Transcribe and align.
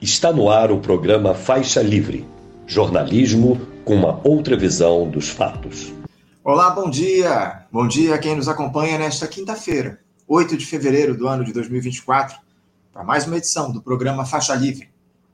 Está 0.00 0.32
no 0.32 0.48
ar 0.48 0.70
o 0.70 0.78
programa 0.78 1.34
Faixa 1.34 1.82
Livre 1.82 2.24
jornalismo 2.68 3.60
com 3.84 3.96
uma 3.96 4.20
outra 4.22 4.56
visão 4.56 5.10
dos 5.10 5.28
fatos. 5.28 5.92
Olá, 6.44 6.70
bom 6.70 6.88
dia! 6.88 7.66
Bom 7.72 7.88
dia 7.88 8.14
a 8.14 8.18
quem 8.18 8.36
nos 8.36 8.46
acompanha 8.46 8.96
nesta 8.96 9.26
quinta-feira, 9.26 9.98
8 10.28 10.56
de 10.56 10.64
fevereiro 10.64 11.16
do 11.16 11.26
ano 11.26 11.44
de 11.44 11.52
2024, 11.52 12.38
para 12.92 13.02
mais 13.02 13.26
uma 13.26 13.38
edição 13.38 13.72
do 13.72 13.82
programa 13.82 14.24
Faixa 14.24 14.54
Livre. 14.54 14.88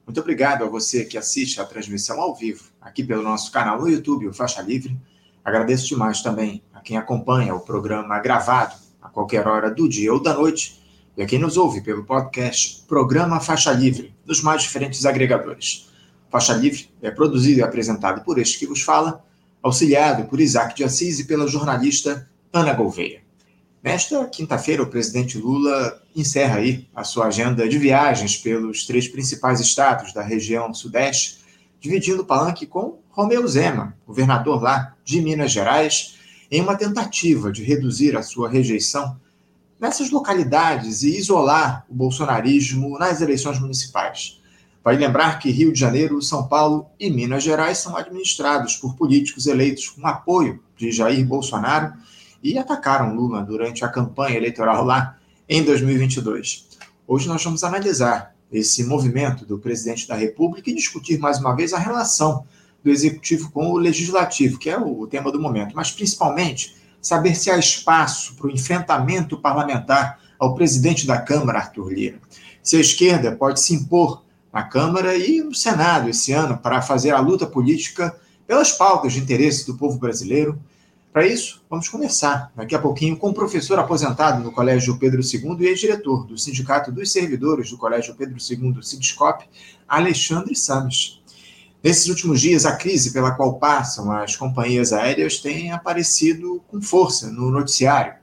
Muito 0.07 0.19
obrigado 0.19 0.65
a 0.65 0.69
você 0.69 1.05
que 1.05 1.19
assiste 1.19 1.61
a 1.61 1.67
transmissão 1.67 2.19
ao 2.19 2.35
vivo 2.35 2.65
aqui 2.81 3.05
pelo 3.05 3.23
nosso 3.23 3.53
canal 3.53 3.79
no 3.79 3.89
YouTube, 3.89 4.29
o 4.29 4.33
Faixa 4.33 4.63
Livre. 4.63 4.97
Agradeço 5.45 5.89
demais 5.89 6.23
também 6.23 6.63
a 6.73 6.81
quem 6.81 6.97
acompanha 6.97 7.55
o 7.55 7.61
programa 7.61 8.19
gravado 8.19 8.77
a 9.03 9.11
qualquer 9.11 9.47
hora 9.47 9.71
do 9.71 9.87
dia 9.87 10.11
ou 10.11 10.23
da 10.23 10.33
noite 10.33 10.83
e 11.17 11.23
a 11.23 11.27
quem 11.27 11.39
nos 11.39 11.57
ouve 11.57 11.81
pelo 11.81 12.05
podcast 12.05 12.83
Programa 12.89 13.41
Faixa 13.41 13.71
Livre, 13.73 14.15
dos 14.27 14.43
mais 14.43 14.63
diferentes 14.63 15.07
agregadores. 15.07 15.89
Faixa 16.31 16.53
Livre 16.55 16.89
é 17.01 17.11
produzido 17.11 17.61
e 17.61 17.63
apresentado 17.63 18.25
por 18.25 18.39
este 18.39 18.59
que 18.59 18.67
vos 18.67 18.83
fala, 18.83 19.25
auxiliado 19.63 20.25
por 20.25 20.41
Isaac 20.41 20.75
de 20.75 20.83
Assis 20.83 21.21
e 21.21 21.25
pela 21.25 21.47
jornalista 21.47 22.29
Ana 22.53 22.73
Gouveia. 22.73 23.23
Nesta 23.83 24.25
quinta-feira, 24.27 24.83
o 24.83 24.87
presidente 24.87 25.39
Lula 25.39 26.03
encerra 26.17 26.57
aí 26.57 26.89
a 26.95 27.05
sua 27.05 27.27
agenda 27.27 27.69
de 27.69 27.79
viagens 27.79 28.37
pelos 28.37 28.87
três 28.87 29.07
principais 29.07 29.61
estados 29.61 30.13
da 30.13 30.23
região 30.23 30.73
sudeste, 30.73 31.39
dividindo 31.79 32.23
o 32.23 32.25
palanque 32.25 32.67
com 32.67 32.99
Romeu 33.11 33.47
Zema, 33.47 33.97
governador 34.07 34.63
lá 34.63 34.97
de 35.05 35.21
Minas 35.21 35.53
Gerais, 35.53 36.17
em 36.51 36.61
uma 36.61 36.77
tentativa 36.77 37.53
de 37.53 37.63
reduzir 37.63 38.17
a 38.17 38.23
sua 38.23 38.49
rejeição 38.49 39.21
nessas 39.85 40.11
localidades 40.11 41.03
e 41.03 41.15
isolar 41.19 41.85
o 41.91 41.95
bolsonarismo 41.95 42.99
nas 42.99 43.21
eleições 43.21 43.61
municipais. 43.61 44.41
Vale 44.83 44.97
lembrar 44.97 45.39
que 45.39 45.51
Rio 45.51 45.75
de 45.75 45.79
Janeiro, 45.79 46.23
São 46.23 46.49
Paulo 46.49 46.87
e 46.99 47.11
Minas 47.11 47.43
Gerais 47.43 47.77
são 47.77 47.95
administrados 47.95 48.77
por 48.77 48.97
políticos 48.97 49.47
eleitos 49.47 49.91
com 49.91 50.07
apoio 50.07 50.63
de 50.75 50.91
Jair 50.91 51.27
Bolsonaro 51.27 51.93
e 52.43 52.59
atacaram 52.59 53.15
Lula 53.15 53.43
durante 53.43 53.85
a 53.85 53.89
campanha 53.89 54.39
eleitoral 54.39 54.87
lá 54.87 55.19
em 55.47 55.63
2022. 55.63 56.67
Hoje 57.07 57.29
nós 57.29 57.45
vamos 57.45 57.63
analisar 57.63 58.35
esse 58.51 58.85
movimento 58.85 59.45
do 59.45 59.59
presidente 59.59 60.09
da 60.09 60.15
República 60.15 60.71
e 60.71 60.75
discutir 60.75 61.19
mais 61.19 61.39
uma 61.39 61.55
vez 61.55 61.75
a 61.75 61.79
relação 61.79 62.47
do 62.83 62.91
executivo 62.91 63.51
com 63.51 63.71
o 63.71 63.77
legislativo, 63.77 64.59
que 64.59 64.71
é 64.71 64.79
o 64.79 65.07
tema 65.07 65.31
do 65.31 65.39
momento, 65.39 65.77
mas 65.77 65.91
principalmente 65.91 66.75
saber 67.07 67.35
se 67.35 67.51
há 67.51 67.59
espaço 67.59 68.35
para 68.35 68.47
o 68.47 68.51
enfrentamento 68.51 69.39
parlamentar 69.39 70.19
ao 70.39 70.55
presidente 70.55 71.07
da 71.07 71.21
Câmara, 71.21 71.59
Arthur 71.59 71.93
Lira. 71.93 72.19
Se 72.63 72.77
a 72.77 72.81
esquerda 72.81 73.33
pode 73.33 73.61
se 73.61 73.75
impor 73.75 74.25
na 74.51 74.63
Câmara 74.63 75.17
e 75.17 75.43
no 75.43 75.55
Senado 75.55 76.09
esse 76.09 76.33
ano 76.33 76.57
para 76.57 76.81
fazer 76.81 77.11
a 77.11 77.21
luta 77.21 77.45
política 77.45 78.17
pelas 78.47 78.73
pautas 78.73 79.13
de 79.13 79.21
interesse 79.21 79.67
do 79.67 79.77
povo 79.77 79.99
brasileiro. 79.99 80.59
Para 81.13 81.27
isso, 81.27 81.63
vamos 81.69 81.89
conversar 81.89 82.53
daqui 82.55 82.75
a 82.75 82.79
pouquinho 82.79 83.17
com 83.17 83.31
o 83.31 83.35
professor 83.35 83.79
aposentado 83.79 84.43
no 84.43 84.53
Colégio 84.53 84.97
Pedro 84.99 85.21
II 85.23 85.57
e 85.61 85.67
ex-diretor 85.67 86.25
do 86.25 86.39
Sindicato 86.39 86.91
dos 86.91 87.13
Servidores 87.13 87.71
do 87.71 87.77
Colégio 87.77 88.15
Pedro 88.15 88.37
II, 88.37 88.83
Sindicop, 88.83 89.45
Alexandre 89.89 90.55
Sames. 90.55 91.21
Nesses 91.85 92.09
últimos 92.09 92.41
dias, 92.41 92.65
a 92.65 92.75
crise 92.75 93.13
pela 93.13 93.33
qual 93.33 93.59
passam 93.59 94.11
as 94.11 94.35
companhias 94.35 94.91
aéreas 94.91 95.37
tem 95.37 95.71
aparecido 95.71 96.65
com 96.67 96.81
força 96.81 97.31
no 97.31 97.51
noticiário. 97.51 98.15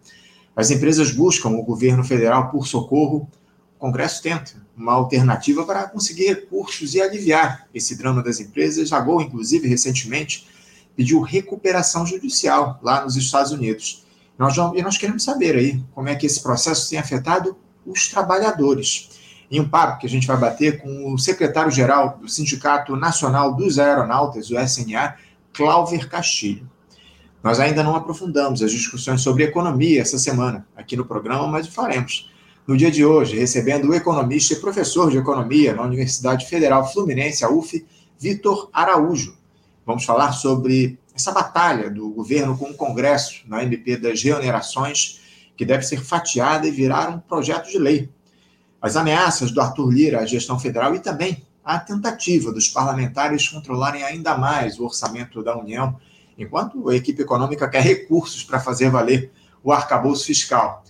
As 0.56 0.72
empresas 0.72 1.12
buscam 1.12 1.50
o 1.50 1.62
governo 1.62 2.04
federal 2.04 2.50
por 2.50 2.66
socorro. 2.66 3.30
O 3.76 3.80
Congresso 3.80 4.24
tenta 4.24 4.54
uma 4.76 4.94
alternativa 4.94 5.64
para 5.64 5.88
conseguir 5.88 6.26
recursos 6.26 6.96
e 6.96 7.02
aliviar 7.02 7.68
esse 7.72 7.96
drama 7.96 8.24
das 8.24 8.40
empresas. 8.40 8.92
A 8.92 9.00
Gol, 9.00 9.22
inclusive, 9.22 9.68
recentemente 9.68 10.48
pediu 10.96 11.22
recuperação 11.22 12.04
judicial 12.04 12.80
lá 12.82 13.04
nos 13.04 13.16
Estados 13.16 13.52
Unidos. 13.52 14.08
Nós, 14.40 14.58
e 14.58 14.82
nós 14.82 14.98
queremos 14.98 15.24
saber 15.24 15.56
aí 15.56 15.80
como 15.94 16.10
é 16.10 16.16
que 16.16 16.26
esse 16.26 16.42
processo 16.42 16.90
tem 16.90 16.98
afetado 16.98 17.56
os 17.86 18.08
trabalhadores 18.08 19.21
em 19.52 19.60
um 19.60 19.68
papo 19.68 20.00
que 20.00 20.08
a 20.08 20.10
gente 20.10 20.26
vai 20.26 20.38
bater 20.38 20.82
com 20.82 21.14
o 21.14 21.20
secretário-geral 21.20 22.18
do 22.22 22.30
Sindicato 22.30 22.96
Nacional 22.96 23.54
dos 23.54 23.78
Aeronautas, 23.78 24.50
o 24.50 24.58
SNA, 24.58 25.16
Cláudio 25.52 26.08
Castilho. 26.08 26.70
Nós 27.44 27.60
ainda 27.60 27.84
não 27.84 27.94
aprofundamos 27.94 28.64
as 28.64 28.72
discussões 28.72 29.22
sobre 29.22 29.44
economia 29.44 30.02
essa 30.02 30.18
semana 30.18 30.66
aqui 30.74 30.96
no 30.96 31.06
programa, 31.06 31.48
mas 31.48 31.68
o 31.68 31.72
faremos. 31.72 32.32
No 32.66 32.78
dia 32.78 32.90
de 32.90 33.04
hoje, 33.04 33.38
recebendo 33.38 33.90
o 33.90 33.94
economista 33.94 34.54
e 34.54 34.62
professor 34.62 35.12
de 35.12 35.18
economia 35.18 35.74
na 35.74 35.82
Universidade 35.82 36.46
Federal 36.46 36.90
Fluminense, 36.90 37.44
a 37.44 37.50
UF, 37.50 37.86
Vitor 38.18 38.70
Araújo. 38.72 39.36
Vamos 39.86 40.06
falar 40.06 40.32
sobre 40.32 40.98
essa 41.14 41.34
batalha 41.34 41.90
do 41.90 42.10
governo 42.12 42.58
com 42.58 42.70
o 42.70 42.74
Congresso 42.74 43.42
na 43.48 43.64
MP 43.64 43.98
das 43.98 44.24
reonerações, 44.24 45.20
que 45.58 45.66
deve 45.66 45.84
ser 45.84 46.02
fatiada 46.02 46.66
e 46.66 46.72
virar 46.72 47.10
um 47.10 47.20
projeto 47.20 47.70
de 47.70 47.78
lei 47.78 48.10
as 48.82 48.96
ameaças 48.96 49.52
do 49.52 49.62
Arthur 49.62 49.92
Lira 49.92 50.20
à 50.22 50.26
gestão 50.26 50.60
federal 50.60 50.96
e 50.96 51.00
também 51.00 51.46
a 51.64 51.78
tentativa 51.78 52.52
dos 52.52 52.68
parlamentares 52.68 53.48
controlarem 53.48 54.04
ainda 54.04 54.36
mais 54.36 54.80
o 54.80 54.86
orçamento 54.86 55.44
da 55.44 55.56
União, 55.56 55.96
enquanto 56.38 56.90
a 56.90 56.96
equipe 56.96 57.22
econômica 57.22 57.70
quer 57.70 57.84
recursos 57.84 58.44
para 58.44 58.60
fazer 58.60 58.90
valer 58.90 59.32
o 59.64 59.72
arcabouço 59.72 60.26
fiscal. 60.26 60.84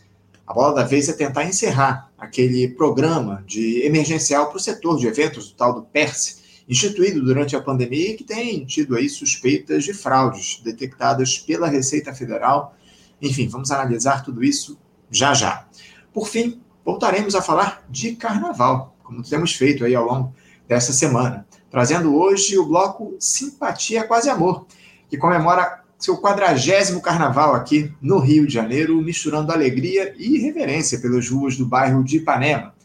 A 0.48 0.54
bola 0.54 0.74
da 0.76 0.84
vez 0.84 1.10
é 1.10 1.14
tentar 1.14 1.44
encerrar 1.44 2.10
aquele 2.18 2.70
programa 2.70 3.44
de 3.46 3.82
emergencial 3.86 4.48
para 4.48 4.58
o 4.58 4.62
setor 4.62 4.98
de 4.98 5.08
eventos, 5.08 5.50
o 5.50 5.56
tal 5.56 5.74
do 5.74 5.82
PERSE, 5.82 6.42
instituído 6.68 7.22
durante 7.22 7.56
a 7.56 7.62
pandemia 7.62 8.12
e 8.12 8.14
que 8.16 8.24
tem 8.24 8.64
tido 8.66 8.96
aí 8.96 9.10
suspeitas 9.10 9.84
de 9.84 9.94
fraudes 9.94 10.62
detectadas 10.64 11.38
pela 11.38 11.68
Receita 11.68 12.14
Federal. 12.14 12.76
Enfim, 13.22 13.48
vamos 13.50 13.72
analisar 13.72 14.24
tudo 14.24 14.44
isso 14.44 14.78
já 15.10 15.34
já. 15.34 15.68
Por 16.14 16.28
fim, 16.28 16.62
voltaremos 16.92 17.36
a 17.36 17.42
falar 17.42 17.86
de 17.90 18.18
carnaval, 18.18 18.98
como 19.02 19.24
temos 19.24 19.56
feito 19.56 19.86
aí 19.86 19.96
ao 19.96 20.04
longo 20.04 20.36
dessa 20.68 20.92
semana, 20.92 21.48
trazendo 21.70 22.14
hoje 22.14 22.58
o 22.58 22.66
bloco 22.66 23.16
Simpatia 23.18 24.04
Quase 24.04 24.30
Amor, 24.30 24.68
que 25.10 25.18
comemora 25.18 25.84
seu 25.98 26.18
quadragésimo 26.18 27.02
carnaval 27.02 27.56
aqui 27.56 27.94
no 28.02 28.20
Rio 28.20 28.46
de 28.46 28.54
Janeiro, 28.54 29.02
misturando 29.02 29.54
alegria 29.54 30.14
e 30.18 30.38
reverência 30.40 31.00
pelas 31.00 31.30
ruas 31.30 31.56
do 31.56 31.66
bairro 31.66 32.04
de 32.04 32.18
Ipanema. 32.18 32.76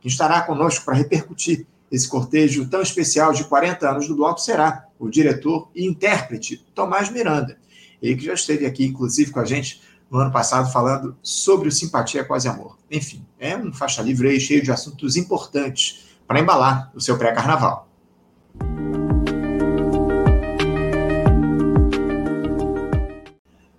Quem 0.00 0.10
estará 0.10 0.40
conosco 0.40 0.84
para 0.84 0.94
repercutir 0.94 1.64
esse 1.92 2.08
cortejo 2.08 2.68
tão 2.68 2.82
especial 2.82 3.32
de 3.32 3.44
40 3.44 3.88
anos 3.88 4.08
do 4.08 4.16
bloco 4.16 4.40
será 4.40 4.84
o 4.98 5.08
diretor 5.08 5.70
e 5.76 5.86
intérprete 5.86 6.66
Tomás 6.74 7.08
Miranda, 7.08 7.56
ele 8.02 8.16
que 8.16 8.24
já 8.24 8.34
esteve 8.34 8.66
aqui, 8.66 8.84
inclusive, 8.84 9.30
com 9.30 9.38
a 9.38 9.44
gente 9.44 9.80
no 10.10 10.18
ano 10.18 10.30
passado 10.30 10.70
falando 10.72 11.16
sobre 11.22 11.68
o 11.68 11.72
Simpatia 11.72 12.24
Quase 12.24 12.48
Amor. 12.48 12.78
Enfim, 12.90 13.24
é 13.38 13.56
um 13.56 13.72
faixa 13.72 14.02
livre 14.02 14.28
aí 14.28 14.40
cheio 14.40 14.62
de 14.62 14.70
assuntos 14.70 15.16
importantes 15.16 16.04
para 16.26 16.40
embalar 16.40 16.90
o 16.94 17.00
seu 17.00 17.18
pré-carnaval. 17.18 17.88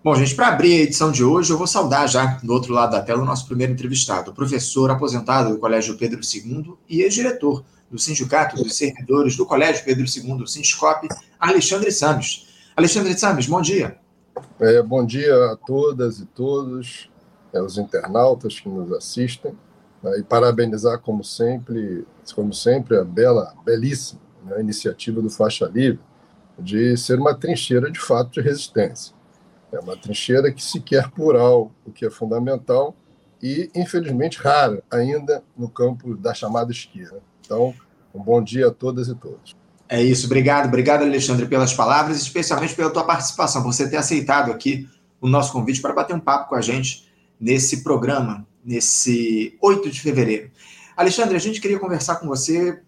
Bom, 0.05 0.13
gente, 0.13 0.35
para 0.35 0.49
abrir 0.49 0.73
a 0.73 0.83
edição 0.83 1.11
de 1.11 1.23
hoje, 1.23 1.51
eu 1.51 1.57
vou 1.57 1.65
saudar 1.65 2.07
já, 2.07 2.37
do 2.43 2.53
outro 2.53 2.71
lado 2.71 2.91
da 2.91 3.01
tela, 3.01 3.23
o 3.23 3.25
nosso 3.25 3.47
primeiro 3.47 3.73
entrevistado, 3.73 4.31
professor 4.31 4.91
aposentado 4.91 5.49
do 5.49 5.57
Colégio 5.57 5.97
Pedro 5.97 6.19
II 6.21 6.75
e 6.87 7.01
ex-diretor 7.01 7.65
do 7.89 7.97
Sindicato 7.97 8.55
dos 8.55 8.75
Servidores 8.75 9.35
do 9.35 9.47
Colégio 9.47 9.83
Pedro 9.83 10.05
II, 10.05 10.43
o 10.43 10.47
Sindicop, 10.47 11.07
Alexandre 11.39 11.91
Sames. 11.91 12.45
Alexandre 12.77 13.17
Sames, 13.17 13.47
bom 13.47 13.61
dia. 13.61 13.97
É, 14.59 14.81
bom 14.81 15.05
dia 15.05 15.51
a 15.51 15.55
todas 15.55 16.19
e 16.19 16.25
todos, 16.25 17.09
é, 17.53 17.61
os 17.61 17.77
internautas 17.77 18.59
que 18.59 18.67
nos 18.67 18.91
assistem, 18.91 19.57
né, 20.01 20.19
e 20.19 20.23
parabenizar, 20.23 20.99
como 20.99 21.23
sempre, 21.23 22.05
como 22.33 22.53
sempre, 22.53 22.97
a 22.97 23.03
bela, 23.03 23.53
belíssima 23.63 24.21
né, 24.43 24.59
iniciativa 24.59 25.21
do 25.21 25.29
Faixa 25.29 25.65
Livre 25.65 25.99
de 26.57 26.95
ser 26.95 27.19
uma 27.19 27.33
trincheira 27.33 27.91
de 27.91 27.99
fato 27.99 28.31
de 28.31 28.41
resistência. 28.41 29.13
É 29.71 29.79
uma 29.79 29.97
trincheira 29.97 30.51
que 30.51 30.63
se 30.63 30.79
quer 30.79 31.09
plural, 31.11 31.71
o 31.85 31.91
que 31.91 32.05
é 32.05 32.09
fundamental 32.09 32.95
e, 33.43 33.69
infelizmente, 33.75 34.37
rara 34.37 34.81
ainda 34.89 35.43
no 35.57 35.69
campo 35.69 36.15
da 36.15 36.33
chamada 36.33 36.71
esquerda. 36.71 37.21
Então, 37.41 37.73
um 38.13 38.21
bom 38.21 38.41
dia 38.41 38.67
a 38.67 38.71
todas 38.71 39.09
e 39.09 39.15
todos. 39.15 39.55
É 39.87 40.01
isso, 40.01 40.25
obrigado, 40.25 40.67
obrigado, 40.67 41.03
Alexandre, 41.03 41.45
pelas 41.45 41.73
palavras, 41.73 42.17
especialmente 42.17 42.73
pela 42.73 42.89
tua 42.89 43.03
participação, 43.03 43.61
você 43.61 43.87
ter 43.87 43.97
aceitado 43.97 44.51
aqui 44.51 44.89
o 45.21 45.27
nosso 45.27 45.51
convite 45.51 45.81
para 45.81 45.93
bater 45.93 46.15
um 46.15 46.19
papo 46.19 46.49
com 46.49 46.55
a 46.55 46.61
gente 46.61 47.07
nesse 47.39 47.83
programa, 47.83 48.45
nesse 48.63 49.55
8 49.61 49.89
de 49.91 50.01
fevereiro. 50.01 50.49
Alexandre, 50.97 51.35
a 51.35 51.39
gente 51.39 51.61
queria 51.61 51.77
conversar 51.77 52.15
com 52.15 52.27
você, 52.27 52.81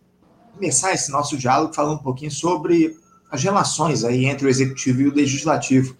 começar 0.53 0.93
esse 0.93 1.11
nosso 1.11 1.37
diálogo 1.37 1.73
falando 1.73 1.99
um 1.99 2.03
pouquinho 2.03 2.31
sobre 2.31 2.95
as 3.29 3.43
relações 3.43 4.03
aí 4.03 4.25
entre 4.25 4.47
o 4.47 4.49
executivo 4.49 5.01
e 5.01 5.07
o 5.07 5.13
legislativo 5.13 5.95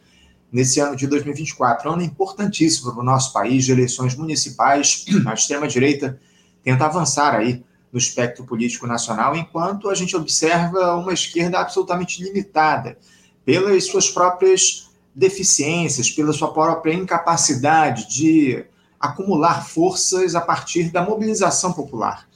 nesse 0.52 0.80
ano 0.80 0.96
de 0.96 1.06
2024. 1.06 1.88
É 1.88 1.92
um 1.92 1.94
ano 1.96 2.04
importantíssimo 2.04 2.92
para 2.92 3.02
o 3.02 3.06
nosso 3.06 3.34
país 3.34 3.66
de 3.66 3.72
eleições 3.72 4.16
municipais. 4.16 5.06
A 5.28 5.34
extrema-direita 5.34 6.20
tenta 6.64 6.86
avançar 6.86 7.36
aí 7.36 7.64
no 7.98 8.00
espectro 8.00 8.46
político 8.46 8.86
nacional, 8.86 9.36
enquanto 9.36 9.90
a 9.90 9.96
gente 9.96 10.16
observa 10.16 10.94
uma 10.96 11.12
esquerda 11.12 11.60
absolutamente 11.60 12.24
limitada 12.24 12.96
pelas 13.44 13.86
suas 13.86 14.08
próprias 14.08 14.92
deficiências, 15.16 16.12
pela 16.12 16.32
sua 16.32 16.54
própria 16.54 16.94
incapacidade 16.94 18.08
de 18.08 18.64
acumular 19.00 19.68
forças 19.68 20.36
a 20.36 20.42
partir 20.42 20.92
da 20.92 21.02
mobilização 21.02 21.74
popular. 21.74 22.28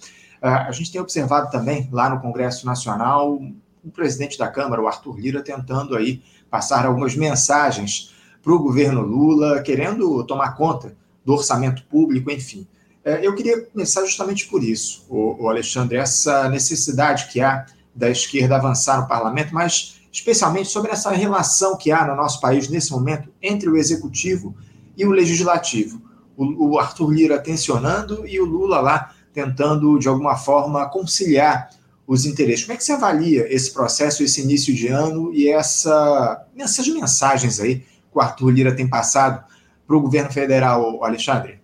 Ah, 0.42 0.68
a 0.68 0.72
gente 0.72 0.92
tem 0.92 1.00
observado 1.00 1.52
também 1.52 1.88
lá 1.92 2.10
no 2.10 2.20
Congresso 2.20 2.66
Nacional 2.66 3.40
o 3.84 3.92
presidente 3.92 4.38
da 4.38 4.48
Câmara, 4.48 4.82
o 4.82 4.88
Arthur 4.88 5.20
Lira, 5.20 5.44
tentando 5.44 5.96
aí 5.96 6.24
passar 6.50 6.88
algumas 6.88 7.16
mensagens 7.16 8.16
para 8.42 8.54
o 8.54 8.60
governo 8.60 9.02
Lula, 9.02 9.62
querendo 9.62 10.24
tomar 10.24 10.56
conta 10.56 10.96
do 11.24 11.34
orçamento 11.34 11.84
público, 11.84 12.32
enfim. 12.32 12.68
É, 13.04 13.26
eu 13.26 13.34
queria 13.34 13.62
começar 13.62 14.06
justamente 14.06 14.48
por 14.48 14.64
isso, 14.64 15.06
o 15.10 15.50
Alexandre, 15.50 15.98
essa 15.98 16.48
necessidade 16.50 17.28
que 17.32 17.42
há 17.42 17.66
da 17.96 18.10
esquerda 18.10 18.56
avançar 18.56 19.02
no 19.02 19.08
parlamento, 19.08 19.54
mas 19.54 20.02
especialmente 20.12 20.70
sobre 20.70 20.92
essa 20.92 21.10
relação 21.12 21.78
que 21.78 21.92
há 21.92 22.06
no 22.06 22.16
nosso 22.16 22.40
país 22.40 22.68
nesse 22.68 22.92
momento 22.92 23.30
entre 23.42 23.70
o 23.70 23.78
executivo 23.78 24.56
e 24.96 25.06
o 25.06 25.12
legislativo. 25.12 26.02
O, 26.38 26.80
Arthur 26.80 27.12
Lira 27.12 27.40
tensionando 27.40 28.26
e 28.28 28.40
o 28.40 28.46
Lula 28.46 28.80
lá 28.80 29.14
tentando, 29.34 29.98
de 30.00 30.08
alguma 30.08 30.36
forma, 30.36 30.90
conciliar 30.90 31.70
os 32.08 32.26
interesses. 32.26 32.66
Como 32.66 32.74
é 32.74 32.78
que 32.78 32.84
você 32.84 32.94
avalia 32.94 33.54
esse 33.54 33.72
processo, 33.72 34.24
esse 34.24 34.42
início 34.42 34.74
de 34.74 34.88
ano 34.88 35.32
e 35.34 35.50
essa, 35.50 36.46
essas 36.58 36.88
mensagens 36.88 37.60
aí 37.60 37.80
que 37.80 37.86
o 38.18 38.20
Arthur 38.20 38.50
Lira 38.50 38.76
tem 38.76 38.88
passado 38.88 39.44
para 39.86 39.96
o 39.96 40.02
governo 40.02 40.32
federal, 40.32 41.04
Alexandre? 41.04 41.62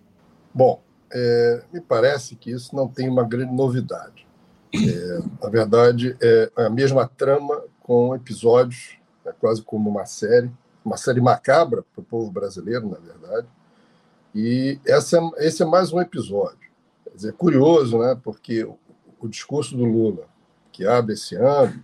Bom, 0.54 0.80
é, 1.12 1.62
me 1.72 1.80
parece 1.80 2.36
que 2.36 2.50
isso 2.50 2.74
não 2.74 2.88
tem 2.88 3.08
uma 3.08 3.24
grande 3.24 3.52
novidade. 3.52 4.26
É, 4.74 5.18
na 5.42 5.48
verdade, 5.48 6.16
é 6.20 6.50
a 6.56 6.68
mesma 6.70 7.08
trama 7.08 7.62
com 7.80 8.14
episódios, 8.14 8.98
é 9.24 9.32
quase 9.32 9.62
como 9.62 9.88
uma 9.88 10.04
série, 10.06 10.50
uma 10.84 10.96
série 10.96 11.20
macabra 11.20 11.82
para 11.94 12.00
o 12.00 12.04
povo 12.04 12.30
brasileiro, 12.30 12.88
na 12.88 12.98
verdade. 12.98 13.46
E 14.34 14.78
essa, 14.86 15.18
esse 15.38 15.62
é 15.62 15.66
mais 15.66 15.92
um 15.92 16.00
episódio. 16.00 16.68
Quer 17.04 17.14
dizer, 17.14 17.32
curioso, 17.32 17.98
né? 17.98 18.18
porque 18.22 18.64
o, 18.64 18.78
o 19.20 19.28
discurso 19.28 19.76
do 19.76 19.84
Lula 19.84 20.26
que 20.78 20.86
abre 20.86 21.14
esse 21.14 21.34
ano, 21.34 21.82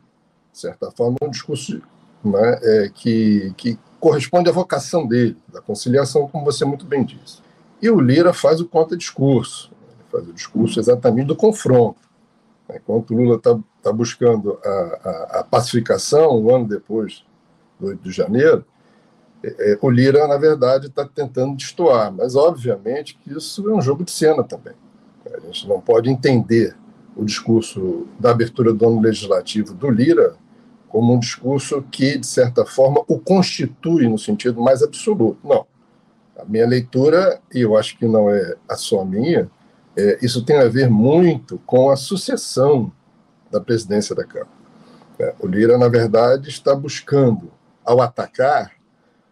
de 0.53 0.59
certa 0.59 0.91
forma, 0.93 1.17
é 1.21 1.25
um 1.25 1.31
discurso 1.31 1.83
né, 2.25 2.59
é, 2.63 2.91
que, 2.95 3.53
que 3.57 3.79
corresponde 3.99 4.49
à 4.49 4.53
vocação 4.53 5.05
dele, 5.07 5.37
da 5.53 5.61
conciliação, 5.61 6.29
como 6.29 6.45
você 6.45 6.65
muito 6.65 6.87
bem 6.87 7.05
disse. 7.05 7.43
E 7.81 7.91
o 7.91 8.01
Lira 8.01 8.33
faz 8.33 8.61
o 8.61 8.67
contra-discurso, 8.67 9.71
faz 10.11 10.29
o 10.29 10.33
discurso 10.33 10.81
exatamente 10.81 11.27
do 11.27 11.37
confronto. 11.37 12.01
Enquanto 12.73 13.13
o 13.13 13.17
Lula 13.17 13.37
está 13.37 13.59
tá 13.83 13.93
buscando 13.93 14.59
a, 14.65 14.69
a, 14.69 15.41
a, 15.41 15.45
pacificação, 15.45 16.41
um 16.41 16.55
ano 16.55 16.67
depois 16.67 17.25
do 17.79 17.89
8 17.89 18.03
de 18.03 18.11
janeiro, 18.11 18.65
é, 19.43 19.73
é, 19.73 19.79
o 19.81 19.91
Lira, 19.91 20.27
na 20.27 20.39
verdade, 20.39 20.87
está 20.87 21.07
tentando 21.07 21.57
destoar. 21.57 22.11
Mas, 22.11 22.35
obviamente, 22.35 23.19
que 23.23 23.37
isso 23.37 23.69
é 23.69 23.75
um 23.75 23.83
jogo 23.83 24.03
de 24.03 24.11
cena 24.11 24.43
também. 24.43 24.73
A 25.27 25.41
gente 25.41 25.69
não 25.69 25.81
pode 25.81 26.09
entender 26.09 26.75
o 27.15 27.25
discurso 27.25 28.07
da 28.19 28.31
abertura 28.31 28.73
do 28.73 28.87
ano 28.87 29.01
legislativo 29.01 29.75
do 29.75 29.91
Lira 29.91 30.37
como 30.89 31.13
um 31.13 31.19
discurso 31.19 31.83
que, 31.91 32.17
de 32.17 32.27
certa 32.27 32.65
forma, 32.65 33.03
o 33.09 33.19
constitui 33.19 34.09
no 34.09 34.19
sentido 34.19 34.61
mais 34.63 34.83
absoluto. 34.83 35.39
Não. 35.43 35.67
A 36.39 36.45
minha 36.45 36.67
leitura, 36.67 37.41
e 37.53 37.61
eu 37.61 37.77
acho 37.77 37.97
que 37.97 38.07
não 38.07 38.29
é 38.29 38.57
a 38.69 38.77
só 38.77 39.05
minha, 39.05 39.51
é, 39.97 40.19
isso 40.21 40.45
tem 40.45 40.59
a 40.59 40.69
ver 40.69 40.91
muito 40.91 41.59
com 41.65 41.91
a 41.91 41.97
sucessão 41.97 42.93
da 43.51 43.61
presidência 43.61 44.15
da 44.15 44.25
Câmara. 44.25 44.51
É, 45.19 45.35
o 45.39 45.47
Lira, 45.47 45.79
na 45.79 45.89
verdade, 45.89 46.49
está 46.49 46.75
buscando, 46.75 47.53
ao 47.85 48.01
atacar, 48.01 48.73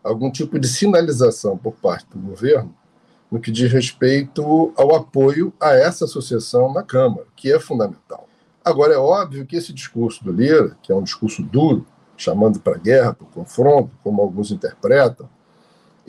algum 0.05 0.31
tipo 0.31 0.59
de 0.59 0.69
sinalização 0.69 1.57
por 1.57 1.73
parte 1.73 2.07
do 2.13 2.19
governo 2.19 2.75
no 3.31 3.41
que 3.41 3.51
diz 3.51 3.73
respeito 3.73 4.75
ao 4.77 4.95
apoio 4.95 5.55
a 5.59 5.71
essa 5.71 6.05
associação 6.05 6.71
na 6.71 6.83
Câmara, 6.83 7.25
que 7.35 7.51
é 7.51 7.59
fundamental. 7.59 8.29
Agora, 8.63 8.93
é 8.93 8.99
óbvio 8.99 9.47
que 9.47 9.57
esse 9.57 9.73
discurso 9.73 10.23
do 10.23 10.31
Lira, 10.31 10.77
que 10.83 10.93
é 10.93 10.95
um 10.95 11.03
discurso 11.03 11.43
duro, 11.43 11.87
chamando 12.15 12.61
para 12.61 12.77
a 12.77 12.79
guerra, 12.79 13.15
para 13.15 13.25
o 13.25 13.31
confronto, 13.31 13.91
como 14.05 14.21
alguns 14.21 14.51
interpretam, 14.51 15.29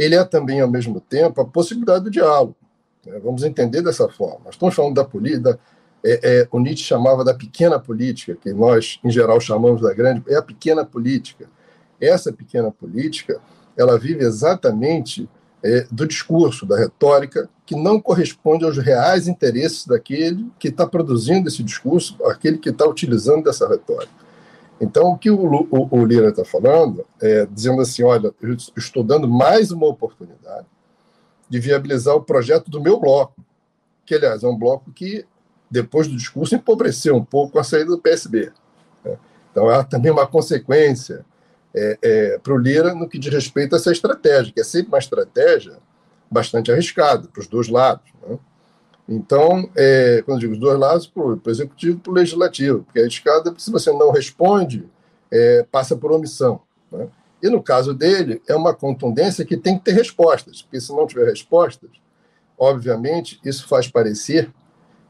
ele 0.04 0.16
é 0.16 0.24
também, 0.24 0.60
ao 0.60 0.70
mesmo 0.70 1.00
tempo, 1.00 1.42
a 1.42 1.46
possibilidade 1.46 2.06
do 2.06 2.12
diálogo. 2.12 2.56
Né? 3.06 3.20
Vamos 3.24 3.44
entender 3.44 3.82
dessa 3.82 4.08
forma. 4.10 4.42
Nós 4.46 4.56
estamos 4.56 4.76
falando 4.76 4.96
da 4.96 5.06
política, 5.06 5.60
é, 6.06 6.20
é, 6.24 6.48
o 6.52 6.60
Nietzsche 6.60 6.84
chamava 6.84 7.24
da 7.24 7.34
pequena 7.34 7.80
política, 7.80 8.36
que 8.36 8.52
nós, 8.54 9.00
em 9.04 9.10
geral, 9.10 9.40
chamamos 9.40 9.82
da 9.82 9.94
grande, 9.94 10.24
é 10.28 10.36
a 10.36 10.42
pequena 10.42 10.84
política. 10.84 11.50
Essa 12.00 12.34
pequena 12.34 12.70
política, 12.72 13.40
ela 13.78 13.98
vive 13.98 14.24
exatamente 14.24 15.30
é, 15.64 15.88
do 15.90 16.06
discurso, 16.06 16.66
da 16.66 16.78
retórica, 16.78 17.50
que 17.66 17.76
não 17.76 18.02
corresponde 18.02 18.66
aos 18.66 18.78
reais 18.78 19.28
interesses 19.28 19.88
daquele 19.88 20.52
que 20.60 20.68
está 20.68 20.86
produzindo 20.86 21.48
esse 21.48 21.64
discurso, 21.64 22.18
aquele 22.26 22.58
que 22.58 22.70
está 22.70 22.86
utilizando 22.86 23.46
dessa 23.46 23.68
retórica. 23.68 24.23
Então, 24.84 25.12
o 25.12 25.18
que 25.18 25.32
o, 25.32 25.68
o, 25.72 25.88
o 25.92 26.06
Lira 26.06 26.28
está 26.28 26.44
falando 26.44 27.06
é 27.22 27.46
dizendo 27.46 27.82
assim: 27.82 28.04
olha, 28.04 28.34
eu 28.42 28.54
estou 28.76 29.02
dando 29.02 29.28
mais 29.30 29.72
uma 29.72 29.88
oportunidade 29.88 30.68
de 31.50 31.60
viabilizar 31.60 32.16
o 32.16 32.22
projeto 32.22 32.70
do 32.70 32.82
meu 32.82 33.00
bloco, 33.00 33.36
que, 34.06 34.16
aliás, 34.16 34.44
é 34.44 34.48
um 34.48 34.58
bloco 34.58 34.92
que, 34.92 35.26
depois 35.72 36.08
do 36.08 36.18
discurso, 36.18 36.56
empobreceu 36.56 37.16
um 37.16 37.24
pouco 37.24 37.58
a 37.58 37.64
saída 37.64 37.92
do 37.92 38.00
PSB. 38.00 38.52
Né? 39.06 39.18
Então, 39.52 39.70
há 39.70 39.86
também 39.86 40.12
uma 40.12 40.28
consequência 40.28 41.26
é, 41.74 41.98
é, 42.02 42.40
para 42.40 42.54
o 42.54 42.58
Lira 42.58 42.94
no 42.94 43.08
que 43.08 43.18
diz 43.18 43.34
respeito 43.34 43.76
a 43.76 43.78
essa 43.78 43.92
estratégia, 43.92 44.52
que 44.52 44.60
é 44.60 44.66
sempre 44.66 44.90
uma 44.90 45.00
estratégia 45.00 45.78
bastante 46.30 46.72
arriscada 46.72 47.30
para 47.30 47.40
os 47.40 47.48
dois 47.48 47.70
lados. 47.70 48.12
Né? 48.28 48.38
Então, 49.08 49.70
é, 49.76 50.22
quando 50.26 50.38
eu 50.38 50.42
digo 50.42 50.54
os 50.54 50.60
dois 50.60 50.80
lados, 50.80 51.08
para 51.08 51.24
o 51.24 51.42
executivo 51.48 51.98
e 51.98 52.00
para 52.00 52.12
o 52.12 52.16
legislativo, 52.16 52.84
porque 52.84 53.00
a 53.00 53.08
escada, 53.08 53.54
se 53.58 53.72
você 53.72 53.92
não 53.92 54.12
responde, 54.12 54.88
é, 55.32 55.66
passa 55.72 55.96
por 55.96 56.12
omissão. 56.12 56.62
Né? 56.92 57.08
E 57.42 57.50
no 57.50 57.62
caso 57.62 57.94
dele, 57.94 58.42
é 58.48 58.56
uma 58.56 58.74
contundência 58.74 59.44
que 59.44 59.58
tem 59.58 59.78
que 59.78 59.84
ter 59.84 59.92
respostas, 59.92 60.62
porque 60.62 60.80
se 60.80 60.94
não 60.94 61.06
tiver 61.06 61.26
respostas, 61.26 61.90
obviamente, 62.58 63.40
isso 63.44 63.68
faz 63.68 63.88
parecer 63.90 64.50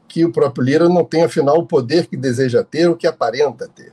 que 0.08 0.24
o 0.24 0.32
próprio 0.32 0.64
Lira 0.64 0.88
não 0.88 1.04
tem, 1.04 1.22
afinal, 1.22 1.58
o 1.58 1.66
poder 1.66 2.06
que 2.06 2.16
deseja 2.16 2.64
ter, 2.64 2.88
o 2.88 2.96
que 2.96 3.06
aparenta 3.06 3.68
ter. 3.68 3.92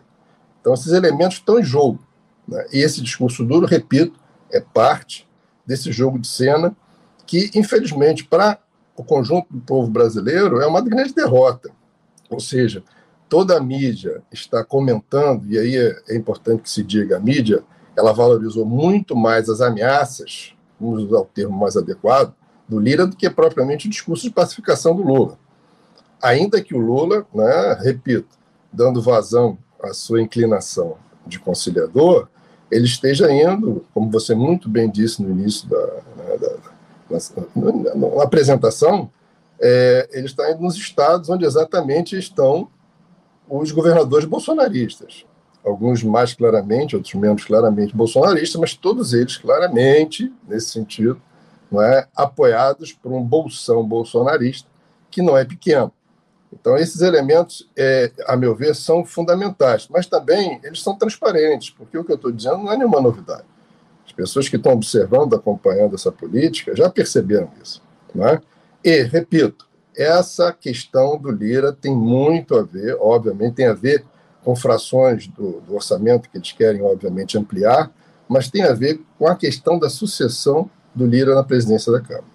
Então, 0.60 0.74
esses 0.74 0.92
elementos 0.92 1.38
estão 1.38 1.60
em 1.60 1.64
jogo. 1.64 2.00
Né? 2.48 2.66
E 2.74 2.80
esse 2.80 3.02
discurso 3.02 3.46
duro, 3.46 3.68
repito, 3.68 4.20
é 4.52 4.60
parte 4.60 5.28
desse 5.66 5.92
jogo 5.92 6.18
de 6.20 6.28
cena 6.28 6.76
que, 7.26 7.52
infelizmente, 7.56 8.24
para 8.24 8.60
o 9.02 9.04
conjunto 9.04 9.48
do 9.50 9.60
povo 9.60 9.90
brasileiro, 9.90 10.62
é 10.62 10.68
uma 10.68 10.80
grande 10.80 11.14
derrota. 11.14 11.72
Ou 12.30 12.40
seja, 12.40 12.84
toda 13.28 13.58
a 13.58 13.60
mídia 13.60 14.22
está 14.32 14.64
comentando, 14.64 15.52
e 15.52 15.58
aí 15.58 15.76
é, 15.76 16.02
é 16.10 16.16
importante 16.16 16.62
que 16.62 16.70
se 16.70 16.84
diga, 16.84 17.18
a 17.18 17.20
mídia 17.20 17.64
ela 17.98 18.14
valorizou 18.14 18.66
muito 18.66 19.16
mais 19.16 19.50
as 19.50 19.60
ameaças, 19.60 20.54
vamos 20.80 21.04
usar 21.04 21.20
o 21.20 21.26
termo 21.26 21.58
mais 21.58 21.76
adequado, 21.76 22.34
do 22.70 22.80
Lira 22.80 23.06
do 23.06 23.18
que 23.18 23.30
propriamente 23.30 23.88
o 23.88 23.90
discurso 23.90 24.24
de 24.24 24.30
pacificação 24.30 24.96
do 24.96 25.02
Lula. 25.02 25.38
Ainda 26.22 26.62
que 26.62 26.76
o 26.76 26.80
Lula, 26.80 27.26
né, 27.34 27.78
repito, 27.82 28.38
dando 28.72 29.02
vazão 29.02 29.58
à 29.82 29.94
sua 29.94 30.22
inclinação 30.22 30.96
de 31.26 31.40
conciliador, 31.40 32.28
ele 32.70 32.86
esteja 32.86 33.32
indo, 33.32 33.84
como 33.94 34.12
você 34.12 34.36
muito 34.36 34.70
bem 34.70 34.90
disse 34.90 35.22
no 35.22 35.32
início 35.32 35.68
da, 35.68 35.86
né, 36.16 36.38
da 36.40 36.71
na, 37.12 37.72
na, 37.72 37.96
na, 37.96 38.24
apresentação, 38.24 39.12
é, 39.60 40.10
ele 40.12 40.26
está 40.26 40.52
indo 40.52 40.62
nos 40.62 40.76
estados 40.76 41.30
onde 41.30 41.46
exatamente 41.46 42.18
estão 42.18 42.68
os 43.50 43.72
governadores 43.72 44.26
bolsonaristas. 44.26 45.26
Alguns 45.64 46.04
mais 46.04 46.34
claramente, 46.34 46.96
outros 46.96 47.14
menos 47.14 47.44
claramente 47.44 47.96
bolsonaristas, 47.96 48.60
mas 48.60 48.74
todos 48.74 49.14
eles 49.14 49.38
claramente, 49.38 50.34
nesse 50.48 50.70
sentido, 50.70 51.22
não 51.72 51.82
é, 51.82 52.08
apoiados 52.16 52.92
por 52.92 53.12
um 53.12 53.24
bolsão 53.24 53.86
bolsonarista 53.86 54.68
que 55.10 55.22
não 55.22 55.38
é 55.38 55.46
pequeno. 55.46 55.92
Então, 56.52 56.76
esses 56.76 57.02
elementos, 57.02 57.70
é, 57.78 58.12
a 58.28 58.36
meu 58.36 58.54
ver, 58.54 58.76
são 58.76 59.06
fundamentais, 59.06 59.88
mas 59.90 60.06
também 60.06 60.60
eles 60.64 60.82
são 60.82 60.98
transparentes, 60.98 61.70
porque 61.70 61.98
o 61.98 62.04
que 62.04 62.12
eu 62.12 62.16
estou 62.16 62.32
dizendo 62.32 62.58
não 62.58 62.72
é 62.72 62.78
nenhuma 62.78 63.00
novidade. 63.00 63.46
As 64.12 64.16
pessoas 64.16 64.50
que 64.50 64.58
estão 64.58 64.74
observando, 64.74 65.36
acompanhando 65.36 65.96
essa 65.96 66.12
política, 66.12 66.76
já 66.76 66.90
perceberam 66.90 67.50
isso. 67.64 67.82
Não 68.14 68.28
é? 68.28 68.42
E, 68.84 69.04
repito, 69.04 69.66
essa 69.96 70.52
questão 70.52 71.18
do 71.18 71.32
Lira 71.32 71.72
tem 71.72 71.96
muito 71.96 72.56
a 72.56 72.62
ver, 72.62 72.98
obviamente, 73.00 73.56
tem 73.56 73.68
a 73.68 73.74
ver 73.74 74.04
com 74.44 74.54
frações 74.54 75.28
do, 75.28 75.62
do 75.62 75.76
orçamento 75.76 76.30
que 76.30 76.38
eles 76.38 76.52
querem, 76.52 76.82
obviamente, 76.82 77.38
ampliar, 77.38 77.90
mas 78.28 78.50
tem 78.50 78.64
a 78.64 78.74
ver 78.74 79.02
com 79.18 79.28
a 79.28 79.36
questão 79.36 79.80
da 79.80 79.90
sucessão 79.90 80.70
do 80.94 81.06
Lira 81.06 81.34
na 81.34 81.44
presidência 81.44 81.92
da 81.92 82.02
Câmara. 82.02 82.26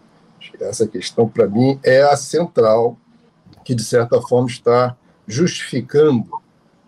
Essa 0.61 0.87
questão, 0.87 1.29
para 1.29 1.47
mim, 1.47 1.79
é 1.83 2.03
a 2.03 2.17
central 2.17 2.97
que, 3.65 3.75
de 3.75 3.85
certa 3.85 4.21
forma, 4.23 4.49
está 4.49 4.97
justificando 5.27 6.25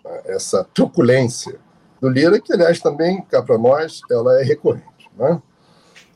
né, 0.03 0.21
essa 0.25 0.63
truculência 0.73 1.59
do 2.01 2.09
Lira, 2.09 2.39
que, 2.39 2.53
aliás, 2.53 2.79
também, 2.79 3.21
cá 3.23 3.41
para 3.41 3.57
nós, 3.57 4.01
ela 4.09 4.39
é 4.41 4.43
recorrente. 4.43 5.09
Né? 5.17 5.41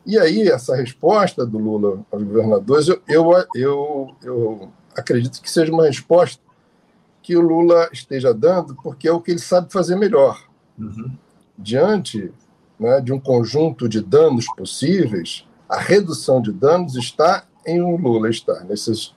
E 0.05 0.17
aí, 0.17 0.47
essa 0.47 0.75
resposta 0.75 1.45
do 1.45 1.57
Lula 1.57 2.05
aos 2.11 2.23
governadores, 2.23 2.87
eu, 2.87 3.01
eu, 3.07 3.31
eu, 3.55 4.15
eu 4.23 4.69
acredito 4.95 5.41
que 5.41 5.49
seja 5.49 5.71
uma 5.71 5.85
resposta 5.85 6.41
que 7.21 7.35
o 7.37 7.41
Lula 7.41 7.89
esteja 7.91 8.33
dando, 8.33 8.75
porque 8.75 9.07
é 9.07 9.11
o 9.11 9.21
que 9.21 9.31
ele 9.31 9.39
sabe 9.39 9.71
fazer 9.71 9.95
melhor. 9.95 10.41
Uhum. 10.77 11.11
Diante 11.57 12.31
né, 12.79 12.99
de 12.99 13.13
um 13.13 13.19
conjunto 13.19 13.87
de 13.87 14.01
danos 14.01 14.45
possíveis, 14.57 15.47
a 15.69 15.79
redução 15.79 16.41
de 16.41 16.51
danos 16.51 16.95
está 16.95 17.45
em 17.65 17.81
o 17.81 17.95
Lula 17.95 18.29
estar 18.29 18.65
nesses 18.65 19.15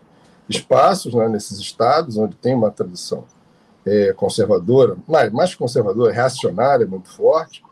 espaços, 0.48 1.12
né, 1.14 1.28
nesses 1.28 1.58
estados 1.58 2.16
onde 2.16 2.36
tem 2.36 2.54
uma 2.54 2.70
tradição 2.70 3.24
é, 3.86 4.12
conservadora, 4.12 4.96
mais, 5.06 5.32
mais 5.32 5.54
conservadora, 5.54 6.12
reacionária 6.12 6.86
muito 6.86 7.08
forte, 7.08 7.62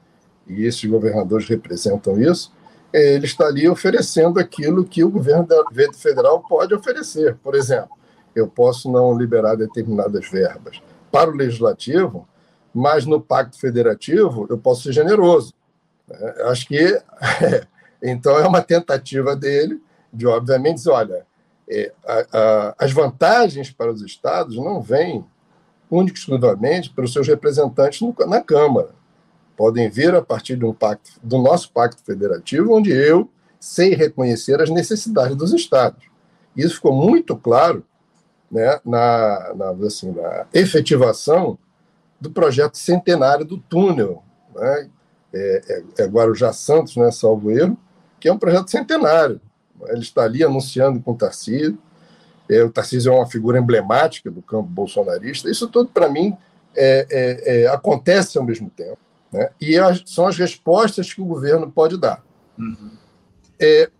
e 0.46 0.64
esses 0.64 0.84
governadores 0.84 1.48
representam 1.48 2.20
isso, 2.20 2.52
é, 2.92 3.14
ele 3.14 3.26
está 3.26 3.46
ali 3.46 3.68
oferecendo 3.68 4.38
aquilo 4.38 4.84
que 4.84 5.02
o 5.02 5.10
governo 5.10 5.48
federal 5.94 6.40
pode 6.48 6.72
oferecer. 6.72 7.34
Por 7.42 7.56
exemplo, 7.56 7.90
eu 8.34 8.46
posso 8.46 8.90
não 8.90 9.16
liberar 9.18 9.56
determinadas 9.56 10.28
verbas 10.30 10.80
para 11.10 11.30
o 11.30 11.34
legislativo, 11.34 12.28
mas 12.72 13.04
no 13.04 13.20
pacto 13.20 13.58
federativo 13.58 14.46
eu 14.48 14.58
posso 14.58 14.82
ser 14.84 14.92
generoso. 14.92 15.52
É, 16.08 16.42
acho 16.44 16.68
que 16.68 16.78
é, 16.78 17.02
então 18.00 18.38
é 18.38 18.46
uma 18.46 18.62
tentativa 18.62 19.34
dele 19.34 19.82
de, 20.12 20.26
obviamente, 20.26 20.76
dizer, 20.76 20.90
olha, 20.90 21.26
é, 21.68 21.92
a, 22.06 22.26
a, 22.32 22.74
as 22.78 22.92
vantagens 22.92 23.70
para 23.70 23.90
os 23.90 24.02
estados 24.02 24.56
não 24.56 24.80
vêm 24.80 25.24
única 25.94 26.16
e 26.16 26.20
exclusivamente 26.20 26.90
pelos 26.90 27.12
seus 27.12 27.26
representantes 27.26 28.00
no, 28.00 28.14
na 28.26 28.40
Câmara. 28.40 28.90
Podem 29.56 29.88
vir 29.88 30.14
a 30.14 30.22
partir 30.22 30.56
de 30.56 30.64
um 30.64 30.72
pacto, 30.72 31.12
do 31.22 31.38
nosso 31.38 31.70
pacto 31.72 32.02
federativo, 32.04 32.74
onde 32.74 32.90
eu 32.90 33.30
sei 33.60 33.94
reconhecer 33.94 34.60
as 34.60 34.68
necessidades 34.68 35.36
dos 35.36 35.52
estados. 35.52 36.04
Isso 36.56 36.76
ficou 36.76 36.92
muito 36.92 37.36
claro 37.36 37.84
né, 38.50 38.78
na, 38.84 39.54
na, 39.54 39.86
assim, 39.86 40.12
na 40.12 40.46
efetivação 40.52 41.58
do 42.20 42.30
projeto 42.30 42.76
centenário 42.76 43.44
do 43.44 43.58
túnel, 43.58 44.22
né, 44.54 44.88
é, 45.32 45.62
é, 45.68 46.02
é 46.04 46.06
Guarujá 46.06 46.52
Santos, 46.52 46.96
né, 46.96 47.10
salvo 47.10 47.50
erro, 47.50 47.76
que 48.20 48.28
é 48.28 48.32
um 48.32 48.38
projeto 48.38 48.70
centenário. 48.70 49.40
Ele 49.88 50.00
está 50.00 50.22
ali 50.22 50.44
anunciando 50.44 51.00
com 51.00 51.12
o 51.12 51.16
Tarcísio, 51.16 51.78
é, 52.48 52.62
o 52.62 52.70
Tarcísio 52.70 53.12
é 53.12 53.16
uma 53.16 53.26
figura 53.26 53.58
emblemática 53.58 54.30
do 54.30 54.42
campo 54.42 54.68
bolsonarista. 54.68 55.50
Isso 55.50 55.68
tudo, 55.68 55.88
para 55.88 56.08
mim, 56.08 56.36
é, 56.76 57.06
é, 57.10 57.62
é, 57.62 57.66
acontece 57.68 58.36
ao 58.38 58.44
mesmo 58.44 58.70
tempo. 58.70 58.98
Né? 59.32 59.50
E 59.60 59.78
as, 59.78 60.02
são 60.06 60.26
as 60.26 60.36
respostas 60.36 61.12
que 61.12 61.20
o 61.20 61.26
governo 61.26 61.70
pode 61.70 61.98
dar. 61.98 62.22
Uhum. 62.58 62.90
É, 63.60 63.90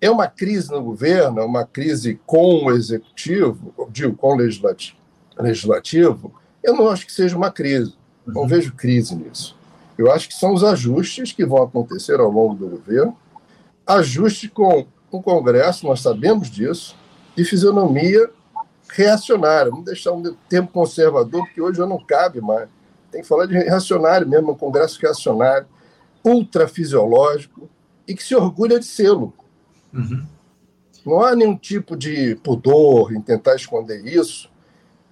é 0.00 0.10
uma 0.10 0.26
crise 0.26 0.70
no 0.70 0.82
governo, 0.82 1.40
é 1.40 1.44
uma 1.44 1.64
crise 1.64 2.20
com 2.26 2.64
o 2.64 2.72
executivo, 2.72 3.88
digo, 3.90 4.16
com 4.16 4.32
o 4.32 4.36
legislativo, 4.36 4.96
legislativo 5.38 6.34
eu 6.62 6.76
não 6.76 6.88
acho 6.88 7.06
que 7.06 7.12
seja 7.12 7.36
uma 7.36 7.50
crise. 7.50 7.94
Uhum. 8.26 8.34
Não 8.34 8.46
vejo 8.46 8.72
crise 8.74 9.14
nisso. 9.14 9.56
Eu 9.98 10.10
acho 10.10 10.28
que 10.28 10.34
são 10.34 10.54
os 10.54 10.64
ajustes 10.64 11.32
que 11.32 11.44
vão 11.44 11.62
acontecer 11.62 12.18
ao 12.20 12.30
longo 12.30 12.54
do 12.54 12.68
governo, 12.68 13.16
ajustes 13.86 14.50
com 14.50 14.86
o 15.10 15.22
Congresso, 15.22 15.86
nós 15.86 16.00
sabemos 16.00 16.50
disso, 16.50 16.96
de 17.36 17.44
fisionomia 17.44 18.30
reacionária. 18.88 19.70
Vamos 19.70 19.86
deixar 19.86 20.12
um 20.12 20.22
termo 20.48 20.68
conservador, 20.68 21.44
porque 21.44 21.60
hoje 21.60 21.78
já 21.78 21.86
não 21.86 21.98
cabe 21.98 22.40
mais. 22.40 22.68
Tem 23.10 23.22
que 23.22 23.28
falar 23.28 23.46
de 23.46 23.54
reacionário 23.54 24.28
mesmo, 24.28 24.52
um 24.52 24.54
Congresso 24.54 25.00
reacionário, 25.00 25.66
ultrafisiológico, 26.24 27.68
e 28.06 28.14
que 28.14 28.22
se 28.22 28.34
orgulha 28.34 28.78
de 28.78 28.86
sê-lo. 28.86 29.32
Uhum. 29.92 30.26
Não 31.04 31.20
há 31.20 31.34
nenhum 31.34 31.56
tipo 31.56 31.96
de 31.96 32.36
pudor 32.36 33.12
em 33.12 33.20
tentar 33.20 33.54
esconder 33.56 34.04
isso. 34.06 34.50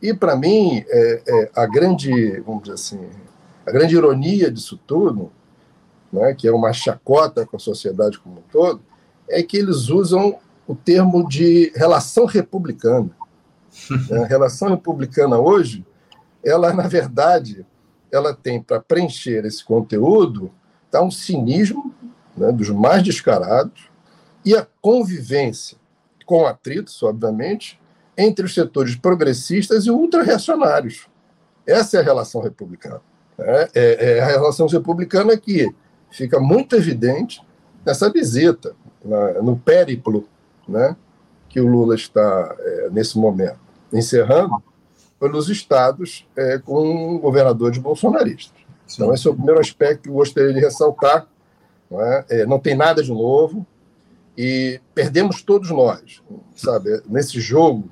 E, 0.00 0.15
para 0.15 0.37
mim, 0.37 0.85
é, 0.89 1.23
é, 1.27 1.50
a 1.55 1.67
grande, 1.67 2.41
vamos 2.41 2.62
dizer 2.62 2.75
assim, 2.75 3.09
a 3.67 3.71
grande 3.71 3.97
ironia 3.97 4.50
disso 4.50 4.79
tudo, 4.87 5.31
né, 6.12 6.35
que 6.35 6.49
é 6.49 6.53
uma 6.53 6.73
chacota 6.73 7.45
com 7.45 7.57
a 7.57 7.61
sociedade 7.61 8.19
como 8.19 8.39
um 8.39 8.43
todo, 8.50 8.81
é 9.29 9.43
que 9.43 9.57
eles 9.57 9.89
usam 9.89 10.39
o 10.71 10.77
termo 10.77 11.27
de 11.29 11.73
relação 11.75 12.27
republicana. 12.27 13.11
a 14.23 14.25
relação 14.27 14.69
republicana 14.71 15.37
hoje, 15.37 15.85
ela, 16.45 16.73
na 16.73 16.87
verdade, 16.87 17.67
ela 18.12 18.33
tem 18.33 18.62
para 18.62 18.79
preencher 18.79 19.45
esse 19.45 19.65
conteúdo 19.65 20.49
tá 20.89 21.03
um 21.03 21.11
cinismo 21.11 21.93
né, 22.37 22.53
dos 22.53 22.71
mais 22.71 23.03
descarados, 23.03 23.91
e 24.45 24.57
a 24.57 24.67
convivência 24.81 25.77
com 26.25 26.47
atritos, 26.47 27.03
obviamente, 27.03 27.81
entre 28.17 28.45
os 28.45 28.55
setores 28.55 28.95
progressistas 28.95 29.87
e 29.87 29.91
ultra-reacionários. 29.91 31.09
Essa 31.67 31.97
é 31.97 32.00
a 32.00 32.05
relação 32.05 32.41
republicana. 32.41 33.00
Né? 33.37 33.69
É, 33.75 34.19
é 34.19 34.21
a 34.21 34.27
relação 34.27 34.69
republicana 34.69 35.37
que 35.37 35.73
fica 36.11 36.39
muito 36.39 36.77
evidente 36.77 37.43
nessa 37.85 38.09
visita, 38.11 38.75
na, 39.05 39.43
no 39.43 39.57
périplo 39.57 40.29
né, 40.71 40.97
que 41.49 41.61
o 41.61 41.67
Lula 41.67 41.95
está, 41.95 42.57
é, 42.59 42.89
nesse 42.91 43.19
momento, 43.19 43.59
encerrando, 43.93 44.62
pelos 45.19 45.50
estados 45.50 46.27
é, 46.35 46.59
com 46.59 47.19
governadores 47.19 47.77
bolsonaristas. 47.77 48.59
Então, 48.93 49.12
esse 49.12 49.27
é 49.27 49.31
o 49.31 49.35
primeiro 49.35 49.61
aspecto 49.61 50.05
que 50.05 50.09
eu 50.09 50.15
gostaria 50.15 50.53
de 50.53 50.61
ressaltar. 50.61 51.27
Não, 51.91 52.00
é? 52.00 52.25
É, 52.31 52.47
não 52.47 52.59
tem 52.59 52.75
nada 52.75 53.03
de 53.03 53.11
novo, 53.11 53.67
e 54.37 54.81
perdemos 54.95 55.43
todos 55.43 55.71
nós, 55.71 56.23
sabe? 56.57 57.03
Nesse 57.07 57.41
jogo 57.41 57.91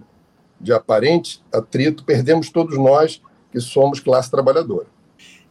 de 0.60 0.72
aparente 0.72 1.42
atrito, 1.52 2.04
perdemos 2.04 2.48
todos 2.48 2.78
nós 2.78 3.20
que 3.52 3.60
somos 3.60 4.00
classe 4.00 4.30
trabalhadora. 4.30 4.86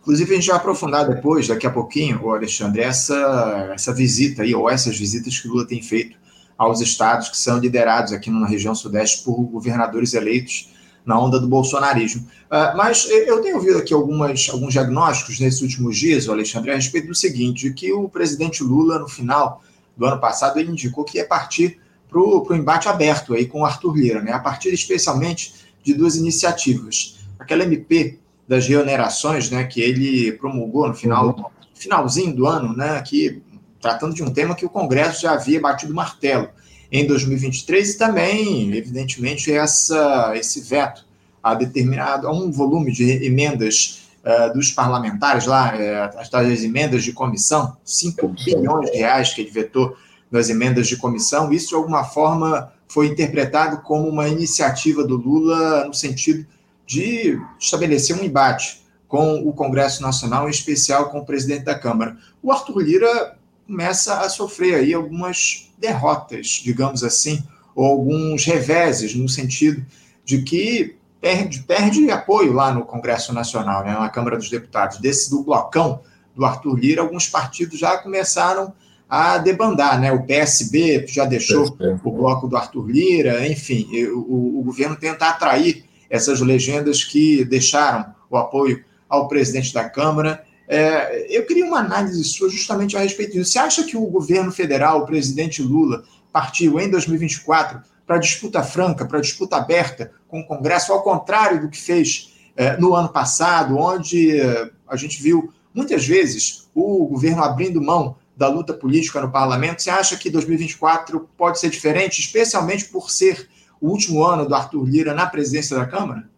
Inclusive, 0.02 0.32
a 0.32 0.36
gente 0.36 0.48
vai 0.48 0.56
aprofundar 0.56 1.08
depois, 1.08 1.48
daqui 1.48 1.68
a 1.68 1.70
pouquinho, 1.70 2.32
Alexandre, 2.32 2.82
essa, 2.82 3.72
essa 3.74 3.94
visita 3.94 4.42
aí, 4.42 4.56
ou 4.56 4.70
essas 4.70 4.98
visitas 4.98 5.38
que 5.40 5.48
o 5.48 5.52
Lula 5.52 5.68
tem 5.68 5.82
feito 5.82 6.18
aos 6.58 6.82
estados 6.82 7.30
que 7.30 7.38
são 7.38 7.60
liderados 7.60 8.12
aqui 8.12 8.30
na 8.30 8.48
região 8.48 8.74
sudeste 8.74 9.24
por 9.24 9.36
governadores 9.44 10.14
eleitos 10.14 10.70
na 11.06 11.18
onda 11.18 11.40
do 11.40 11.48
bolsonarismo. 11.48 12.28
Uh, 12.48 12.76
mas 12.76 13.08
eu 13.10 13.42
tenho 13.42 13.56
ouvido 13.56 13.78
aqui 13.78 13.94
algumas, 13.94 14.50
alguns 14.52 14.74
diagnósticos 14.74 15.40
nesses 15.40 15.62
últimos 15.62 15.98
dias, 15.98 16.28
Alexandre, 16.28 16.72
a 16.72 16.76
respeito 16.76 17.08
do 17.08 17.16
seguinte, 17.16 17.70
de 17.70 17.74
que 17.74 17.94
o 17.94 18.10
presidente 18.10 18.62
Lula, 18.62 19.00
no 19.00 19.08
final 19.08 19.62
do 19.96 20.06
ano 20.06 20.20
passado, 20.20 20.60
ele 20.60 20.72
indicou 20.72 21.06
que 21.06 21.18
ia 21.18 21.26
partir 21.26 21.80
para 22.10 22.20
o 22.20 22.56
embate 22.56 22.90
aberto 22.90 23.34
aí 23.34 23.46
com 23.46 23.62
o 23.62 23.66
Arthur 23.66 23.96
Lira, 23.96 24.22
né? 24.22 24.34
a 24.34 24.40
partir 24.40 24.74
especialmente 24.74 25.54
de 25.82 25.94
duas 25.94 26.16
iniciativas. 26.18 27.18
Aquela 27.40 27.64
MP 27.64 28.20
das 28.48 28.68
reonerações, 28.68 29.50
né, 29.50 29.66
que 29.66 29.82
ele 29.82 30.32
promulgou 30.34 30.88
no 30.88 30.94
final, 30.94 31.36
uhum. 31.38 31.46
finalzinho 31.76 32.34
do 32.34 32.48
ano, 32.48 32.76
né, 32.76 33.02
que 33.02 33.42
tratando 33.88 34.14
de 34.14 34.22
um 34.22 34.30
tema 34.30 34.54
que 34.54 34.66
o 34.66 34.70
Congresso 34.70 35.22
já 35.22 35.32
havia 35.32 35.62
batido 35.62 35.94
martelo 35.94 36.50
em 36.92 37.08
2023 37.08 37.94
e 37.94 37.98
também, 37.98 38.76
evidentemente, 38.76 39.50
essa, 39.50 40.34
esse 40.36 40.60
veto 40.60 41.06
a 41.42 41.54
determinado 41.54 42.28
a 42.28 42.32
um 42.34 42.52
volume 42.52 42.92
de 42.92 43.26
emendas 43.26 44.10
uh, 44.26 44.54
dos 44.54 44.72
parlamentares 44.72 45.46
lá, 45.46 45.74
uh, 45.74 46.20
as 46.20 46.28
tais 46.28 46.66
emendas 46.66 47.02
de 47.06 47.14
comissão, 47.14 47.78
5 47.86 48.28
bilhões 48.28 48.92
de 48.92 48.98
reais 48.98 49.34
que 49.34 49.40
ele 49.40 49.52
vetou 49.52 49.96
nas 50.30 50.50
emendas 50.50 50.90
de 50.90 50.98
comissão, 50.98 51.54
isso 51.54 51.70
de 51.70 51.76
alguma 51.76 52.04
forma 52.04 52.74
foi 52.90 53.08
interpretado 53.08 53.82
como 53.84 54.10
uma 54.10 54.28
iniciativa 54.28 55.02
do 55.02 55.16
Lula 55.16 55.86
no 55.86 55.94
sentido 55.94 56.46
de 56.86 57.40
estabelecer 57.58 58.20
um 58.20 58.24
embate 58.24 58.82
com 59.08 59.48
o 59.48 59.54
Congresso 59.54 60.02
Nacional, 60.02 60.48
em 60.48 60.52
especial 60.52 61.10
com 61.10 61.20
o 61.20 61.26
presidente 61.26 61.64
da 61.64 61.80
Câmara. 61.80 62.18
O 62.44 62.52
Arthur 62.52 62.82
Lira 62.82 63.37
começa 63.68 64.22
a 64.22 64.30
sofrer 64.30 64.76
aí 64.76 64.94
algumas 64.94 65.70
derrotas, 65.78 66.62
digamos 66.64 67.04
assim, 67.04 67.44
ou 67.76 67.86
alguns 67.86 68.46
reveses, 68.46 69.14
no 69.14 69.30
sentido 69.30 69.86
de 70.26 70.42
que 70.42 70.96
perde, 71.22 71.60
perde 71.60 72.10
apoio 72.10 72.54
lá 72.54 72.74
no 72.74 72.86
Congresso 72.86 73.34
Nacional, 73.34 73.84
né, 73.84 73.92
na 73.92 74.10
Câmara 74.10 74.38
dos 74.38 74.50
Deputados. 74.50 75.00
Desse 75.00 75.30
do 75.30 75.44
blocão 75.44 76.02
do 76.36 76.46
Arthur 76.46 76.80
Lira, 76.80 77.02
alguns 77.02 77.28
partidos 77.28 77.78
já 77.78 77.98
começaram 77.98 78.74
a 79.10 79.38
debandar, 79.38 80.00
né? 80.00 80.12
O 80.12 80.24
PSB 80.24 81.06
já 81.08 81.26
deixou 81.26 81.72
PSB. 81.72 82.02
o 82.04 82.12
bloco 82.12 82.48
do 82.48 82.58
Arthur 82.58 82.88
Lira, 82.88 83.48
enfim, 83.48 83.88
o, 84.08 84.60
o, 84.60 84.64
governo 84.64 84.96
tenta 84.96 85.28
atrair 85.28 85.86
essas 86.10 86.42
legendas 86.42 87.04
que 87.04 87.46
deixaram 87.46 88.14
o 88.30 88.38
apoio 88.38 88.84
ao 89.08 89.28
presidente 89.28 89.74
da 89.74 89.90
Câmara. 89.90 90.44
É, 90.68 91.26
eu 91.30 91.46
queria 91.46 91.66
uma 91.66 91.80
análise 91.80 92.22
sua 92.26 92.50
justamente 92.50 92.98
a 92.98 93.00
respeito 93.00 93.34
disso. 93.34 93.52
Você 93.52 93.60
acha 93.60 93.84
que 93.84 93.96
o 93.96 94.06
governo 94.08 94.52
federal, 94.52 95.00
o 95.00 95.06
presidente 95.06 95.62
Lula, 95.62 96.04
partiu 96.32 96.80
em 96.80 96.90
2024 96.90 97.82
para 98.06 98.18
disputa 98.18 98.62
franca, 98.64 99.06
para 99.06 99.22
disputa 99.22 99.56
aberta 99.58 100.12
com 100.28 100.40
o 100.40 100.46
Congresso, 100.46 100.92
ao 100.92 101.02
contrário 101.02 101.62
do 101.62 101.70
que 101.70 101.78
fez 101.78 102.34
é, 102.56 102.76
no 102.78 102.94
ano 102.94 103.10
passado, 103.10 103.78
onde 103.78 104.40
é, 104.40 104.70
a 104.88 104.96
gente 104.96 105.22
viu 105.22 105.54
muitas 105.74 106.06
vezes 106.06 106.68
o 106.74 107.06
governo 107.06 107.44
abrindo 107.44 107.82
mão 107.82 108.16
da 108.36 108.48
luta 108.48 108.74
política 108.74 109.22
no 109.22 109.32
parlamento. 109.32 109.82
Você 109.82 109.90
acha 109.90 110.18
que 110.18 110.30
2024 110.30 111.30
pode 111.38 111.60
ser 111.60 111.70
diferente, 111.70 112.20
especialmente 112.20 112.86
por 112.86 113.10
ser 113.10 113.50
o 113.80 113.90
último 113.90 114.24
ano 114.24 114.48
do 114.48 114.56
Arthur 114.56 114.84
Lira 114.86 115.14
na 115.14 115.26
presidência 115.26 115.76
da 115.76 115.86
Câmara? 115.86 116.30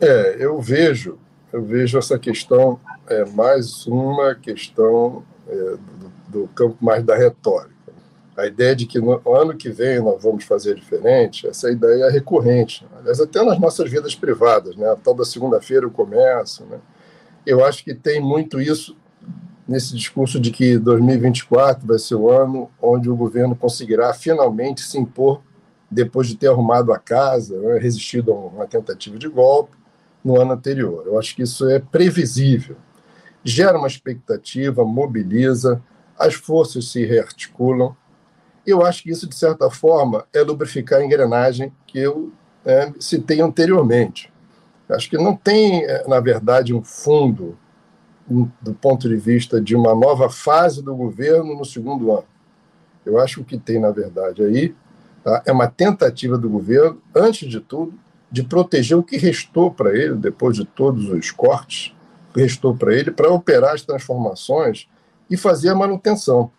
É, 0.00 0.36
eu 0.38 0.60
vejo, 0.60 1.18
eu 1.52 1.62
vejo 1.62 1.98
essa 1.98 2.18
questão 2.18 2.78
é 3.08 3.24
mais 3.24 3.86
uma 3.86 4.34
questão 4.34 5.24
é, 5.48 5.54
do, 6.28 6.40
do 6.40 6.48
campo 6.48 6.76
mais 6.80 7.04
da 7.04 7.16
retórica 7.16 7.80
a 8.40 8.46
ideia 8.46 8.74
de 8.74 8.86
que 8.86 8.98
no 8.98 9.20
ano 9.26 9.54
que 9.56 9.68
vem 9.68 10.00
nós 10.00 10.22
vamos 10.22 10.44
fazer 10.44 10.74
diferente, 10.74 11.46
essa 11.46 11.70
ideia 11.70 12.04
é 12.04 12.10
recorrente. 12.10 12.86
Aliás, 12.98 13.20
até 13.20 13.42
nas 13.44 13.60
nossas 13.60 13.90
vidas 13.90 14.14
privadas, 14.14 14.76
né? 14.76 14.88
a 14.88 14.96
tal 14.96 15.14
da 15.14 15.24
segunda-feira 15.24 15.84
eu 15.84 15.90
começo. 15.90 16.64
Né? 16.64 16.78
Eu 17.44 17.64
acho 17.64 17.84
que 17.84 17.94
tem 17.94 18.20
muito 18.20 18.60
isso 18.60 18.96
nesse 19.68 19.94
discurso 19.94 20.40
de 20.40 20.50
que 20.50 20.78
2024 20.78 21.86
vai 21.86 21.98
ser 21.98 22.14
o 22.14 22.30
ano 22.30 22.70
onde 22.80 23.10
o 23.10 23.16
governo 23.16 23.54
conseguirá 23.54 24.12
finalmente 24.14 24.80
se 24.80 24.98
impor 24.98 25.42
depois 25.90 26.26
de 26.26 26.36
ter 26.36 26.48
arrumado 26.48 26.92
a 26.92 26.98
casa, 26.98 27.58
né? 27.58 27.78
resistido 27.78 28.32
a 28.32 28.34
uma 28.34 28.66
tentativa 28.66 29.18
de 29.18 29.28
golpe 29.28 29.76
no 30.24 30.40
ano 30.40 30.52
anterior. 30.52 31.04
Eu 31.06 31.18
acho 31.18 31.34
que 31.34 31.42
isso 31.42 31.68
é 31.68 31.78
previsível. 31.78 32.76
Gera 33.42 33.78
uma 33.78 33.88
expectativa, 33.88 34.84
mobiliza, 34.84 35.82
as 36.18 36.34
forças 36.34 36.90
se 36.90 37.04
rearticulam 37.04 37.96
eu 38.66 38.84
acho 38.84 39.02
que 39.02 39.10
isso, 39.10 39.28
de 39.28 39.34
certa 39.34 39.70
forma, 39.70 40.24
é 40.32 40.42
lubrificar 40.42 41.00
a 41.00 41.04
engrenagem 41.04 41.72
que 41.86 41.98
eu 41.98 42.32
é, 42.64 42.92
citei 42.98 43.40
anteriormente. 43.40 44.32
Acho 44.88 45.08
que 45.08 45.16
não 45.16 45.36
tem, 45.36 45.84
é, 45.84 46.06
na 46.06 46.20
verdade, 46.20 46.74
um 46.74 46.82
fundo 46.82 47.56
do 48.60 48.72
ponto 48.74 49.08
de 49.08 49.16
vista 49.16 49.60
de 49.60 49.74
uma 49.74 49.94
nova 49.94 50.30
fase 50.30 50.82
do 50.82 50.94
governo 50.94 51.56
no 51.56 51.64
segundo 51.64 52.12
ano. 52.12 52.26
Eu 53.04 53.18
acho 53.18 53.42
que 53.42 53.58
tem, 53.58 53.80
na 53.80 53.90
verdade, 53.90 54.42
aí 54.42 54.74
tá, 55.24 55.42
é 55.46 55.52
uma 55.52 55.66
tentativa 55.66 56.38
do 56.38 56.48
governo, 56.48 57.00
antes 57.14 57.48
de 57.48 57.60
tudo, 57.60 57.94
de 58.30 58.42
proteger 58.42 58.96
o 58.96 59.02
que 59.02 59.16
restou 59.16 59.70
para 59.70 59.96
ele, 59.96 60.14
depois 60.14 60.56
de 60.56 60.64
todos 60.64 61.08
os 61.08 61.30
cortes, 61.30 61.94
restou 62.34 62.76
para 62.76 62.94
ele, 62.94 63.10
para 63.10 63.30
operar 63.30 63.74
as 63.74 63.82
transformações 63.82 64.88
e 65.28 65.36
fazer 65.36 65.70
a 65.70 65.74
manutenção 65.74 66.50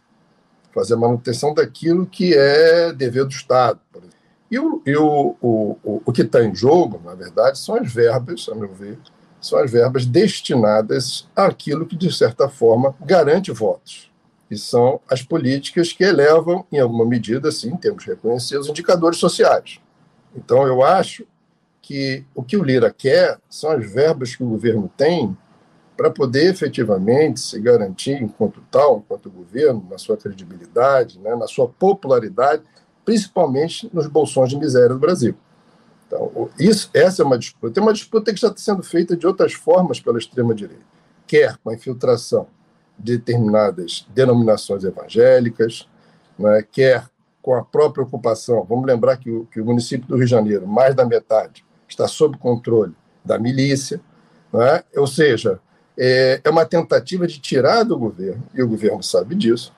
fazer 0.73 0.93
a 0.93 0.97
manutenção 0.97 1.53
daquilo 1.53 2.05
que 2.05 2.33
é 2.33 2.91
dever 2.91 3.25
do 3.25 3.31
Estado. 3.31 3.79
E, 4.49 4.59
o, 4.59 4.81
e 4.85 4.95
o, 4.95 5.35
o, 5.41 6.01
o 6.05 6.11
que 6.11 6.23
está 6.23 6.43
em 6.43 6.53
jogo, 6.53 7.01
na 7.03 7.13
verdade, 7.13 7.57
são 7.57 7.75
as 7.75 7.91
verbas, 7.91 8.47
a 8.49 8.55
meu 8.55 8.73
ver, 8.73 8.97
são 9.39 9.59
as 9.59 9.71
verbas 9.71 10.05
destinadas 10.05 11.27
àquilo 11.35 11.85
que, 11.85 11.95
de 11.95 12.13
certa 12.13 12.49
forma, 12.49 12.95
garante 13.01 13.51
votos. 13.51 14.11
E 14.49 14.57
são 14.57 14.99
as 15.09 15.21
políticas 15.21 15.93
que 15.93 16.03
elevam, 16.03 16.65
em 16.71 16.79
alguma 16.79 17.05
medida, 17.05 17.49
sim, 17.51 17.75
temos 17.77 18.03
que 18.03 18.09
reconhecer, 18.09 18.57
os 18.57 18.67
indicadores 18.67 19.19
sociais. 19.19 19.79
Então, 20.35 20.67
eu 20.67 20.83
acho 20.83 21.25
que 21.91 22.23
o 22.33 22.41
que 22.41 22.55
o 22.55 22.63
Lira 22.63 22.89
quer 22.89 23.37
são 23.49 23.69
as 23.71 23.91
verbas 23.91 24.33
que 24.33 24.41
o 24.41 24.47
governo 24.47 24.89
tem 24.95 25.35
para 25.97 26.09
poder 26.09 26.49
efetivamente 26.49 27.41
se 27.41 27.59
garantir 27.59 28.13
enquanto 28.13 28.63
tal, 28.71 28.99
enquanto 28.99 29.29
governo, 29.29 29.85
na 29.89 29.97
sua 29.97 30.15
credibilidade, 30.15 31.19
né, 31.19 31.35
na 31.35 31.47
sua 31.47 31.67
popularidade, 31.67 32.63
principalmente 33.03 33.89
nos 33.93 34.07
bolsões 34.07 34.49
de 34.49 34.55
miséria 34.55 34.87
do 34.87 34.99
Brasil. 34.99 35.35
Então, 36.07 36.49
isso, 36.57 36.89
essa 36.93 37.21
é 37.23 37.25
uma 37.25 37.37
disputa. 37.37 37.73
Tem 37.73 37.83
uma 37.83 37.91
disputa 37.91 38.31
que 38.31 38.39
está 38.39 38.53
sendo 38.55 38.83
feita 38.83 39.17
de 39.17 39.27
outras 39.27 39.51
formas 39.51 39.99
pela 39.99 40.17
extrema-direita, 40.17 40.85
quer 41.27 41.57
com 41.57 41.71
a 41.71 41.73
infiltração 41.73 42.47
de 42.97 43.17
determinadas 43.17 44.07
denominações 44.13 44.85
evangélicas, 44.85 45.89
né, 46.39 46.65
quer 46.71 47.05
com 47.41 47.53
a 47.53 47.65
própria 47.65 48.03
ocupação. 48.03 48.63
Vamos 48.63 48.85
lembrar 48.85 49.17
que 49.17 49.29
o, 49.29 49.45
que 49.45 49.59
o 49.59 49.65
município 49.65 50.07
do 50.07 50.15
Rio 50.15 50.25
de 50.25 50.31
Janeiro, 50.31 50.65
mais 50.65 50.95
da 50.95 51.05
metade, 51.05 51.65
está 51.91 52.07
sob 52.07 52.37
controle 52.37 52.93
da 53.23 53.37
milícia, 53.37 54.01
né? 54.51 54.83
ou 54.95 55.07
seja, 55.07 55.59
é, 55.97 56.41
é 56.43 56.49
uma 56.49 56.65
tentativa 56.65 57.27
de 57.27 57.39
tirar 57.39 57.83
do 57.83 57.97
governo, 57.97 58.43
e 58.53 58.61
o 58.61 58.67
governo 58.67 59.03
sabe 59.03 59.35
disso, 59.35 59.73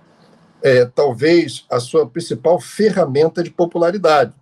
é, 0.61 0.85
talvez 0.85 1.65
a 1.69 1.79
sua 1.79 2.07
principal 2.07 2.59
ferramenta 2.59 3.43
de 3.43 3.49
popularidade, 3.49 4.33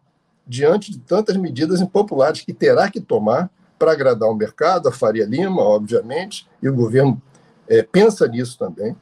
diante 0.45 0.91
de 0.91 0.99
tantas 0.99 1.35
medidas 1.37 1.81
impopulares 1.81 2.41
que 2.41 2.53
terá 2.53 2.89
que 2.89 3.01
tomar 3.01 3.49
para 3.79 3.93
agradar 3.93 4.29
o 4.29 4.35
mercado, 4.35 4.87
a 4.87 4.91
Faria 4.91 5.25
Lima, 5.25 5.61
obviamente, 5.61 6.47
e 6.61 6.69
o 6.69 6.73
governo 6.75 7.19
é, 7.67 7.81
pensa 7.81 8.27
nisso 8.27 8.57
também. 8.59 8.95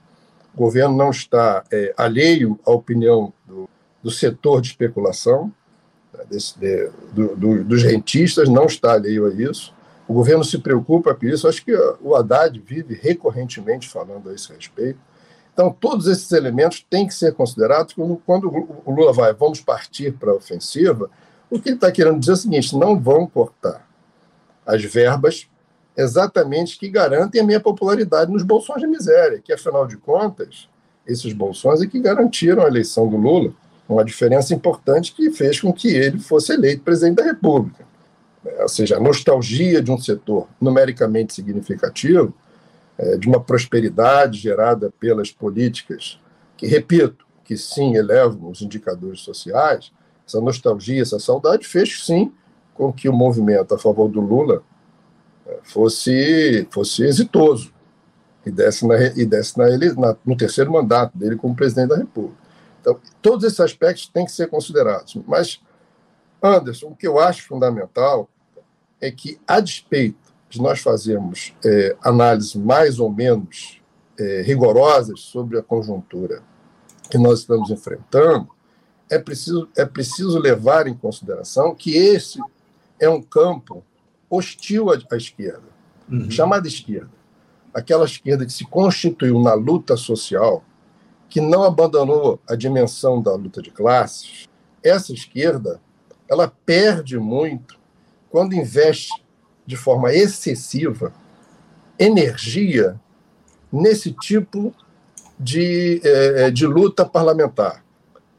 O 0.53 0.57
governo 0.57 0.95
não 0.95 1.09
está 1.09 1.63
é, 1.71 1.93
alheio 1.97 2.57
à 2.65 2.71
opinião 2.71 3.33
do, 3.45 3.67
do 4.01 4.09
setor 4.09 4.61
de 4.61 4.69
especulação, 4.69 5.51
desse, 6.25 6.57
de, 6.59 6.89
do, 7.13 7.35
do, 7.35 7.63
dos 7.63 7.83
rentistas, 7.83 8.49
não 8.49 8.65
está 8.65 8.93
alheio 8.93 9.25
a 9.25 9.33
isso. 9.33 9.73
O 10.07 10.13
governo 10.13 10.43
se 10.43 10.57
preocupa 10.57 11.13
com 11.13 11.25
isso. 11.25 11.47
Acho 11.47 11.63
que 11.63 11.75
o 12.01 12.15
Haddad 12.15 12.59
vive 12.59 12.99
recorrentemente 12.99 13.87
falando 13.87 14.29
a 14.29 14.33
esse 14.33 14.51
respeito. 14.51 14.99
Então, 15.53 15.71
todos 15.71 16.07
esses 16.07 16.31
elementos 16.31 16.85
têm 16.89 17.05
que 17.05 17.13
ser 17.13 17.33
considerados 17.33 17.93
quando, 18.25 18.47
o 18.85 18.91
Lula 18.91 19.11
vai, 19.11 19.33
vamos 19.33 19.59
partir 19.59 20.13
para 20.13 20.31
a 20.31 20.35
ofensiva. 20.35 21.09
O 21.49 21.59
que 21.59 21.69
ele 21.69 21.75
está 21.75 21.91
querendo 21.91 22.19
dizer 22.19 22.31
é 22.31 22.33
o 22.35 22.37
seguinte: 22.37 22.75
não 22.77 22.99
vão 22.99 23.27
cortar 23.27 23.87
as 24.65 24.83
verbas 24.83 25.49
exatamente 25.97 26.77
que 26.79 26.87
garantem 26.87 27.41
a 27.41 27.43
minha 27.43 27.59
popularidade 27.59 28.31
nos 28.31 28.41
bolsões 28.41 28.81
de 28.81 28.87
miséria, 28.87 29.41
que, 29.43 29.51
afinal 29.51 29.85
de 29.85 29.97
contas, 29.97 30.69
esses 31.05 31.33
bolsões 31.33 31.81
é 31.81 31.87
que 31.87 31.99
garantiram 31.99 32.63
a 32.63 32.67
eleição 32.67 33.07
do 33.09 33.17
Lula, 33.17 33.51
uma 33.93 34.05
diferença 34.05 34.53
importante 34.53 35.13
que 35.13 35.31
fez 35.31 35.59
com 35.59 35.73
que 35.73 35.87
ele 35.89 36.19
fosse 36.19 36.53
eleito 36.53 36.83
presidente 36.83 37.17
da 37.17 37.23
República 37.23 37.89
ou 38.59 38.69
seja, 38.69 38.97
a 38.97 38.99
nostalgia 38.99 39.81
de 39.81 39.91
um 39.91 39.97
setor 39.97 40.47
numericamente 40.59 41.33
significativo, 41.33 42.33
é, 42.97 43.17
de 43.17 43.27
uma 43.27 43.39
prosperidade 43.39 44.39
gerada 44.39 44.91
pelas 44.99 45.31
políticas, 45.31 46.19
que, 46.57 46.67
repito, 46.67 47.25
que 47.43 47.57
sim 47.57 47.95
elevam 47.95 48.49
os 48.49 48.61
indicadores 48.61 49.21
sociais, 49.21 49.91
essa 50.25 50.39
nostalgia, 50.39 51.01
essa 51.01 51.19
saudade 51.19 51.65
fez 51.65 52.05
sim 52.05 52.31
com 52.73 52.93
que 52.93 53.09
o 53.09 53.13
movimento 53.13 53.73
a 53.73 53.79
favor 53.79 54.07
do 54.07 54.21
Lula 54.21 54.63
é, 55.47 55.57
fosse, 55.63 56.67
fosse 56.69 57.03
exitoso 57.03 57.73
e 58.45 58.51
desse, 58.51 58.85
na, 58.87 58.95
e 59.17 59.25
desse 59.25 59.57
na, 59.57 59.65
na, 59.95 60.15
no 60.25 60.35
terceiro 60.37 60.71
mandato 60.71 61.17
dele 61.17 61.35
como 61.35 61.55
presidente 61.55 61.89
da 61.89 61.97
República. 61.97 62.38
Então, 62.79 62.99
todos 63.21 63.43
esses 63.45 63.59
aspectos 63.59 64.07
têm 64.07 64.25
que 64.25 64.31
ser 64.31 64.47
considerados. 64.47 65.15
Mas 65.27 65.61
Anderson, 66.41 66.87
o 66.87 66.95
que 66.95 67.07
eu 67.07 67.19
acho 67.19 67.47
fundamental 67.47 68.29
é 69.01 69.11
que, 69.11 69.39
a 69.47 69.59
despeito 69.59 70.33
de 70.49 70.61
nós 70.61 70.79
fazermos 70.79 71.53
é, 71.63 71.95
análises 72.01 72.55
mais 72.55 72.99
ou 72.99 73.11
menos 73.11 73.81
é, 74.17 74.41
rigorosas 74.41 75.21
sobre 75.21 75.57
a 75.57 75.63
conjuntura 75.63 76.41
que 77.09 77.17
nós 77.17 77.39
estamos 77.39 77.69
enfrentando, 77.69 78.49
é 79.09 79.17
preciso, 79.17 79.67
é 79.75 79.85
preciso 79.85 80.37
levar 80.37 80.87
em 80.87 80.93
consideração 80.93 81.73
que 81.73 81.95
esse 81.95 82.39
é 82.99 83.09
um 83.09 83.21
campo 83.21 83.83
hostil 84.29 84.87
à, 84.91 85.15
esquerda, 85.15 85.63
uhum. 86.07 86.29
chamada 86.29 86.67
esquerda. 86.67 87.09
Aquela 87.73 88.05
esquerda 88.05 88.45
que 88.45 88.53
se 88.53 88.65
constituiu 88.65 89.39
na 89.41 89.53
luta 89.53 89.97
social, 89.97 90.63
que 91.29 91.39
não 91.39 91.63
abandonou 91.63 92.39
a 92.47 92.55
dimensão 92.55 93.21
da 93.21 93.33
luta 93.35 93.61
de 93.61 93.71
classes, 93.71 94.47
essa 94.83 95.13
esquerda 95.13 95.79
ela 96.27 96.51
perde 96.65 97.17
muito 97.17 97.77
quando 98.29 98.53
investe 98.53 99.23
de 99.65 99.75
forma 99.75 100.13
excessiva 100.13 101.13
energia 101.97 102.99
nesse 103.71 104.11
tipo 104.11 104.73
de, 105.39 106.01
é, 106.03 106.51
de 106.51 106.65
luta 106.65 107.05
parlamentar. 107.05 107.83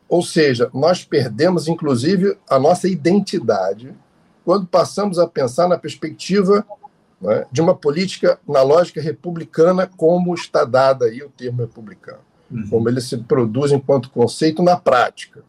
Ou 0.08 0.22
seja, 0.22 0.68
nós 0.74 1.04
perdemos, 1.04 1.68
inclusive, 1.68 2.36
a 2.48 2.58
nossa 2.58 2.88
identidade 2.88 3.94
quando 4.44 4.66
passamos 4.66 5.18
a 5.18 5.28
pensar 5.28 5.68
na 5.68 5.78
perspectiva 5.78 6.66
né, 7.20 7.46
de 7.52 7.60
uma 7.60 7.74
política 7.74 8.40
na 8.48 8.62
lógica 8.62 9.00
republicana, 9.00 9.88
como 9.96 10.34
está 10.34 10.64
dada 10.64 11.04
aí 11.04 11.22
o 11.22 11.30
termo 11.30 11.60
republicano, 11.60 12.18
uhum. 12.50 12.68
como 12.68 12.88
ele 12.88 13.00
se 13.00 13.16
produz 13.18 13.72
enquanto 13.72 14.10
conceito 14.10 14.62
na 14.62 14.76
prática, 14.76 15.42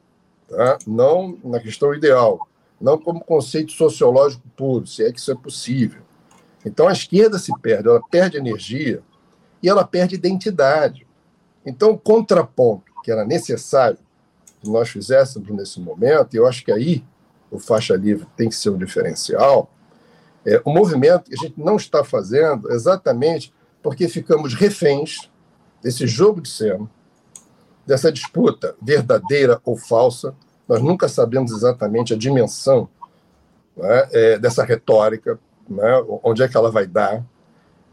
tá? 0.48 0.78
não 0.86 1.38
na 1.44 1.60
questão 1.60 1.94
ideal 1.94 2.48
não 2.82 2.98
como 2.98 3.24
conceito 3.24 3.72
sociológico 3.72 4.44
puro, 4.58 4.88
se 4.88 5.06
é 5.06 5.12
que 5.12 5.20
isso 5.20 5.32
é 5.32 5.36
possível. 5.36 6.02
Então 6.66 6.88
a 6.88 6.92
esquerda 6.92 7.38
se 7.38 7.52
perde, 7.60 7.88
ela 7.88 8.02
perde 8.10 8.38
energia 8.38 9.02
e 9.62 9.70
ela 9.70 9.86
perde 9.86 10.16
identidade. 10.16 11.08
Então 11.66 11.92
o 11.92 11.98
contraponto 11.98 12.92
que 13.04 13.12
era 13.12 13.24
necessário 13.24 14.00
que 14.60 14.70
nós 14.70 14.90
fizéssemos 14.90 15.50
nesse 15.50 15.80
momento, 15.80 16.34
e 16.34 16.38
eu 16.38 16.48
acho 16.48 16.64
que 16.66 16.72
aí 16.72 17.04
o 17.50 17.60
faixa 17.60 17.96
livre 17.96 18.28
tem 18.36 18.50
que 18.50 18.56
ser 18.56 18.70
um 18.70 18.78
diferencial, 18.78 19.72
é 20.46 20.62
o 20.66 20.72
movimento 20.72 21.30
que 21.30 21.36
a 21.36 21.48
gente 21.48 21.60
não 21.60 21.76
está 21.76 22.04
fazendo 22.04 22.72
exatamente 22.72 23.54
porque 23.82 24.08
ficamos 24.08 24.54
reféns 24.54 25.30
desse 25.82 26.06
jogo 26.08 26.42
de 26.42 26.50
cena, 26.50 26.90
dessa 27.86 28.12
disputa 28.12 28.76
verdadeira 28.82 29.60
ou 29.66 29.76
falsa. 29.76 30.36
Nós 30.68 30.82
nunca 30.82 31.08
sabemos 31.08 31.52
exatamente 31.52 32.14
a 32.14 32.18
dimensão 32.18 32.88
né, 33.76 34.10
é, 34.12 34.40
dessa 34.40 34.64
retórica, 34.64 35.40
né, 35.70 36.04
onde 36.24 36.44
é 36.44 36.48
que 36.48 36.56
ela 36.56 36.72
vai 36.72 36.86
dar. 36.86 37.26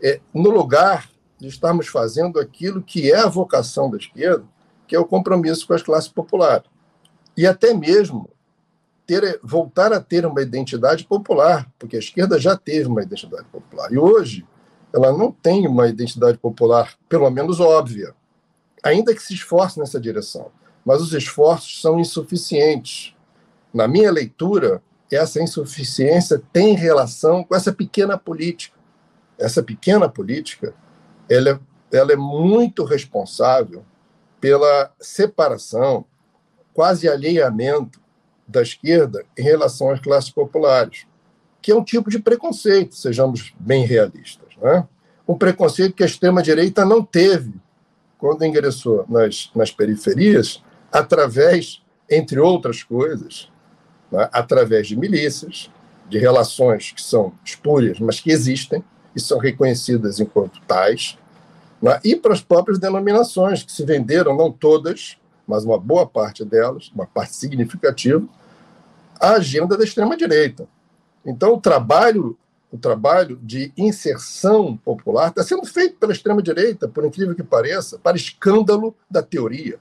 É, 0.02 0.20
no 0.32 0.50
lugar 0.50 1.10
de 1.38 1.48
estarmos 1.48 1.86
fazendo 1.86 2.38
aquilo 2.38 2.82
que 2.82 3.10
é 3.10 3.16
a 3.16 3.28
vocação 3.28 3.90
da 3.90 3.96
esquerda, 3.96 4.44
que 4.86 4.94
é 4.94 4.98
o 4.98 5.04
compromisso 5.04 5.66
com 5.66 5.74
as 5.74 5.82
classes 5.82 6.08
populares. 6.08 6.66
E 7.36 7.46
até 7.46 7.72
mesmo 7.72 8.28
ter, 9.06 9.40
voltar 9.42 9.92
a 9.92 10.00
ter 10.00 10.26
uma 10.26 10.42
identidade 10.42 11.04
popular, 11.04 11.70
porque 11.78 11.96
a 11.96 12.00
esquerda 12.00 12.38
já 12.38 12.56
teve 12.56 12.88
uma 12.88 13.02
identidade 13.02 13.44
popular. 13.50 13.92
E 13.92 13.98
hoje 13.98 14.44
ela 14.94 15.12
não 15.12 15.30
tem 15.30 15.66
uma 15.66 15.88
identidade 15.88 16.38
popular, 16.38 16.94
pelo 17.08 17.28
menos 17.30 17.60
óbvia, 17.60 18.14
ainda 18.82 19.14
que 19.14 19.22
se 19.22 19.34
esforce 19.34 19.78
nessa 19.78 20.00
direção. 20.00 20.50
Mas 20.84 21.02
os 21.02 21.12
esforços 21.12 21.80
são 21.80 21.98
insuficientes. 21.98 23.14
Na 23.72 23.86
minha 23.86 24.10
leitura, 24.10 24.82
essa 25.10 25.42
insuficiência 25.42 26.42
tem 26.52 26.74
relação 26.74 27.44
com 27.44 27.54
essa 27.54 27.72
pequena 27.72 28.16
política. 28.16 28.78
Essa 29.38 29.62
pequena 29.62 30.08
política 30.08 30.74
ela 31.28 31.50
é, 31.50 31.60
ela 31.96 32.12
é 32.12 32.16
muito 32.16 32.84
responsável 32.84 33.84
pela 34.40 34.92
separação, 35.00 36.04
quase 36.72 37.08
alheamento 37.08 38.00
da 38.46 38.62
esquerda 38.62 39.24
em 39.36 39.42
relação 39.42 39.90
às 39.90 40.00
classes 40.00 40.30
populares, 40.30 41.06
que 41.60 41.70
é 41.70 41.76
um 41.76 41.84
tipo 41.84 42.08
de 42.08 42.18
preconceito, 42.18 42.94
sejamos 42.94 43.52
bem 43.58 43.84
realistas. 43.84 44.47
Né? 44.60 44.86
Um 45.26 45.36
preconceito 45.36 45.94
que 45.94 46.02
a 46.02 46.06
extrema-direita 46.06 46.84
não 46.84 47.02
teve 47.02 47.54
quando 48.18 48.44
ingressou 48.44 49.04
nas, 49.08 49.50
nas 49.54 49.70
periferias, 49.70 50.62
através, 50.90 51.82
entre 52.10 52.40
outras 52.40 52.82
coisas, 52.82 53.50
né? 54.10 54.28
através 54.32 54.88
de 54.88 54.96
milícias, 54.96 55.70
de 56.08 56.18
relações 56.18 56.90
que 56.90 57.02
são 57.02 57.32
espúrias, 57.44 58.00
mas 58.00 58.18
que 58.18 58.30
existem 58.30 58.82
e 59.14 59.20
são 59.20 59.38
reconhecidas 59.38 60.18
enquanto 60.18 60.60
tais, 60.62 61.16
né? 61.80 62.00
e 62.02 62.16
para 62.16 62.32
as 62.32 62.40
próprias 62.40 62.78
denominações, 62.78 63.62
que 63.62 63.70
se 63.70 63.84
venderam, 63.84 64.36
não 64.36 64.50
todas, 64.50 65.16
mas 65.46 65.64
uma 65.64 65.78
boa 65.78 66.06
parte 66.06 66.44
delas, 66.44 66.90
uma 66.94 67.06
parte 67.06 67.34
significativa, 67.34 68.26
a 69.20 69.32
agenda 69.32 69.76
da 69.76 69.84
extrema-direita. 69.84 70.66
Então, 71.24 71.54
o 71.54 71.60
trabalho, 71.60 72.36
o 72.70 72.76
trabalho 72.76 73.38
de 73.42 73.72
inserção 73.76 74.76
popular 74.76 75.28
está 75.28 75.42
sendo 75.42 75.64
feito 75.64 75.96
pela 75.96 76.12
extrema-direita, 76.12 76.86
por 76.86 77.04
incrível 77.04 77.34
que 77.34 77.42
pareça, 77.42 77.98
para 77.98 78.16
escândalo 78.16 78.94
da 79.10 79.22
teoria. 79.22 79.78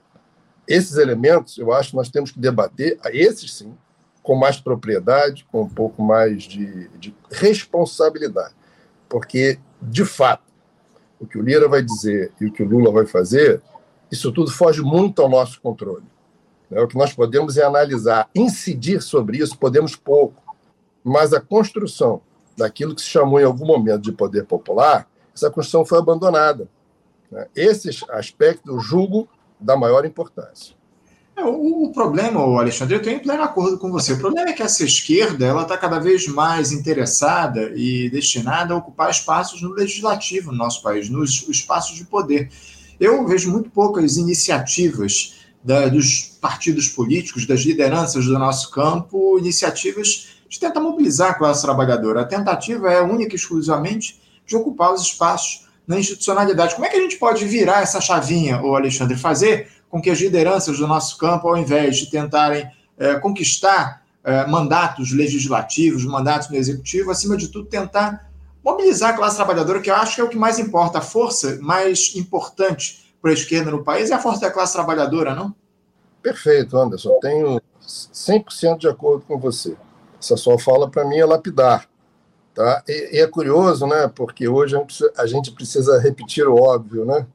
Esses 0.66 0.96
elementos, 0.96 1.58
eu 1.58 1.72
acho 1.72 1.94
nós 1.94 2.08
temos 2.08 2.30
que 2.30 2.38
debater, 2.38 2.98
esses 3.06 3.54
sim, 3.54 3.74
com 4.22 4.34
mais 4.34 4.58
propriedade, 4.60 5.46
com 5.50 5.62
um 5.62 5.68
pouco 5.68 6.02
mais 6.02 6.42
de, 6.42 6.88
de 6.98 7.14
responsabilidade. 7.30 8.54
Porque, 9.08 9.58
de 9.80 10.04
fato, 10.04 10.44
o 11.20 11.26
que 11.26 11.38
o 11.38 11.42
Lira 11.42 11.68
vai 11.68 11.82
dizer 11.82 12.32
e 12.40 12.46
o 12.46 12.52
que 12.52 12.62
o 12.62 12.68
Lula 12.68 12.92
vai 12.92 13.06
fazer, 13.06 13.62
isso 14.10 14.32
tudo 14.32 14.50
foge 14.50 14.82
muito 14.82 15.20
ao 15.20 15.28
nosso 15.28 15.60
controle. 15.60 16.04
Né? 16.70 16.80
O 16.80 16.86
que 16.86 16.96
nós 16.96 17.12
podemos 17.12 17.56
é 17.56 17.64
analisar, 17.64 18.28
incidir 18.34 19.02
sobre 19.02 19.38
isso, 19.38 19.58
podemos 19.58 19.96
pouco. 19.96 20.42
Mas 21.02 21.32
a 21.32 21.40
construção 21.40 22.20
daquilo 22.58 22.94
que 22.94 23.00
se 23.00 23.08
chamou 23.08 23.40
em 23.40 23.44
algum 23.44 23.64
momento 23.64 24.02
de 24.02 24.12
poder 24.12 24.44
popular, 24.44 25.08
essa 25.34 25.48
construção 25.48 25.86
foi 25.86 25.98
abandonada. 25.98 26.68
Né? 27.30 27.46
Esse 27.54 27.88
aspecto 28.10 28.72
eu 28.72 28.80
julgo 28.80 29.28
da 29.60 29.76
maior 29.76 30.04
importância. 30.04 30.76
É, 31.36 31.44
o, 31.44 31.84
o, 31.84 31.92
problema, 31.92 32.40
Alexandre, 32.58 32.96
eu 32.96 33.02
tenho 33.02 33.22
pleno 33.22 33.44
acordo 33.44 33.78
com 33.78 33.92
você. 33.92 34.14
O 34.14 34.18
problema 34.18 34.50
é 34.50 34.52
que 34.52 34.62
essa 34.62 34.84
esquerda 34.84 35.46
ela 35.46 35.62
está 35.62 35.78
cada 35.78 36.00
vez 36.00 36.26
mais 36.26 36.72
interessada 36.72 37.72
e 37.76 38.10
destinada 38.10 38.74
a 38.74 38.76
ocupar 38.76 39.08
espaços 39.08 39.62
no 39.62 39.70
legislativo 39.70 40.50
no 40.50 40.58
nosso 40.58 40.82
país, 40.82 41.08
nos 41.08 41.48
espaços 41.48 41.96
de 41.96 42.04
poder. 42.04 42.50
Eu 42.98 43.24
vejo 43.24 43.52
muito 43.52 43.70
poucas 43.70 44.16
iniciativas 44.16 45.36
da, 45.62 45.88
dos 45.88 46.36
partidos 46.40 46.88
políticos, 46.88 47.46
das 47.46 47.60
lideranças 47.60 48.24
do 48.24 48.36
nosso 48.36 48.72
campo, 48.72 49.38
iniciativas 49.38 50.37
de 50.48 50.58
tentar 50.58 50.80
mobilizar 50.80 51.30
a 51.30 51.34
classe 51.34 51.62
trabalhadora. 51.62 52.22
A 52.22 52.24
tentativa 52.24 52.90
é 52.90 53.00
única 53.02 53.34
e 53.34 53.36
exclusivamente 53.36 54.20
de 54.46 54.56
ocupar 54.56 54.92
os 54.92 55.02
espaços 55.02 55.66
na 55.86 55.98
institucionalidade. 55.98 56.74
Como 56.74 56.86
é 56.86 56.90
que 56.90 56.96
a 56.96 57.00
gente 57.00 57.16
pode 57.16 57.44
virar 57.44 57.82
essa 57.82 58.00
chavinha, 58.00 58.60
o 58.62 58.74
Alexandre, 58.74 59.16
fazer 59.16 59.68
com 59.88 60.00
que 60.00 60.10
as 60.10 60.18
lideranças 60.18 60.78
do 60.78 60.86
nosso 60.86 61.16
campo, 61.18 61.48
ao 61.48 61.56
invés 61.56 61.96
de 61.96 62.10
tentarem 62.10 62.70
é, 62.98 63.14
conquistar 63.14 64.02
é, 64.24 64.46
mandatos 64.46 65.12
legislativos, 65.12 66.04
mandatos 66.04 66.50
no 66.50 66.56
executivo, 66.56 67.10
acima 67.10 67.36
de 67.36 67.48
tudo, 67.48 67.68
tentar 67.68 68.28
mobilizar 68.62 69.10
a 69.10 69.16
classe 69.16 69.36
trabalhadora, 69.36 69.80
que 69.80 69.90
eu 69.90 69.94
acho 69.94 70.16
que 70.16 70.20
é 70.20 70.24
o 70.24 70.28
que 70.28 70.36
mais 70.36 70.58
importa, 70.58 70.98
a 70.98 71.02
força 71.02 71.58
mais 71.62 72.14
importante 72.16 73.14
para 73.22 73.30
a 73.30 73.34
esquerda 73.34 73.70
no 73.70 73.82
país 73.82 74.10
é 74.10 74.14
a 74.14 74.18
força 74.18 74.40
da 74.40 74.50
classe 74.50 74.74
trabalhadora, 74.74 75.34
não? 75.34 75.54
Perfeito, 76.22 76.76
Anderson. 76.76 77.18
Tenho 77.20 77.60
100% 77.80 78.78
de 78.78 78.88
acordo 78.88 79.24
com 79.26 79.38
você. 79.38 79.76
Essa 80.20 80.36
sua 80.36 80.58
fala, 80.58 80.90
para 80.90 81.04
mim, 81.04 81.16
é 81.16 81.24
lapidar. 81.24 81.88
Tá? 82.54 82.82
E, 82.88 83.16
e, 83.16 83.20
é 83.20 83.26
curioso, 83.26 83.86
né? 83.86 84.08
Porque 84.08 84.48
hoje 84.48 84.76
a 85.16 85.26
gente 85.26 85.52
precisa 85.52 86.00
repetir 86.00 86.46
o 86.46 86.56
óbvio, 86.56 87.04
né? 87.04 87.26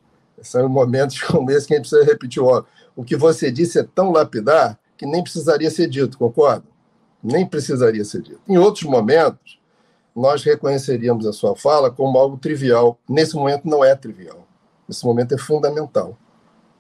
São 0.42 0.68
momentos 0.68 1.22
como 1.24 1.50
esse 1.52 1.66
que 1.68 1.74
a 1.74 1.78
gente 1.78 1.90
precisa 1.90 2.10
repetir 2.10 2.42
o 2.42 2.48
óbvio. 2.48 2.68
O 2.96 3.04
que 3.04 3.16
você 3.16 3.50
disse 3.50 3.80
é 3.80 3.84
tão 3.84 4.12
lapidar 4.12 4.78
que 4.98 5.06
nem 5.06 5.24
precisaria 5.24 5.70
ser 5.70 5.88
dito, 5.88 6.18
concorda? 6.18 6.66
Nem 7.24 7.46
precisaria 7.46 8.04
ser 8.04 8.22
dito. 8.22 8.42
Em 8.48 8.58
outros 8.58 8.84
momentos, 8.84 9.60
nós 10.16 10.44
reconheceríamos 10.44 11.26
a 11.26 11.34
sua 11.34 11.56
fala 11.56 11.90
como 11.90 12.18
algo 12.18 12.38
trivial. 12.38 13.00
Nesse 13.08 13.36
momento, 13.36 13.68
não 13.68 13.84
é 13.84 13.96
trivial. 13.96 14.46
Nesse 14.88 15.06
momento, 15.06 15.34
é 15.34 15.38
fundamental. 15.38 16.18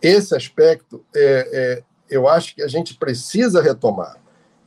Esse 0.01 0.35
aspecto, 0.35 1.03
é, 1.15 1.49
é, 1.53 1.83
eu 2.09 2.27
acho 2.27 2.55
que 2.55 2.61
a 2.61 2.67
gente 2.67 2.95
precisa 2.95 3.61
retomar. 3.61 4.17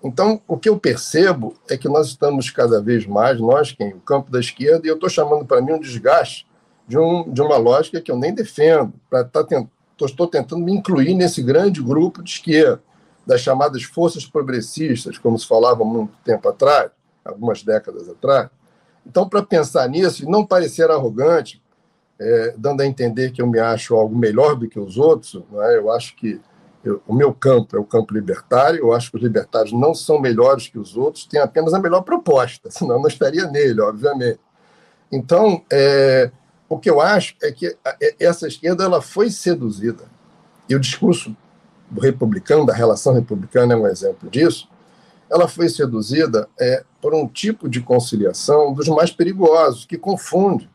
Então, 0.04 0.40
o 0.46 0.56
que 0.56 0.68
eu 0.68 0.78
percebo 0.78 1.54
é 1.68 1.76
que 1.76 1.88
nós 1.88 2.09
estamos 2.09 2.50
cada 2.50 2.80
vez 2.80 3.06
mais, 3.06 3.40
nós, 3.40 3.72
quem? 3.72 3.94
O 3.94 4.00
campo 4.00 4.30
da 4.30 4.38
esquerda, 4.38 4.87
e 4.87 4.90
eu 4.90 4.94
estou 4.94 5.09
chamando 5.09 5.44
para 5.44 5.61
mim 5.61 5.72
um 5.72 5.80
desgaste 5.80 6.46
de, 6.87 6.98
um, 6.98 7.30
de 7.30 7.40
uma 7.40 7.56
lógica 7.56 8.00
que 8.00 8.11
eu 8.11 8.18
nem 8.18 8.35
defendo, 8.35 8.92
para 9.11 9.24
tá 9.24 9.42
tent, 9.42 9.68
estou 10.00 10.26
tentando 10.26 10.62
me 10.62 10.72
incluir 10.72 11.14
nesse 11.14 11.42
grande 11.42 11.82
grupo 11.82 12.22
de 12.22 12.30
esquerda, 12.30 12.80
das 13.26 13.40
chamadas 13.40 13.82
forças 13.82 14.24
progressistas, 14.24 15.18
como 15.18 15.37
se 15.38 15.48
falava 15.48 15.85
muito 15.85 16.12
tempo 16.24 16.48
atrás, 16.48 16.90
algumas 17.24 17.62
décadas 17.62 18.09
atrás. 18.09 18.48
Então, 19.04 19.28
para 19.28 19.42
pensar 19.42 19.88
nisso 19.88 20.22
e 20.22 20.30
não 20.30 20.46
parecer 20.46 20.90
arrogante, 20.90 21.61
é, 22.20 22.54
dando 22.56 22.82
a 22.82 22.87
entender 22.87 23.32
que 23.32 23.42
eu 23.42 23.46
me 23.46 23.59
acho 23.59 23.94
algo 23.94 24.16
melhor 24.16 24.54
do 24.54 24.68
que 24.68 24.78
os 24.78 24.96
outros, 24.96 25.42
é? 25.64 25.76
eu 25.76 25.90
acho 25.90 26.14
que 26.16 26.40
eu, 26.88 27.03
o 27.07 27.14
meu 27.14 27.33
campo 27.33 27.77
é 27.77 27.81
o 27.81 27.85
campo 27.85 28.14
libertário, 28.14 28.79
eu 28.79 28.92
acho 28.92 29.11
que 29.11 29.16
os 29.16 29.22
libertários 29.22 29.72
não 29.72 29.94
são 29.94 30.20
melhores 30.20 30.68
que 30.68 30.79
os 30.79 30.96
outros, 30.96 31.27
têm 31.27 31.40
apenas 31.40 31.75
a 31.75 31.79
melhor 31.79 32.03
proposta, 32.03 32.70
senão 32.72 33.01
não 33.01 33.09
estaria 33.09 33.46
nele, 33.46 33.81
obviamente. 33.81 34.40
Então, 35.11 35.62
é, 35.72 36.31
o 36.68 36.79
que 36.79 36.90
eu 36.90 37.01
acho 37.01 37.35
é 37.42 37.53
que 37.53 37.77
essa 38.18 38.49
esquerda 38.49 38.85
ela 38.85 39.01
foi 39.01 39.31
seduzida. 39.31 40.05
E 40.68 40.75
o 40.75 40.81
discurso 40.81 41.37
do 41.88 42.01
republicano, 42.01 42.66
da 42.66 42.75
relação 42.75 43.14
republicana, 43.14 43.75
é 43.75 43.77
um 43.77 43.87
exemplo 43.87 44.29
disso. 44.29 44.68
Ela 45.31 45.46
foi 45.46 45.68
seduzida 45.68 46.49
é, 46.59 46.85
por 47.01 47.14
um 47.14 47.27
tipo 47.29 47.68
de 47.68 47.81
conciliação 47.81 48.72
dos 48.72 48.88
mais 48.88 49.11
perigosos, 49.11 49.85
que 49.85 49.96
confunde. 49.96 50.68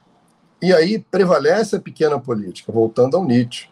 E 0.62 0.74
aí 0.74 1.00
prevalece 1.00 1.76
a 1.76 1.80
pequena 1.80 2.19
política, 2.19 2.71
voltando 2.71 3.17
ao 3.17 3.26
Nietzsche. 3.26 3.69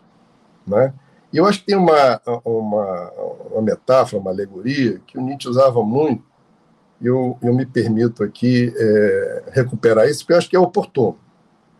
Né? 0.67 0.93
E 1.31 1.37
eu 1.37 1.45
acho 1.45 1.59
que 1.59 1.67
tem 1.67 1.75
uma, 1.75 2.21
uma, 2.43 3.11
uma 3.51 3.61
metáfora, 3.61 4.21
uma 4.21 4.31
alegoria, 4.31 4.99
que 5.05 5.17
o 5.17 5.21
Nietzsche 5.21 5.47
usava 5.47 5.83
muito, 5.83 6.23
e 6.99 7.05
eu, 7.05 7.37
eu 7.41 7.53
me 7.53 7.65
permito 7.65 8.23
aqui 8.23 8.73
é, 8.75 9.43
recuperar 9.51 10.07
isso, 10.07 10.19
porque 10.19 10.33
eu 10.33 10.37
acho 10.37 10.49
que 10.49 10.55
é 10.55 10.59
oportuno 10.59 11.17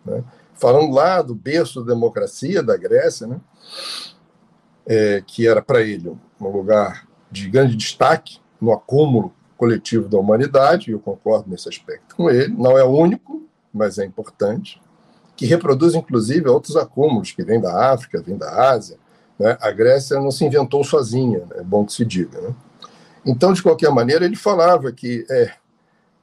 né? 0.06 0.24
falando 0.54 0.94
lá 0.94 1.22
do 1.22 1.36
berço 1.36 1.84
da 1.84 1.94
democracia 1.94 2.62
da 2.62 2.76
Grécia, 2.76 3.28
né? 3.28 3.40
É, 4.86 5.22
que 5.26 5.48
era 5.48 5.62
para 5.62 5.82
ele 5.82 6.10
um 6.42 6.48
lugar 6.48 7.08
de 7.32 7.48
grande 7.48 7.76
destaque 7.76 8.40
no 8.60 8.74
acúmulo 8.74 9.32
coletivo 9.56 10.10
da 10.10 10.18
humanidade, 10.18 10.90
e 10.90 10.94
eu 10.94 11.00
concordo 11.00 11.50
nesse 11.50 11.70
aspecto 11.70 12.16
com 12.16 12.30
ele, 12.30 12.54
não 12.56 12.78
é 12.78 12.84
o 12.84 12.90
único, 12.90 13.48
mas 13.72 14.00
é 14.00 14.06
importante, 14.06 14.82
que 15.36 15.46
reproduz 15.46 15.94
inclusive 15.94 16.50
outros 16.50 16.76
acúmulos 16.76 17.32
que 17.32 17.44
vêm 17.44 17.62
da 17.62 17.92
África, 17.92 18.22
vêm 18.22 18.38
da 18.38 18.72
Ásia, 18.72 18.98
Né? 19.40 19.58
A 19.62 19.72
Grécia 19.72 20.20
não 20.20 20.30
se 20.30 20.46
inventou 20.46 20.84
sozinha, 20.84 21.44
é 21.56 21.64
bom 21.64 21.86
que 21.86 21.94
se 21.94 22.06
diga. 22.06 22.42
Né? 22.42 22.54
Então, 23.26 23.54
de 23.54 23.64
qualquer 23.64 23.90
maneira, 23.90 24.26
ele 24.26 24.36
falava 24.36 24.92
que 24.92 25.26
é, 25.30 25.54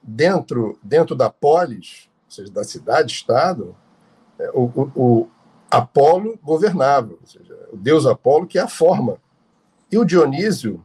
dentro, 0.03 0.79
dentro 0.83 1.15
da 1.15 1.31
polis, 1.31 2.09
ou 2.27 2.31
seja, 2.31 2.53
da 2.53 2.63
cidade-estado, 2.63 3.75
é, 4.39 4.51
o, 4.53 4.65
o, 4.65 4.91
o, 4.95 5.31
Apolo 5.69 6.39
governava, 6.43 7.13
ou 7.21 7.27
seja, 7.27 7.59
o 7.73 7.77
deus 7.77 8.07
Apolo, 8.07 8.47
que 8.47 8.59
é 8.59 8.63
a 8.63 8.69
forma. 8.69 9.19
E 9.91 9.99
o 9.99 10.05
Dionísio, 10.05 10.85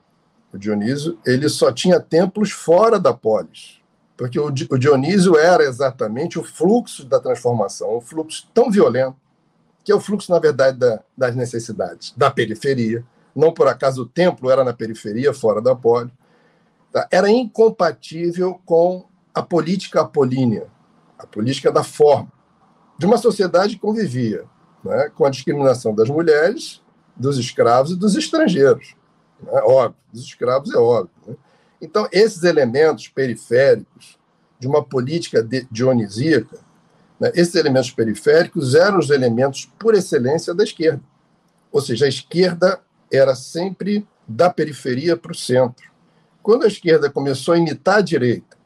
o 0.51 0.57
Dionísio, 0.57 1.19
ele 1.25 1.47
só 1.49 1.71
tinha 1.71 1.99
templos 1.99 2.51
fora 2.51 2.99
da 2.99 3.13
polis, 3.13 3.79
porque 4.17 4.39
o, 4.39 4.49
Dionísio 4.51 5.37
era 5.37 5.63
exatamente 5.63 6.39
o 6.39 6.43
fluxo 6.43 7.05
da 7.05 7.19
transformação, 7.19 7.97
um 7.97 8.01
fluxo 8.01 8.47
tão 8.53 8.71
violento, 8.71 9.17
que 9.83 9.91
é 9.91 9.95
o 9.95 9.99
fluxo, 9.99 10.31
na 10.31 10.39
verdade, 10.39 10.77
da, 10.77 11.01
das 11.17 11.35
necessidades, 11.35 12.13
da 12.15 12.29
periferia. 12.29 13.03
Não 13.35 13.53
por 13.53 13.67
acaso 13.67 14.03
o 14.03 14.07
templo 14.07 14.49
era 14.49 14.63
na 14.63 14.73
periferia, 14.73 15.33
fora 15.33 15.61
da 15.61 15.75
polis. 15.75 16.11
Tá? 16.91 17.07
Era 17.11 17.29
incompatível 17.29 18.59
com 18.65 19.05
a 19.33 19.41
política 19.41 20.01
apolínea, 20.01 20.67
a 21.17 21.25
política 21.25 21.71
da 21.71 21.83
forma, 21.83 22.31
de 22.97 23.05
uma 23.05 23.17
sociedade 23.17 23.75
que 23.75 23.81
convivia 23.81 24.43
né, 24.83 25.09
com 25.15 25.25
a 25.25 25.29
discriminação 25.29 25.95
das 25.95 26.09
mulheres, 26.09 26.81
dos 27.15 27.37
escravos 27.37 27.91
e 27.91 27.95
dos 27.95 28.15
estrangeiros. 28.15 28.95
Né? 29.41 29.61
Óbvio, 29.63 29.95
dos 30.11 30.23
escravos 30.23 30.73
é 30.73 30.77
óbvio. 30.77 31.11
Né? 31.25 31.35
Então, 31.81 32.07
esses 32.11 32.43
elementos 32.43 33.07
periféricos 33.07 34.19
de 34.59 34.67
uma 34.67 34.83
política 34.83 35.47
dionisíaca, 35.71 36.59
né, 37.21 37.31
esses 37.35 37.53
elementos 37.53 37.91
periféricos 37.91 38.73
eram 38.73 38.97
os 38.97 39.11
elementos 39.11 39.71
por 39.77 39.93
excelência 39.93 40.55
da 40.55 40.63
esquerda. 40.63 41.03
Ou 41.71 41.79
seja, 41.79 42.05
a 42.05 42.09
esquerda 42.09 42.81
era 43.13 43.35
sempre 43.35 44.07
da 44.27 44.49
periferia 44.49 45.15
para 45.15 45.31
o 45.31 45.35
centro. 45.35 45.91
Quando 46.41 46.63
a 46.63 46.67
esquerda 46.67 47.11
começou 47.11 47.53
a 47.53 47.59
imitar 47.59 47.99
a 47.99 48.01
direita, 48.01 48.57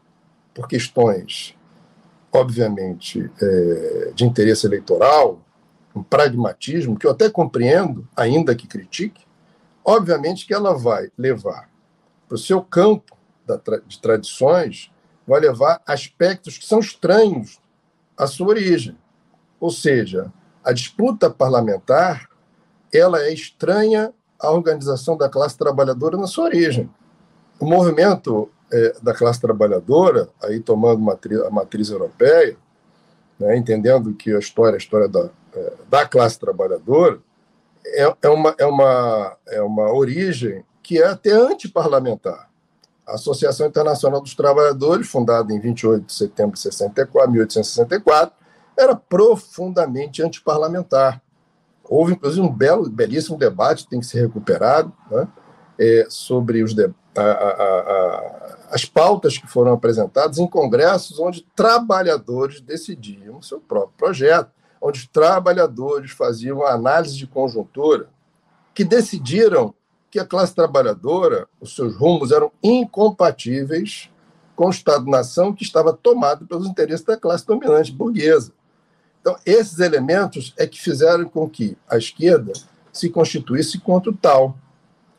por 0.53 0.69
questões, 0.69 1.53
obviamente, 2.31 3.29
é, 3.41 4.13
de 4.15 4.23
interesse 4.23 4.65
eleitoral, 4.65 5.41
um 5.93 6.01
pragmatismo, 6.01 6.97
que 6.97 7.05
eu 7.05 7.11
até 7.11 7.29
compreendo, 7.29 8.07
ainda 8.15 8.55
que 8.55 8.67
critique, 8.67 9.25
obviamente 9.83 10.47
que 10.47 10.53
ela 10.53 10.73
vai 10.73 11.11
levar 11.17 11.69
para 12.25 12.35
o 12.35 12.39
seu 12.39 12.61
campo 12.61 13.17
de 13.85 13.99
tradições, 13.99 14.89
vai 15.27 15.41
levar 15.41 15.81
aspectos 15.85 16.57
que 16.57 16.65
são 16.65 16.79
estranhos 16.79 17.59
à 18.17 18.27
sua 18.27 18.47
origem. 18.47 18.97
Ou 19.59 19.71
seja, 19.71 20.31
a 20.63 20.71
disputa 20.71 21.29
parlamentar 21.29 22.29
ela 22.93 23.21
é 23.21 23.33
estranha 23.33 24.13
à 24.39 24.51
organização 24.51 25.17
da 25.17 25.29
classe 25.29 25.57
trabalhadora 25.57 26.17
na 26.17 26.27
sua 26.27 26.45
origem. 26.45 26.89
O 27.59 27.65
movimento 27.65 28.49
é, 28.71 28.95
da 29.01 29.13
classe 29.13 29.39
trabalhadora, 29.39 30.29
aí 30.41 30.59
tomando 30.59 31.01
matriz, 31.01 31.39
a 31.41 31.49
matriz 31.49 31.89
europeia, 31.89 32.57
né, 33.39 33.57
entendendo 33.57 34.13
que 34.13 34.33
a 34.33 34.39
história 34.39 34.75
a 34.75 34.77
história 34.77 35.07
da, 35.07 35.29
é, 35.53 35.73
da 35.89 36.05
classe 36.05 36.39
trabalhadora, 36.39 37.19
é, 37.85 38.15
é, 38.21 38.29
uma, 38.29 38.55
é, 38.57 38.65
uma, 38.65 39.37
é 39.47 39.61
uma 39.61 39.93
origem 39.93 40.63
que 40.81 41.01
é 41.01 41.07
até 41.07 41.31
antiparlamentar. 41.31 42.49
A 43.07 43.13
Associação 43.13 43.67
Internacional 43.67 44.19
dos 44.19 44.33
Trabalhadores, 44.33 45.07
fundada 45.07 45.53
em 45.53 45.59
28 45.59 46.05
de 46.05 46.13
setembro 46.13 46.53
de 46.53 46.61
64, 46.61 47.31
1864, 47.31 48.35
era 48.77 48.95
profundamente 48.95 50.23
antiparlamentar. 50.23 51.21
Houve, 51.83 52.13
inclusive, 52.13 52.41
um 52.41 52.51
belo, 52.51 52.89
belíssimo 52.89 53.37
debate, 53.37 53.87
tem 53.87 53.99
que 53.99 54.05
ser 54.05 54.21
recuperado, 54.21 54.91
né, 55.09 55.27
é, 55.77 56.07
sobre 56.09 56.63
os, 56.63 56.75
a, 56.79 57.21
a, 57.21 57.21
a, 57.21 58.57
as 58.71 58.85
pautas 58.85 59.37
que 59.37 59.47
foram 59.47 59.73
apresentadas 59.73 60.37
em 60.37 60.47
congressos 60.47 61.19
onde 61.19 61.45
trabalhadores 61.55 62.59
decidiam 62.59 63.41
seu 63.41 63.59
próprio 63.59 63.93
projeto, 63.97 64.49
onde 64.81 65.07
trabalhadores 65.09 66.11
faziam 66.11 66.59
uma 66.59 66.69
análise 66.69 67.15
de 67.15 67.27
conjuntura, 67.27 68.09
que 68.73 68.83
decidiram 68.83 69.73
que 70.15 70.19
a 70.19 70.25
classe 70.25 70.55
trabalhadora, 70.55 71.45
os 71.59 71.75
seus 71.75 71.93
rumos 71.93 72.31
eram 72.31 72.49
incompatíveis 72.63 74.09
com 74.55 74.67
o 74.67 74.69
Estado-nação 74.69 75.53
que 75.53 75.61
estava 75.61 75.91
tomado 75.91 76.45
pelos 76.45 76.65
interesses 76.69 77.05
da 77.05 77.17
classe 77.17 77.45
dominante 77.45 77.91
burguesa. 77.91 78.53
Então, 79.19 79.35
esses 79.45 79.77
elementos 79.79 80.53
é 80.57 80.65
que 80.65 80.79
fizeram 80.79 81.25
com 81.25 81.49
que 81.49 81.77
a 81.89 81.97
esquerda 81.97 82.53
se 82.93 83.09
constituísse 83.09 83.77
quanto 83.77 84.13
tal. 84.13 84.57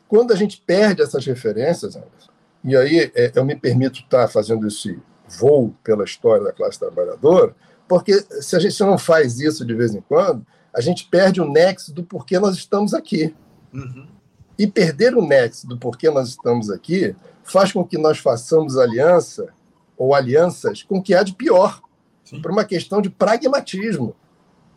Quando 0.07 0.33
a 0.33 0.35
gente 0.35 0.63
perde 0.65 1.03
essas 1.03 1.23
referências, 1.27 1.95
Anderson, 1.95 2.31
e 2.63 2.75
aí 2.75 3.11
é, 3.13 3.31
eu 3.35 3.45
me 3.45 3.55
permito 3.55 3.99
estar 3.99 4.27
fazendo 4.27 4.65
esse 4.65 4.99
voo 5.29 5.75
pela 5.83 6.05
história 6.05 6.43
da 6.43 6.51
classe 6.51 6.79
trabalhadora, 6.79 7.55
porque 7.87 8.19
se 8.41 8.55
a 8.55 8.59
gente 8.59 8.79
não 8.79 8.97
faz 8.97 9.39
isso 9.39 9.63
de 9.63 9.75
vez 9.75 9.93
em 9.93 10.01
quando, 10.01 10.43
a 10.73 10.81
gente 10.81 11.07
perde 11.07 11.39
o 11.39 11.47
nexo 11.47 11.93
do 11.93 12.03
porquê 12.03 12.39
nós 12.39 12.55
estamos 12.55 12.95
aqui. 12.95 13.35
Uhum. 13.71 14.16
E 14.57 14.65
perder 14.65 15.15
o 15.15 15.25
nexo 15.25 15.67
do 15.67 15.77
porquê 15.77 16.09
nós 16.09 16.29
estamos 16.29 16.69
aqui 16.69 17.15
faz 17.43 17.71
com 17.71 17.85
que 17.85 17.97
nós 17.97 18.17
façamos 18.19 18.77
aliança 18.77 19.53
ou 19.97 20.13
alianças 20.13 20.83
com 20.83 20.97
o 20.97 21.01
que 21.01 21.13
há 21.13 21.23
de 21.23 21.33
pior, 21.33 21.81
Sim. 22.23 22.41
por 22.41 22.51
uma 22.51 22.65
questão 22.65 23.01
de 23.01 23.09
pragmatismo. 23.09 24.15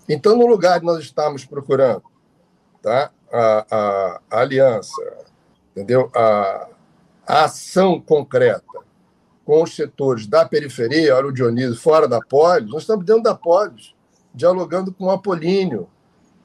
Então, 0.09 0.37
no 0.37 0.47
lugar 0.47 0.81
de 0.81 0.87
nós 0.87 1.01
estarmos 1.01 1.45
procurando 1.45 2.03
tá, 2.83 3.11
a, 3.33 3.67
a, 3.71 4.21
a 4.31 4.41
aliança, 4.41 5.03
entendeu? 5.73 6.11
A, 6.15 6.69
a 7.27 7.45
ação 7.45 8.01
concreta 8.01 8.65
com 9.45 9.63
os 9.63 9.75
setores 9.75 10.27
da 10.27 10.45
periferia, 10.45 11.17
olha 11.17 11.27
o 11.27 11.33
Dionísio, 11.33 11.77
fora 11.77 12.07
da 12.07 12.21
Polis, 12.21 12.71
nós 12.71 12.83
estamos 12.83 13.05
dentro 13.05 13.23
da 13.23 13.35
Polis, 13.35 13.95
dialogando 14.35 14.93
com 14.93 15.07
o 15.07 15.11
Apolíneo, 15.11 15.89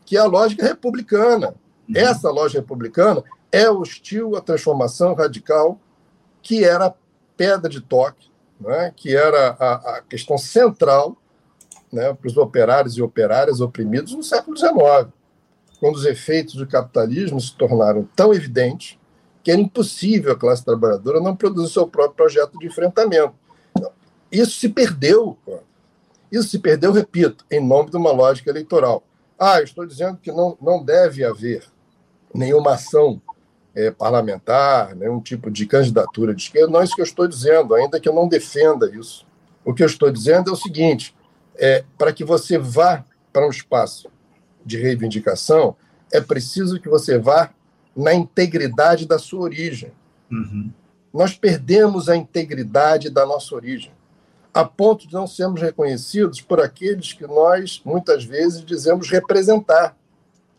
que 0.06 0.18
é 0.18 0.20
a 0.20 0.26
lógica 0.26 0.66
republicana. 0.66 1.56
Uhum. 1.88 1.96
Essa 1.96 2.30
lógica 2.30 2.62
republicana 2.62 3.24
é 3.52 3.70
hostil 3.70 4.36
à 4.36 4.42
transformação 4.42 5.14
radical, 5.14 5.80
que 6.42 6.64
era 6.64 6.88
a 6.88 6.94
pedra 7.38 7.70
de 7.70 7.82
toque, 7.82 8.30
né? 8.60 8.92
que 8.96 9.16
era 9.16 9.56
a, 9.60 9.98
a 9.98 10.02
questão 10.02 10.38
central 10.38 11.16
né, 11.92 12.14
para 12.14 12.28
os 12.28 12.36
operários 12.36 12.98
e 12.98 13.02
operárias 13.02 13.62
oprimidos 13.62 14.14
no 14.14 14.24
século 14.24 14.58
XIX, 14.58 15.08
quando 15.80 15.96
os 15.96 16.06
efeitos 16.06 16.56
do 16.56 16.68
capitalismo 16.68 17.40
se 17.40 17.56
tornaram 17.56 18.08
tão 18.16 18.34
evidentes 18.34 18.98
que 19.44 19.52
era 19.52 19.62
impossível 19.62 20.34
a 20.34 20.36
classe 20.36 20.66
trabalhadora 20.66 21.22
não 21.22 21.36
produzir 21.36 21.72
seu 21.72 21.88
próprio 21.88 22.16
projeto 22.16 22.58
de 22.58 22.66
enfrentamento. 22.66 23.36
Isso 24.32 24.60
se 24.60 24.68
perdeu. 24.68 25.38
Isso 26.32 26.50
se 26.50 26.60
perdeu, 26.60 26.92
repito, 26.92 27.46
em 27.50 27.66
nome 27.66 27.92
de 27.92 27.96
uma 27.96 28.12
lógica 28.12 28.50
eleitoral. 28.50 29.04
Ah, 29.38 29.62
estou 29.62 29.86
dizendo 29.86 30.18
que 30.18 30.32
não, 30.32 30.58
não 30.60 30.84
deve 30.84 31.24
haver 31.24 31.64
nenhuma 32.36 32.74
ação 32.74 33.22
é, 33.74 33.92
parlamentar, 33.92 34.96
nenhum 34.96 35.20
tipo 35.20 35.52
de 35.52 35.66
candidatura 35.66 36.34
de 36.34 36.44
esquerda. 36.44 36.72
Não 36.72 36.82
é 36.82 36.84
isso 36.84 36.96
que 36.96 37.02
eu 37.02 37.06
estou 37.06 37.28
dizendo, 37.28 37.76
ainda 37.76 38.00
que 38.00 38.08
eu 38.08 38.14
não 38.14 38.28
defenda 38.28 38.90
isso. 38.96 39.26
O 39.64 39.74
que 39.74 39.84
eu 39.84 39.88
estou 39.88 40.12
dizendo 40.12 40.50
é 40.50 40.54
o 40.54 40.58
seguinte: 40.58 41.16
é, 41.56 41.84
para 41.98 42.14
que 42.14 42.24
você 42.24 42.58
vá 42.58 43.04
para 43.34 43.46
um 43.46 43.50
espaço 43.50 44.10
de 44.66 44.78
reivindicação, 44.78 45.76
é 46.12 46.22
preciso 46.22 46.80
que 46.80 46.88
você 46.88 47.18
vá 47.18 47.52
na 47.96 48.14
integridade 48.14 49.08
da 49.08 49.20
sua 49.20 49.42
origem. 49.42 49.92
Uhum. 50.32 50.72
Nós 51.14 51.34
perdemos 51.34 52.10
a 52.10 52.16
integridade 52.16 53.10
da 53.10 53.26
nossa 53.26 53.56
origem, 53.56 53.92
a 54.54 54.66
ponto 54.66 55.08
de 55.08 55.14
não 55.14 55.28
sermos 55.28 55.62
reconhecidos 55.62 56.42
por 56.42 56.60
aqueles 56.60 57.14
que 57.14 57.26
nós, 57.26 57.82
muitas 57.86 58.24
vezes, 58.24 58.64
dizemos 58.64 59.10
representar, 59.10 59.96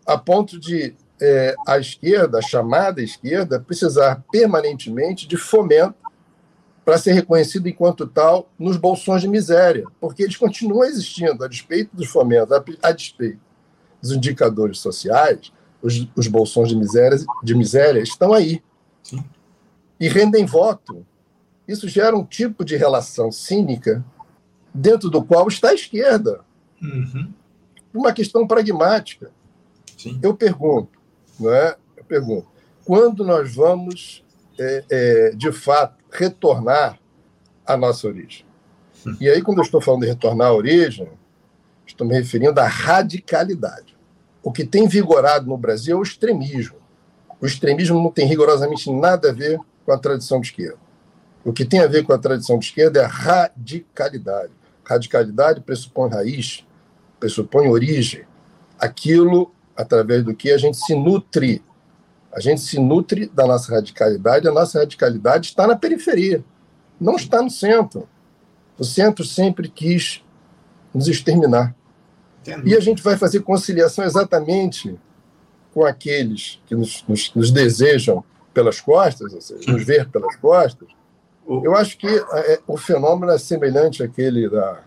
a 0.07 0.17
ponto 0.17 0.59
de 0.59 0.95
é, 1.21 1.55
a 1.67 1.79
esquerda, 1.79 2.39
a 2.39 2.43
chamada 2.43 3.03
esquerda, 3.03 3.61
precisar 3.61 4.23
permanentemente 4.31 5.27
de 5.27 5.37
fomento 5.37 5.95
para 6.85 6.99
ser 6.99 7.13
reconhecido 7.13 7.69
enquanto 7.69 8.07
tal 8.07 8.49
nos 8.59 8.77
bolsões 8.77 9.21
de 9.21 9.29
miséria, 9.29 9.85
porque 10.01 10.23
eles 10.23 10.37
continuam 10.37 10.85
existindo, 10.85 11.43
a 11.43 11.49
despeito 11.49 11.97
dos 11.97 12.09
fomentos, 12.09 12.53
a, 12.53 12.63
a 12.83 12.93
despeito 12.93 13.41
dos 14.01 14.13
indicadores 14.13 14.79
sociais, 14.79 15.53
os, 15.83 16.09
os 16.15 16.29
bolsões 16.29 16.69
de 16.69 16.77
miséria, 16.77 17.19
de 17.43 17.55
miséria 17.55 18.01
estão 18.01 18.33
aí. 18.33 18.63
Sim. 19.03 19.25
E 19.99 20.09
rendem 20.09 20.45
voto. 20.45 21.05
Isso 21.67 21.89
gera 21.89 22.17
um 22.17 22.25
tipo 22.25 22.65
de 22.65 22.77
relação 22.77 23.33
cínica 23.33 24.05
dentro 24.73 25.11
do 25.11 25.25
qual 25.25 25.49
está 25.49 25.71
a 25.71 25.75
esquerda. 25.75 26.41
Uhum. 26.81 27.33
Uma 27.93 28.13
questão 28.13 28.47
pragmática. 28.47 29.33
Sim. 29.97 30.21
Eu 30.23 30.37
pergunto, 30.37 30.96
não 31.39 31.53
é? 31.53 31.77
Eu 31.97 32.05
pergunto, 32.05 32.47
quando 32.85 33.25
nós 33.25 33.55
vamos, 33.55 34.25
é, 34.59 34.85
é, 34.91 35.31
de 35.31 35.53
fato, 35.53 35.97
retornar 36.11 36.99
à 37.67 37.77
nossa 37.77 38.07
origem? 38.07 38.47
E 39.21 39.29
aí, 39.29 39.43
quando 39.43 39.59
eu 39.59 39.65
estou 39.65 39.81
falando 39.81 40.03
de 40.03 40.09
retornar 40.09 40.49
à 40.49 40.53
origem, 40.53 41.09
estou 41.87 42.07
me 42.07 42.15
referindo 42.15 42.61
à 42.61 42.67
radicalidade. 42.67 43.97
o 44.43 44.53
que 44.53 44.65
tem 44.65 44.87
vigorado 44.87 45.49
no 45.49 45.57
Brasil 45.57 45.97
é 45.97 45.99
o 45.99 46.03
extremismo. 46.03 46.77
O 47.41 47.47
extremismo 47.47 48.01
não 48.01 48.13
tem 48.13 48.27
rigorosamente 48.27 48.91
nada 48.93 49.31
a 49.31 49.33
ver 49.33 49.59
com 49.85 49.93
a 49.93 49.99
tradição 49.99 50.41
de 50.41 50.49
esquerda. 50.49 50.79
O 51.45 51.53
que 51.53 51.65
tem 51.65 51.81
a 51.81 51.87
ver 51.87 52.05
com 52.05 52.13
a 52.13 52.19
tradição 52.19 52.59
de 52.59 52.67
esquerda 52.67 53.01
é 53.01 53.05
a 53.05 53.09
radicalidade. 53.09 54.53
Radicalidade 54.85 55.61
pressupõe 55.61 56.11
raiz, 56.11 56.65
pressupõe 57.19 57.69
origem, 57.69 58.25
aquilo 58.79 59.53
através 59.77 60.25
do 60.25 60.35
que 60.35 60.51
a 60.51 60.59
gente 60.59 60.77
se 60.77 60.95
nutre. 60.95 61.63
A 62.33 62.41
gente 62.41 62.61
se 62.61 62.79
nutre 62.79 63.27
da 63.27 63.47
nossa 63.47 63.75
radicalidade, 63.75 64.47
a 64.47 64.53
nossa 64.53 64.81
radicalidade 64.81 65.49
está 65.49 65.67
na 65.67 65.77
periferia, 65.77 66.45
não 67.01 67.17
está 67.17 67.41
no 67.41 67.51
centro. 67.51 68.09
O 68.79 68.85
centro 68.85 69.25
sempre 69.25 69.69
quis 69.69 70.23
nos 70.93 71.09
exterminar. 71.09 71.75
Entendi. 72.43 72.71
E 72.71 72.77
a 72.77 72.81
gente 72.81 73.03
vai 73.03 73.17
fazer 73.17 73.41
conciliação 73.41 74.05
exatamente 74.05 74.99
com 75.73 75.85
aqueles 75.85 76.61
que 76.67 76.75
nos, 76.75 77.05
nos, 77.07 77.35
nos 77.35 77.51
desejam 77.51 78.25
pelas 78.55 78.81
costas, 78.81 79.35
ou 79.35 79.41
seja, 79.41 79.71
nos 79.71 79.85
ver 79.85 80.09
pelas 80.09 80.37
costas. 80.37 80.89
Eu 81.47 81.77
acho 81.77 81.99
que 81.99 82.09
é, 82.09 82.61
o 82.67 82.77
fenômeno 82.77 83.31
é 83.31 83.39
semelhante 83.39 84.03
àquele 84.03 84.49
da, 84.49 84.81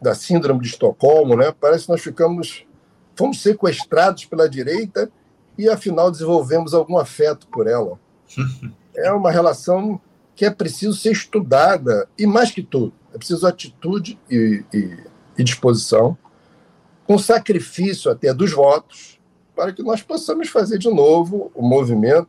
da 0.00 0.14
síndrome 0.14 0.60
de 0.62 0.68
Estocolmo, 0.68 1.36
né? 1.36 1.52
Parece 1.60 1.84
que 1.84 1.92
nós 1.92 2.00
ficamos, 2.00 2.66
fomos 3.16 3.42
sequestrados 3.42 4.24
pela 4.24 4.48
direita 4.48 5.10
e 5.56 5.68
afinal 5.68 6.10
desenvolvemos 6.10 6.74
algum 6.74 6.98
afeto 6.98 7.46
por 7.48 7.66
ela. 7.66 7.98
É 8.92 9.10
uma 9.12 9.30
relação 9.30 10.00
que 10.34 10.44
é 10.44 10.50
preciso 10.50 10.94
ser 10.94 11.12
estudada 11.12 12.08
e 12.18 12.26
mais 12.26 12.50
que 12.50 12.60
tudo, 12.60 12.92
é 13.14 13.16
preciso 13.16 13.46
atitude 13.46 14.18
e, 14.28 14.64
e, 14.74 14.98
e 15.38 15.44
disposição, 15.44 16.18
com 17.06 17.16
sacrifício 17.16 18.10
até 18.10 18.34
dos 18.34 18.52
votos, 18.52 19.20
para 19.54 19.72
que 19.72 19.82
nós 19.82 20.02
possamos 20.02 20.48
fazer 20.48 20.76
de 20.76 20.88
novo 20.90 21.52
o 21.54 21.62
movimento 21.62 22.28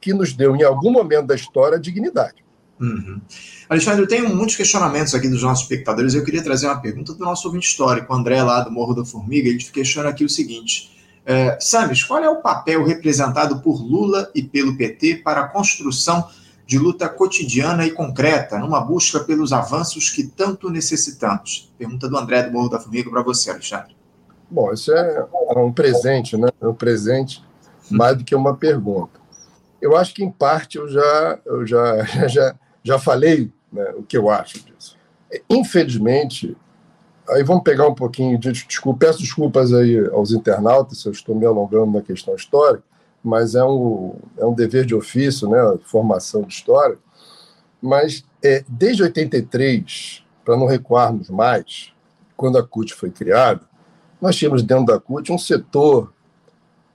que 0.00 0.12
nos 0.12 0.32
deu 0.32 0.56
em 0.56 0.64
algum 0.64 0.90
momento 0.90 1.26
da 1.26 1.34
história 1.34 1.78
dignidade. 1.78 2.44
Uhum. 2.82 3.20
Alexandre, 3.68 4.02
eu 4.02 4.08
tenho 4.08 4.34
muitos 4.34 4.56
questionamentos 4.56 5.14
aqui 5.14 5.28
dos 5.28 5.42
nossos 5.42 5.62
espectadores. 5.62 6.14
Eu 6.14 6.24
queria 6.24 6.42
trazer 6.42 6.66
uma 6.66 6.80
pergunta 6.80 7.14
do 7.14 7.24
nosso 7.24 7.46
ouvinte 7.46 7.68
histórico, 7.68 8.12
o 8.12 8.16
André, 8.16 8.42
lá 8.42 8.60
do 8.60 8.72
Morro 8.72 8.92
da 8.92 9.04
Formiga. 9.04 9.48
Ele 9.48 9.58
questiona 9.58 10.08
aqui 10.08 10.24
o 10.24 10.28
seguinte: 10.28 10.90
é, 11.24 11.56
Sames, 11.60 12.02
qual 12.02 12.22
é 12.22 12.28
o 12.28 12.42
papel 12.42 12.84
representado 12.84 13.60
por 13.60 13.80
Lula 13.80 14.28
e 14.34 14.42
pelo 14.42 14.76
PT 14.76 15.18
para 15.18 15.42
a 15.42 15.48
construção 15.48 16.28
de 16.66 16.76
luta 16.76 17.08
cotidiana 17.08 17.86
e 17.86 17.92
concreta, 17.92 18.58
numa 18.58 18.80
busca 18.80 19.20
pelos 19.20 19.52
avanços 19.52 20.10
que 20.10 20.24
tanto 20.24 20.68
necessitamos? 20.68 21.72
Pergunta 21.78 22.08
do 22.08 22.18
André 22.18 22.42
do 22.42 22.52
Morro 22.52 22.68
da 22.68 22.80
Formiga 22.80 23.08
para 23.08 23.22
você, 23.22 23.50
Alexandre. 23.50 23.94
Bom, 24.50 24.72
isso 24.72 24.92
é 24.92 25.24
um 25.56 25.72
presente, 25.72 26.36
né? 26.36 26.48
É 26.60 26.66
um 26.66 26.74
presente 26.74 27.42
mais 27.88 28.16
do 28.18 28.24
que 28.24 28.34
uma 28.34 28.56
pergunta. 28.56 29.22
Eu 29.80 29.96
acho 29.96 30.14
que, 30.14 30.22
em 30.22 30.30
parte, 30.30 30.78
eu 30.78 30.88
já, 30.88 31.38
eu 31.44 31.66
já, 31.66 32.04
já, 32.28 32.54
já 32.82 32.98
falei 32.98 33.50
né, 33.72 33.92
o 33.96 34.02
que 34.02 34.16
eu 34.16 34.28
acho 34.28 34.64
disso. 34.64 34.96
Infelizmente, 35.48 36.56
aí 37.28 37.42
vamos 37.42 37.62
pegar 37.62 37.88
um 37.88 37.94
pouquinho 37.94 38.38
de 38.38 38.52
desculpa, 38.52 39.06
peço 39.06 39.20
desculpas 39.20 39.72
aí 39.72 39.98
aos 40.10 40.32
internautas 40.32 41.00
se 41.00 41.06
eu 41.06 41.12
estou 41.12 41.34
me 41.34 41.46
alongando 41.46 41.92
na 41.92 42.02
questão 42.02 42.34
histórica, 42.34 42.84
mas 43.22 43.54
é 43.54 43.64
um, 43.64 44.16
é 44.36 44.44
um 44.44 44.52
dever 44.52 44.84
de 44.84 44.94
ofício, 44.94 45.48
né, 45.48 45.58
formação 45.84 46.42
de 46.42 46.52
história. 46.52 46.98
Mas 47.80 48.24
é, 48.42 48.64
desde 48.68 49.02
83, 49.02 50.24
para 50.44 50.56
não 50.56 50.66
recuarmos 50.66 51.30
mais, 51.30 51.92
quando 52.36 52.58
a 52.58 52.62
CUT 52.62 52.92
foi 52.94 53.10
criada, 53.10 53.60
nós 54.20 54.36
tínhamos 54.36 54.62
dentro 54.62 54.86
da 54.86 54.98
CUT 54.98 55.32
um 55.32 55.38
setor 55.38 56.12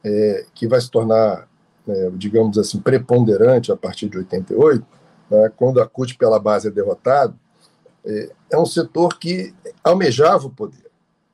é, 0.04 0.46
que 0.54 0.68
vai 0.68 0.80
se 0.80 0.92
tornar, 0.92 1.48
é, 1.88 2.10
digamos 2.14 2.58
assim, 2.58 2.80
preponderante 2.80 3.72
a 3.72 3.78
partir 3.78 4.10
de 4.10 4.18
88, 4.18 4.86
né, 5.30 5.52
quando 5.56 5.82
a 5.82 5.88
CUT 5.88 6.18
pela 6.18 6.40
base 6.40 6.68
é 6.68 6.72
derrotada, 6.72 7.36
é, 8.06 8.32
é 8.52 8.58
um 8.58 8.66
setor 8.66 9.18
que 9.18 9.54
almejava 9.84 10.48
o 10.48 10.50
poder. 10.50 10.90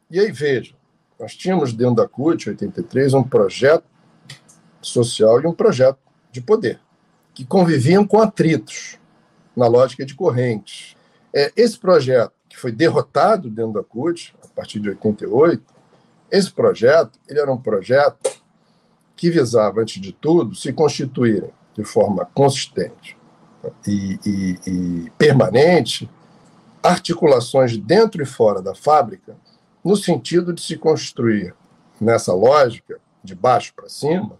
E 0.09 0.19
aí, 0.19 0.31
veja, 0.31 0.73
nós 1.19 1.35
tínhamos 1.35 1.73
dentro 1.73 1.95
da 1.95 2.07
CUT, 2.07 2.49
83, 2.49 3.13
um 3.13 3.23
projeto 3.23 3.85
social 4.81 5.41
e 5.41 5.47
um 5.47 5.53
projeto 5.53 5.99
de 6.31 6.41
poder, 6.41 6.79
que 7.33 7.45
conviviam 7.45 8.05
com 8.05 8.19
atritos, 8.19 8.99
na 9.55 9.67
lógica 9.67 10.03
de 10.03 10.15
correntes. 10.15 10.95
É, 11.31 11.51
esse 11.55 11.77
projeto, 11.77 12.33
que 12.49 12.57
foi 12.57 12.71
derrotado 12.71 13.49
dentro 13.49 13.73
da 13.73 13.83
CUT, 13.83 14.35
a 14.43 14.47
partir 14.47 14.79
de 14.79 14.89
88, 14.89 15.63
esse 16.31 16.51
projeto 16.51 17.19
ele 17.27 17.39
era 17.39 17.51
um 17.51 17.61
projeto 17.61 18.31
que 19.15 19.29
visava, 19.29 19.81
antes 19.81 20.01
de 20.01 20.11
tudo, 20.11 20.55
se 20.55 20.73
constituírem 20.73 21.51
de 21.75 21.83
forma 21.83 22.25
consistente 22.33 23.15
e, 23.87 24.19
e, 24.25 24.59
e 24.67 25.09
permanente 25.17 26.09
articulações 26.81 27.77
dentro 27.77 28.21
e 28.21 28.25
fora 28.25 28.61
da 28.61 28.75
fábrica, 28.75 29.37
no 29.83 29.95
sentido 29.95 30.51
de 30.53 30.61
se 30.61 30.77
construir, 30.77 31.55
nessa 31.99 32.33
lógica, 32.33 32.99
de 33.23 33.33
baixo 33.33 33.73
para 33.73 33.87
cima, 33.87 34.37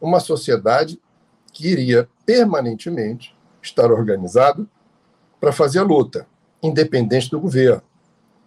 uma 0.00 0.20
sociedade 0.20 1.00
que 1.52 1.68
iria 1.68 2.08
permanentemente 2.26 3.34
estar 3.62 3.90
organizada 3.90 4.66
para 5.40 5.52
fazer 5.52 5.80
luta, 5.80 6.26
independente 6.62 7.30
do 7.30 7.40
governo, 7.40 7.82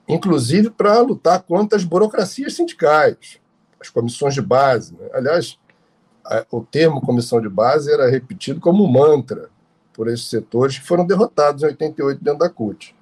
inclusive 0.08 0.70
para 0.70 1.00
lutar 1.02 1.42
contra 1.42 1.78
as 1.78 1.84
burocracias 1.84 2.54
sindicais, 2.54 3.40
as 3.80 3.90
comissões 3.90 4.36
de 4.36 4.42
base. 4.42 4.94
Né? 4.94 5.10
Aliás, 5.14 5.58
o 6.52 6.62
termo 6.62 7.02
comissão 7.02 7.42
de 7.42 7.50
base 7.50 7.92
era 7.92 8.10
repetido 8.10 8.60
como 8.60 8.88
mantra 8.88 9.50
por 9.94 10.08
esses 10.08 10.30
setores 10.30 10.78
que 10.78 10.86
foram 10.86 11.06
derrotados 11.06 11.64
em 11.64 11.68
88 11.68 12.24
dentro 12.24 12.40
da 12.40 12.50
CUT. 12.50 12.96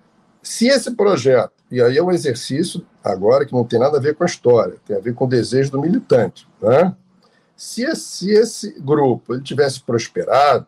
Se 0.43 0.67
esse 0.67 0.91
projeto, 0.91 1.54
e 1.69 1.82
aí 1.82 1.97
é 1.97 2.04
um 2.04 2.12
exercício 2.12 2.86
agora 3.04 3.45
que 3.45 3.54
não 3.54 3.63
tem 3.63 3.80
nada 3.80 3.97
a 3.97 4.01
ver 4.01 4.15
com 4.15 4.23
a 4.23 4.27
história, 4.27 4.77
tem 4.86 4.95
a 4.95 4.99
ver 4.99 5.13
com 5.13 5.25
o 5.25 5.30
desejo 5.30 5.71
do 5.71 5.82
militante, 5.82 6.47
né? 6.62 6.95
se, 7.56 7.84
esse, 7.84 8.01
se 8.01 8.32
esse 8.32 8.80
grupo 8.80 9.36
ele 9.36 9.43
tivesse 9.43 9.82
prosperado, 9.82 10.65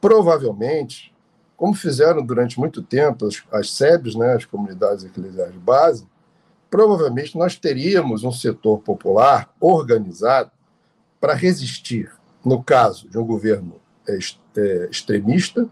provavelmente, 0.00 1.14
como 1.54 1.74
fizeram 1.74 2.24
durante 2.24 2.58
muito 2.58 2.82
tempo 2.82 3.26
as, 3.26 3.42
as 3.52 3.70
SEBs, 3.70 4.14
né, 4.14 4.32
as 4.32 4.46
comunidades 4.46 5.04
eclesiais 5.04 5.52
de 5.52 5.58
base, 5.58 6.08
provavelmente 6.70 7.36
nós 7.36 7.56
teríamos 7.56 8.24
um 8.24 8.32
setor 8.32 8.78
popular 8.78 9.54
organizado 9.60 10.50
para 11.20 11.34
resistir, 11.34 12.10
no 12.42 12.62
caso 12.62 13.08
de 13.08 13.18
um 13.18 13.24
governo 13.24 13.76
é, 14.56 14.88
extremista, 14.90 15.68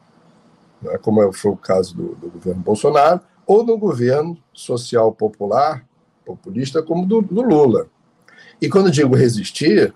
né, 0.81 0.99
como 0.99 1.23
é, 1.23 1.33
foi 1.33 1.53
o 1.53 1.57
caso 1.57 1.95
do, 1.97 2.15
do, 2.15 2.31
governo 2.31 2.63
Bolsonaro, 2.63 3.21
ou 3.47 3.65
no 3.65 3.77
governo 3.77 4.37
social 4.53 5.13
popular, 5.13 5.85
populista, 6.25 6.83
como 6.83 7.07
do, 7.07 7.21
do 7.21 7.43
Lula. 7.43 7.89
E 8.61 8.69
quando 8.69 8.91
digo 8.91 9.15
resistir, 9.15 9.93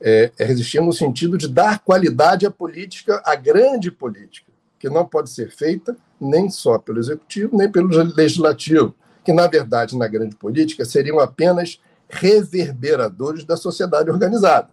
é, 0.00 0.32
é, 0.38 0.44
resistir 0.44 0.80
no 0.80 0.92
sentido 0.92 1.38
de 1.38 1.48
dar 1.48 1.78
qualidade 1.78 2.44
à 2.44 2.50
política, 2.50 3.22
à 3.24 3.36
grande 3.36 3.90
política, 3.90 4.50
que 4.78 4.90
não 4.90 5.06
pode 5.06 5.30
ser 5.30 5.50
feita 5.50 5.96
nem 6.20 6.50
só 6.50 6.78
pelo 6.78 6.98
executivo, 6.98 7.56
nem 7.56 7.70
pelo 7.70 7.88
legislativo, 8.14 8.94
que, 9.24 9.32
na 9.32 9.46
verdade, 9.46 9.96
na 9.96 10.08
grande 10.08 10.34
política, 10.34 10.84
seriam 10.84 11.20
apenas 11.20 11.80
reverberadores 12.08 13.44
da 13.44 13.56
sociedade 13.56 14.10
organizada. 14.10 14.70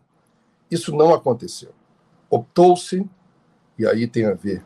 Isso 0.69 0.95
não 0.95 1.13
aconteceu. 1.13 1.69
Optou-se 2.29 3.07
e 3.79 3.87
aí 3.87 4.05
tem 4.07 4.25
a 4.25 4.33
ver 4.33 4.63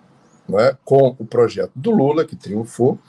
não 0.47 0.59
é, 0.59 0.75
com 0.83 1.15
o 1.17 1.25
projeto 1.25 1.71
do 1.75 1.91
Lula, 1.91 2.25
que 2.25 2.35
triunfou. 2.35 2.99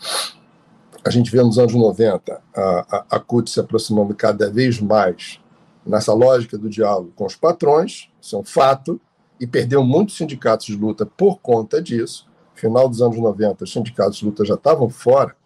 A 1.04 1.10
gente 1.10 1.30
vê 1.30 1.42
nos 1.42 1.58
anos 1.58 1.74
90 1.74 2.40
a, 2.54 2.60
a, 2.62 3.06
a 3.16 3.20
CUT 3.20 3.50
se 3.50 3.58
aproximando 3.58 4.14
cada 4.14 4.50
vez 4.50 4.80
mais 4.80 5.40
nessa 5.84 6.14
lógica 6.14 6.56
do 6.56 6.68
diálogo 6.68 7.12
com 7.14 7.26
os 7.26 7.36
patrões, 7.36 8.08
isso 8.20 8.36
é 8.36 8.38
um 8.38 8.44
fato, 8.44 9.00
e 9.38 9.46
perdeu 9.46 9.84
muitos 9.84 10.16
sindicatos 10.16 10.66
de 10.66 10.76
luta 10.76 11.04
por 11.04 11.40
conta 11.40 11.82
disso. 11.82 12.26
Final 12.54 12.88
dos 12.88 13.02
anos 13.02 13.18
90, 13.18 13.64
os 13.64 13.72
sindicatos 13.72 14.18
de 14.18 14.24
luta 14.24 14.44
já 14.44 14.54
estavam 14.54 14.88
fora 14.88 15.36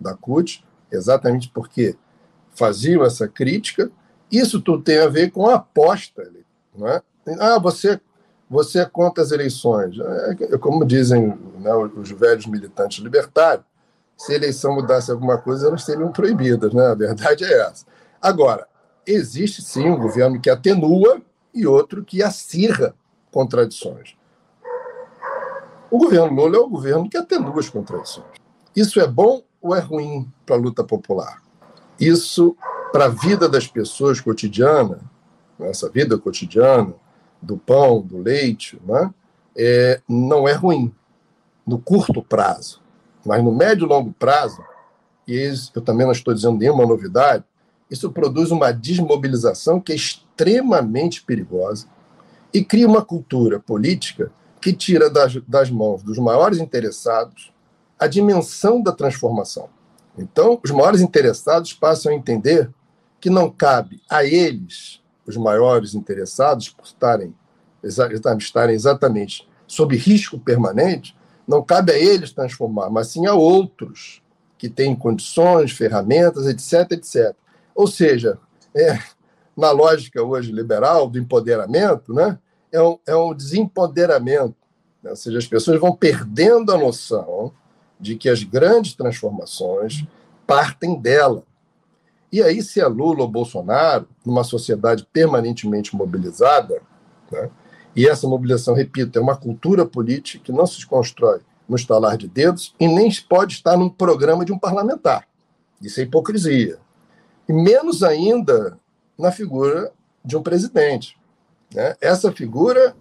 da 0.00 0.14
CUT, 0.14 0.64
exatamente 0.90 1.48
porque 1.50 1.94
faziam 2.54 3.04
essa 3.04 3.28
crítica. 3.28 3.90
Isso 4.32 4.60
tudo 4.60 4.82
tem 4.82 4.98
a 4.98 5.08
ver 5.08 5.30
com 5.30 5.46
a 5.46 5.54
aposta. 5.54 6.28
Não 6.74 6.88
é? 6.88 7.02
Ah, 7.38 7.58
você 7.58 8.00
você 8.48 8.80
é 8.80 8.84
contra 8.84 9.22
as 9.22 9.30
eleições. 9.30 9.96
É, 9.98 10.58
como 10.58 10.84
dizem 10.84 11.38
né, 11.58 11.74
os 11.74 12.10
velhos 12.10 12.46
militantes 12.46 13.02
libertários, 13.02 13.64
se 14.16 14.32
a 14.32 14.36
eleição 14.36 14.74
mudasse 14.74 15.10
alguma 15.10 15.38
coisa, 15.38 15.68
elas 15.68 15.84
seriam 15.84 16.12
proibidas. 16.12 16.72
Né? 16.72 16.86
A 16.86 16.94
verdade 16.94 17.44
é 17.44 17.60
essa. 17.66 17.86
Agora, 18.20 18.66
existe 19.06 19.62
sim 19.62 19.88
um 19.88 19.98
governo 19.98 20.40
que 20.40 20.48
atenua 20.48 21.20
e 21.52 21.66
outro 21.66 22.04
que 22.04 22.22
acirra 22.22 22.94
contradições. 23.30 24.16
O 25.90 25.98
governo 25.98 26.34
Lula 26.34 26.56
é 26.56 26.60
o 26.60 26.68
governo 26.68 27.08
que 27.08 27.16
atenua 27.16 27.60
as 27.60 27.68
contradições. 27.68 28.26
Isso 28.74 29.00
é 29.00 29.06
bom 29.06 29.42
ou 29.60 29.74
é 29.74 29.80
ruim 29.80 30.30
para 30.44 30.56
a 30.56 30.58
luta 30.58 30.82
popular? 30.82 31.40
Isso 31.98 32.56
para 32.92 33.06
a 33.06 33.08
vida 33.08 33.48
das 33.48 33.66
pessoas 33.66 34.20
cotidiana, 34.20 35.00
essa 35.60 35.88
vida 35.88 36.18
cotidiana, 36.18 36.94
do 37.44 37.56
pão, 37.56 38.00
do 38.00 38.18
leite, 38.18 38.80
né, 38.84 39.12
é, 39.56 40.00
não 40.08 40.48
é 40.48 40.52
ruim 40.52 40.92
no 41.66 41.78
curto 41.78 42.22
prazo. 42.22 42.80
Mas 43.24 43.42
no 43.42 43.54
médio 43.54 43.86
e 43.86 43.88
longo 43.88 44.12
prazo, 44.12 44.62
e 45.26 45.52
eu 45.74 45.80
também 45.82 46.06
não 46.06 46.12
estou 46.12 46.34
dizendo 46.34 46.58
nenhuma 46.58 46.86
novidade, 46.86 47.44
isso 47.90 48.10
produz 48.10 48.50
uma 48.50 48.72
desmobilização 48.72 49.80
que 49.80 49.92
é 49.92 49.96
extremamente 49.96 51.22
perigosa 51.22 51.86
e 52.52 52.64
cria 52.64 52.86
uma 52.86 53.04
cultura 53.04 53.60
política 53.60 54.32
que 54.60 54.72
tira 54.72 55.10
das, 55.10 55.34
das 55.46 55.70
mãos 55.70 56.02
dos 56.02 56.18
maiores 56.18 56.58
interessados 56.58 57.52
a 57.98 58.06
dimensão 58.06 58.82
da 58.82 58.92
transformação. 58.92 59.68
Então, 60.16 60.60
os 60.62 60.70
maiores 60.70 61.00
interessados 61.00 61.72
passam 61.72 62.12
a 62.12 62.14
entender 62.14 62.70
que 63.20 63.30
não 63.30 63.50
cabe 63.50 64.02
a 64.08 64.24
eles, 64.24 65.00
os 65.26 65.36
maiores 65.36 65.94
interessados, 65.94 66.68
por 66.68 66.84
estarem, 66.84 67.34
estarem 68.38 68.74
exatamente 68.74 69.48
sob 69.66 69.96
risco 69.96 70.38
permanente, 70.38 71.16
não 71.46 71.62
cabe 71.62 71.92
a 71.92 71.98
eles 71.98 72.32
transformar, 72.32 72.90
mas 72.90 73.08
sim 73.08 73.26
a 73.26 73.34
outros 73.34 74.22
que 74.56 74.68
têm 74.68 74.94
condições, 74.94 75.72
ferramentas, 75.72 76.46
etc, 76.46 76.92
etc. 76.92 77.34
Ou 77.74 77.86
seja, 77.86 78.38
é, 78.74 78.98
na 79.56 79.70
lógica 79.70 80.22
hoje 80.22 80.52
liberal 80.52 81.08
do 81.08 81.18
empoderamento, 81.18 82.12
né, 82.12 82.38
é, 82.72 82.82
um, 82.82 82.98
é 83.06 83.14
um 83.14 83.34
desempoderamento. 83.34 84.56
Né? 85.02 85.10
Ou 85.10 85.16
seja, 85.16 85.38
as 85.38 85.46
pessoas 85.46 85.80
vão 85.80 85.94
perdendo 85.94 86.72
a 86.72 86.78
noção 86.78 87.52
de 88.00 88.16
que 88.16 88.28
as 88.28 88.42
grandes 88.42 88.94
transformações 88.94 90.04
partem 90.46 91.00
dela. 91.00 91.44
E 92.34 92.42
aí, 92.42 92.64
se 92.64 92.80
é 92.80 92.86
Lula 92.88 93.20
ou 93.20 93.28
Bolsonaro, 93.28 94.08
numa 94.26 94.42
sociedade 94.42 95.06
permanentemente 95.12 95.94
mobilizada, 95.94 96.82
né, 97.30 97.48
e 97.94 98.08
essa 98.08 98.26
mobilização, 98.26 98.74
repito, 98.74 99.16
é 99.16 99.22
uma 99.22 99.36
cultura 99.36 99.86
política 99.86 100.42
que 100.42 100.50
não 100.50 100.66
se 100.66 100.84
constrói 100.84 101.42
no 101.68 101.76
estalar 101.76 102.16
de 102.16 102.26
dedos 102.26 102.74
e 102.80 102.88
nem 102.88 103.08
pode 103.28 103.54
estar 103.54 103.76
num 103.76 103.88
programa 103.88 104.44
de 104.44 104.52
um 104.52 104.58
parlamentar. 104.58 105.28
Isso 105.80 106.00
é 106.00 106.02
hipocrisia. 106.02 106.80
E 107.48 107.52
menos 107.52 108.02
ainda 108.02 108.80
na 109.16 109.30
figura 109.30 109.92
de 110.24 110.36
um 110.36 110.42
presidente. 110.42 111.16
Né? 111.72 111.94
Essa 112.00 112.32
figura, 112.32 112.96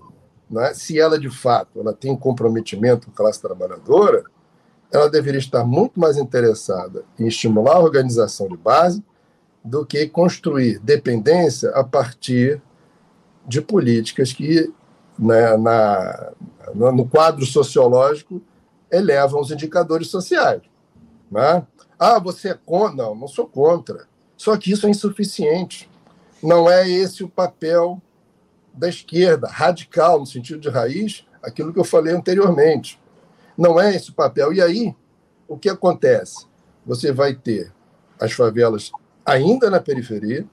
né, 0.48 0.76
se 0.76 1.00
ela 1.00 1.20
de 1.20 1.32
fato 1.32 1.80
ela 1.80 1.92
tem 1.92 2.12
um 2.12 2.18
comprometimento 2.18 3.08
com 3.08 3.14
a 3.14 3.16
classe 3.16 3.42
trabalhadora, 3.42 4.26
ela 4.92 5.10
deveria 5.10 5.40
estar 5.40 5.66
muito 5.66 6.00
mais 6.00 6.18
interessada 6.18 7.04
em 7.18 7.26
estimular 7.26 7.78
a 7.78 7.84
organização 7.84 8.48
de 8.48 8.58
base 8.58 9.04
do 9.64 9.86
que 9.86 10.08
construir 10.08 10.80
dependência 10.80 11.70
a 11.72 11.84
partir 11.84 12.62
de 13.48 13.62
políticas 13.62 14.34
que 14.34 14.74
né, 15.18 15.56
na, 15.58 16.32
no 16.74 17.08
quadro 17.08 17.46
sociológico, 17.46 18.42
elevam 18.92 19.42
os 19.42 19.52
indicadores 19.52 20.08
sociais. 20.08 20.62
Né? 21.32 21.66
Ah, 21.98 22.20
você 22.20 22.50
é 22.50 22.54
contra? 22.54 22.96
Não, 22.96 23.16
não 23.16 23.28
sou 23.28 23.48
contra. 23.48 24.08
Só 24.38 24.58
que 24.58 24.72
isso 24.72 24.86
é 24.86 24.90
insuficiente. 24.90 25.90
Não 26.42 26.70
é 26.70 26.90
esse 26.90 27.24
o 27.24 27.30
papel 27.30 28.02
da 28.74 28.90
esquerda, 28.90 29.48
radical, 29.48 30.20
no 30.20 30.26
sentido 30.26 30.60
de 30.60 30.70
raiz, 30.70 31.26
aquilo 31.42 31.72
que 31.72 31.80
eu 31.80 31.84
falei 31.84 32.14
anteriormente. 32.14 33.00
Não 33.58 33.80
é 33.80 33.96
esse 33.96 34.10
o 34.10 34.14
papel. 34.14 34.52
E 34.52 34.62
aí, 34.62 34.96
o 35.48 35.58
que 35.58 35.70
acontece? 35.70 36.48
Você 36.86 37.12
vai 37.12 37.34
ter 37.34 37.72
as 38.20 38.34
favelas 38.34 38.92
ainda 39.26 39.70
na 39.70 39.80
periferia, 39.80 40.46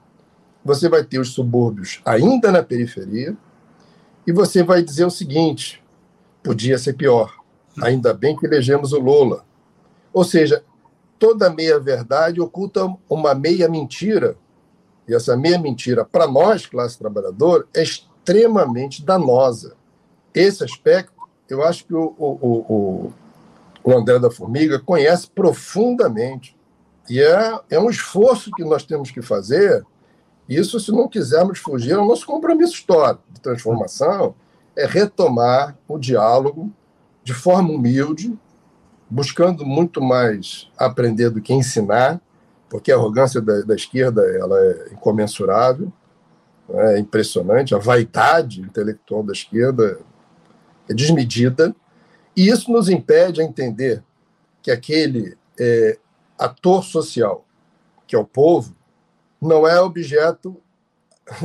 você 0.63 0.87
vai 0.87 1.03
ter 1.03 1.19
os 1.19 1.33
subúrbios 1.33 2.01
ainda 2.05 2.51
na 2.51 2.63
periferia, 2.63 3.35
e 4.25 4.31
você 4.31 4.63
vai 4.63 4.83
dizer 4.83 5.05
o 5.05 5.11
seguinte: 5.11 5.83
podia 6.43 6.77
ser 6.77 6.93
pior. 6.93 7.33
Ainda 7.81 8.13
bem 8.13 8.35
que 8.35 8.45
elegemos 8.45 8.93
o 8.93 8.99
Lula. 8.99 9.45
Ou 10.13 10.23
seja, 10.23 10.63
toda 11.17 11.49
meia-verdade 11.49 12.41
oculta 12.41 12.93
uma 13.09 13.33
meia-mentira. 13.33 14.35
E 15.07 15.15
essa 15.15 15.35
meia-mentira, 15.37 16.05
para 16.05 16.27
nós, 16.27 16.65
classe 16.65 16.97
trabalhadora, 16.97 17.65
é 17.73 17.81
extremamente 17.81 19.03
danosa. 19.03 19.75
Esse 20.33 20.63
aspecto, 20.63 21.13
eu 21.49 21.63
acho 21.63 21.85
que 21.85 21.93
o, 21.93 22.13
o, 22.17 22.37
o, 22.49 23.13
o 23.83 23.97
André 23.97 24.19
da 24.19 24.29
Formiga 24.29 24.79
conhece 24.79 25.29
profundamente. 25.29 26.55
E 27.11 27.21
é, 27.21 27.59
é 27.71 27.77
um 27.77 27.89
esforço 27.89 28.49
que 28.51 28.63
nós 28.63 28.85
temos 28.85 29.11
que 29.11 29.21
fazer. 29.21 29.85
Isso, 30.47 30.79
se 30.79 30.93
não 30.93 31.09
quisermos 31.09 31.59
fugir, 31.59 31.91
é 31.91 31.97
o 31.97 32.05
nosso 32.05 32.25
compromisso 32.25 32.71
histórico 32.71 33.21
de 33.29 33.41
transformação, 33.41 34.33
é 34.77 34.85
retomar 34.85 35.77
o 35.89 35.99
diálogo 35.99 36.71
de 37.21 37.33
forma 37.33 37.73
humilde, 37.73 38.33
buscando 39.09 39.65
muito 39.65 40.01
mais 40.01 40.71
aprender 40.77 41.29
do 41.29 41.41
que 41.41 41.53
ensinar, 41.53 42.21
porque 42.69 42.93
a 42.93 42.95
arrogância 42.95 43.41
da, 43.41 43.59
da 43.59 43.75
esquerda 43.75 44.21
ela 44.33 44.57
é 44.57 44.93
incomensurável, 44.93 45.91
né, 46.69 46.95
é 46.95 46.99
impressionante, 46.99 47.75
a 47.75 47.77
vaidade 47.77 48.61
intelectual 48.61 49.21
da 49.21 49.33
esquerda 49.33 49.99
é 50.87 50.93
desmedida, 50.93 51.75
e 52.37 52.47
isso 52.47 52.71
nos 52.71 52.87
impede 52.87 53.41
a 53.41 53.43
entender 53.43 54.01
que 54.61 54.71
aquele 54.71 55.37
é, 55.59 55.99
ator 56.41 56.83
social, 56.83 57.45
que 58.07 58.15
é 58.15 58.19
o 58.19 58.25
povo, 58.25 58.75
não 59.41 59.67
é 59.67 59.79
objeto 59.79 60.57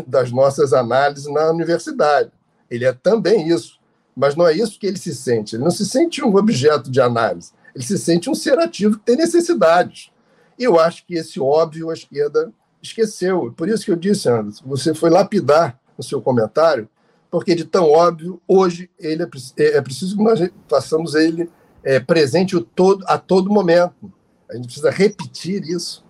das 0.07 0.33
nossas 0.33 0.73
análises 0.73 1.33
na 1.33 1.51
universidade. 1.51 2.31
Ele 2.71 2.85
é 2.85 2.93
também 2.93 3.49
isso, 3.49 3.79
mas 4.17 4.35
não 4.35 4.47
é 4.47 4.55
isso 4.55 4.79
que 4.79 4.87
ele 4.87 4.99
se 4.99 5.15
sente. 5.15 5.55
Ele 5.55 5.65
não 5.65 5.71
se 5.71 5.87
sente 5.87 6.25
um 6.25 6.35
objeto 6.35 6.91
de 6.91 7.01
análise, 7.01 7.53
ele 7.75 7.85
se 7.85 7.99
sente 7.99 8.31
um 8.31 8.35
ser 8.35 8.59
ativo 8.59 8.99
que 8.99 9.05
tem 9.05 9.17
necessidades. 9.17 10.11
E 10.59 10.65
eu 10.65 10.81
acho 10.81 11.07
que 11.07 11.15
esse 11.15 11.39
óbvio 11.39 11.91
a 11.91 11.95
esquerda 11.95 12.51
esqueceu. 12.83 13.53
Por 13.55 13.69
isso 13.69 13.85
que 13.85 13.91
eu 13.91 13.97
disse, 13.97 14.29
Anderson, 14.29 14.65
você 14.67 14.95
foi 14.95 15.11
lapidar 15.11 15.79
no 15.97 16.03
seu 16.03 16.23
comentário, 16.23 16.89
porque 17.31 17.55
de 17.55 17.65
tão 17.65 17.91
óbvio, 17.91 18.41
hoje 18.49 18.89
ele 18.99 19.23
é, 19.23 19.29
é, 19.59 19.77
é 19.77 19.83
preciso 19.83 20.17
que 20.17 20.23
nós 20.23 20.41
façamos 20.69 21.15
ele 21.15 21.51
é, 21.83 22.01
presente 22.01 22.57
o 22.57 22.61
todo, 22.61 23.05
a 23.07 23.19
todo 23.19 23.53
momento. 23.53 24.11
A 24.51 24.55
gente 24.55 24.67
precisa 24.67 24.91
repetir 24.91 25.63
isso. 25.65 26.05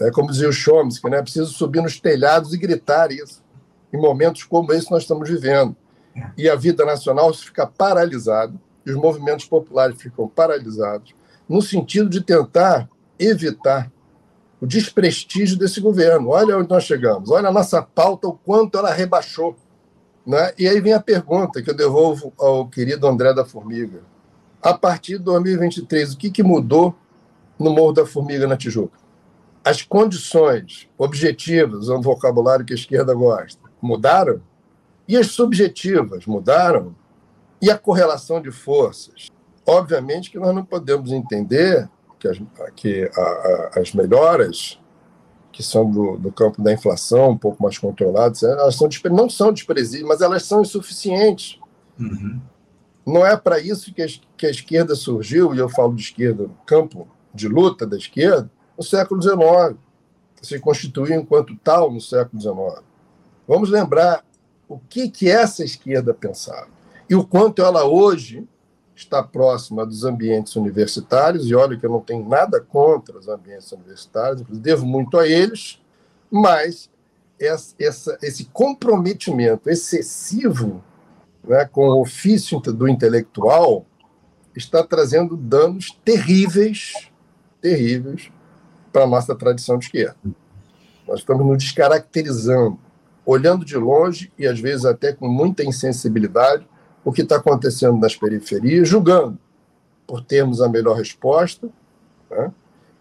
É 0.00 0.10
como 0.10 0.30
dizia 0.30 0.48
o 0.48 0.52
Chomsky, 0.52 1.10
né? 1.10 1.20
preciso 1.20 1.52
subir 1.52 1.82
nos 1.82 2.00
telhados 2.00 2.54
e 2.54 2.58
gritar 2.58 3.12
isso. 3.12 3.42
Em 3.92 4.00
momentos 4.00 4.44
como 4.44 4.72
esse 4.72 4.90
nós 4.90 5.02
estamos 5.02 5.28
vivendo. 5.28 5.76
E 6.36 6.48
a 6.48 6.56
vida 6.56 6.84
nacional 6.84 7.32
fica 7.34 7.66
paralisada, 7.66 8.54
e 8.84 8.90
os 8.90 8.96
movimentos 8.96 9.44
populares 9.44 10.00
ficam 10.00 10.26
paralisados, 10.26 11.14
no 11.48 11.60
sentido 11.60 12.08
de 12.08 12.20
tentar 12.20 12.88
evitar 13.18 13.90
o 14.60 14.66
desprestígio 14.66 15.58
desse 15.58 15.80
governo. 15.80 16.30
Olha 16.30 16.56
onde 16.56 16.68
nós 16.68 16.84
chegamos, 16.84 17.30
olha 17.30 17.48
a 17.48 17.52
nossa 17.52 17.82
pauta, 17.82 18.28
o 18.28 18.32
quanto 18.32 18.78
ela 18.78 18.92
rebaixou. 18.92 19.56
Né? 20.26 20.52
E 20.58 20.68
aí 20.68 20.80
vem 20.80 20.92
a 20.92 21.00
pergunta 21.00 21.62
que 21.62 21.70
eu 21.70 21.74
devolvo 21.74 22.32
ao 22.38 22.68
querido 22.68 23.06
André 23.06 23.32
da 23.32 23.44
Formiga. 23.44 24.02
A 24.62 24.74
partir 24.74 25.18
de 25.18 25.24
2023, 25.24 26.12
o 26.12 26.18
que, 26.18 26.30
que 26.30 26.42
mudou 26.42 26.94
no 27.60 27.70
Morro 27.70 27.92
da 27.92 28.06
Formiga, 28.06 28.46
na 28.46 28.56
Tijuca? 28.56 28.98
as 29.64 29.82
condições 29.82 30.88
objetivas, 30.96 31.88
é 31.88 31.92
um 31.92 32.00
vocabulário 32.00 32.64
que 32.64 32.72
a 32.72 32.76
esquerda 32.76 33.14
gosta, 33.14 33.60
mudaram, 33.80 34.40
e 35.06 35.16
as 35.16 35.28
subjetivas 35.28 36.26
mudaram, 36.26 36.94
e 37.60 37.70
a 37.70 37.76
correlação 37.76 38.40
de 38.40 38.50
forças. 38.50 39.28
Obviamente 39.66 40.30
que 40.30 40.38
nós 40.38 40.54
não 40.54 40.64
podemos 40.64 41.12
entender 41.12 41.88
que 42.18 42.26
as, 42.26 42.40
que 42.74 43.10
a, 43.14 43.20
a, 43.20 43.80
as 43.80 43.92
melhoras 43.92 44.80
que 45.52 45.62
são 45.62 45.90
do, 45.90 46.16
do, 46.16 46.32
campo 46.32 46.62
da 46.62 46.72
inflação, 46.72 47.30
um 47.30 47.36
pouco 47.36 47.62
mais 47.62 47.76
controladas, 47.76 48.42
elas 48.42 48.76
são, 48.76 48.88
não 49.10 49.28
são 49.28 49.52
desprezíveis, 49.52 50.08
mas 50.08 50.20
elas 50.20 50.44
são 50.44 50.62
insuficientes. 50.62 51.58
Uhum. 51.98 52.40
Não 53.04 53.26
é 53.26 53.36
para 53.36 53.58
isso 53.58 53.92
que 53.92 54.00
a, 54.00 54.06
que 54.36 54.46
a 54.46 54.50
esquerda 54.50 54.94
surgiu, 54.94 55.54
e 55.54 55.58
eu 55.58 55.68
falo 55.68 55.94
de 55.94 56.02
esquerda, 56.02 56.48
campo 56.64 57.08
de 57.34 57.48
luta 57.48 57.86
da 57.86 57.96
esquerda, 57.96 58.50
no 58.76 58.84
século 58.84 59.20
XIX, 59.20 59.78
se 60.42 60.58
constituiu 60.58 61.14
enquanto 61.14 61.56
tal 61.56 61.90
no 61.90 62.00
século 62.00 62.40
XIX. 62.40 62.82
Vamos 63.46 63.70
lembrar 63.70 64.24
o 64.68 64.78
que, 64.78 65.08
que 65.10 65.28
essa 65.28 65.64
esquerda 65.64 66.14
pensava 66.14 66.68
e 67.08 67.14
o 67.14 67.26
quanto 67.26 67.60
ela 67.60 67.84
hoje 67.84 68.46
está 68.94 69.22
próxima 69.22 69.84
dos 69.84 70.04
ambientes 70.04 70.54
universitários, 70.54 71.46
e 71.46 71.54
olha 71.54 71.76
que 71.76 71.84
eu 71.84 71.90
não 71.90 72.00
tenho 72.00 72.28
nada 72.28 72.60
contra 72.60 73.18
os 73.18 73.26
ambientes 73.26 73.72
universitários, 73.72 74.42
devo 74.48 74.86
muito 74.86 75.18
a 75.18 75.26
eles, 75.26 75.80
mas 76.30 76.88
essa, 77.40 78.18
esse 78.22 78.44
comprometimento 78.46 79.68
excessivo 79.68 80.84
né, 81.42 81.64
com 81.64 81.88
o 81.88 82.02
ofício 82.02 82.60
do 82.60 82.86
intelectual 82.86 83.86
está 84.54 84.84
trazendo 84.84 85.36
danos 85.36 85.98
terríveis, 86.04 87.09
terríveis 87.60 88.30
para 88.92 89.04
a 89.04 89.06
nossa 89.06 89.34
tradição 89.34 89.78
de 89.78 89.86
esquerda. 89.86 90.16
nós 91.06 91.20
estamos 91.20 91.46
nos 91.46 91.58
descaracterizando, 91.58 92.78
olhando 93.24 93.64
de 93.64 93.76
longe 93.76 94.32
e 94.38 94.46
às 94.46 94.58
vezes 94.58 94.84
até 94.84 95.12
com 95.12 95.28
muita 95.28 95.64
insensibilidade 95.64 96.66
o 97.04 97.12
que 97.12 97.22
está 97.22 97.36
acontecendo 97.36 97.98
nas 97.98 98.14
periferias, 98.14 98.88
julgando 98.88 99.38
por 100.06 100.22
termos 100.22 100.60
a 100.60 100.68
melhor 100.68 100.96
resposta, 100.96 101.68
né, 102.30 102.52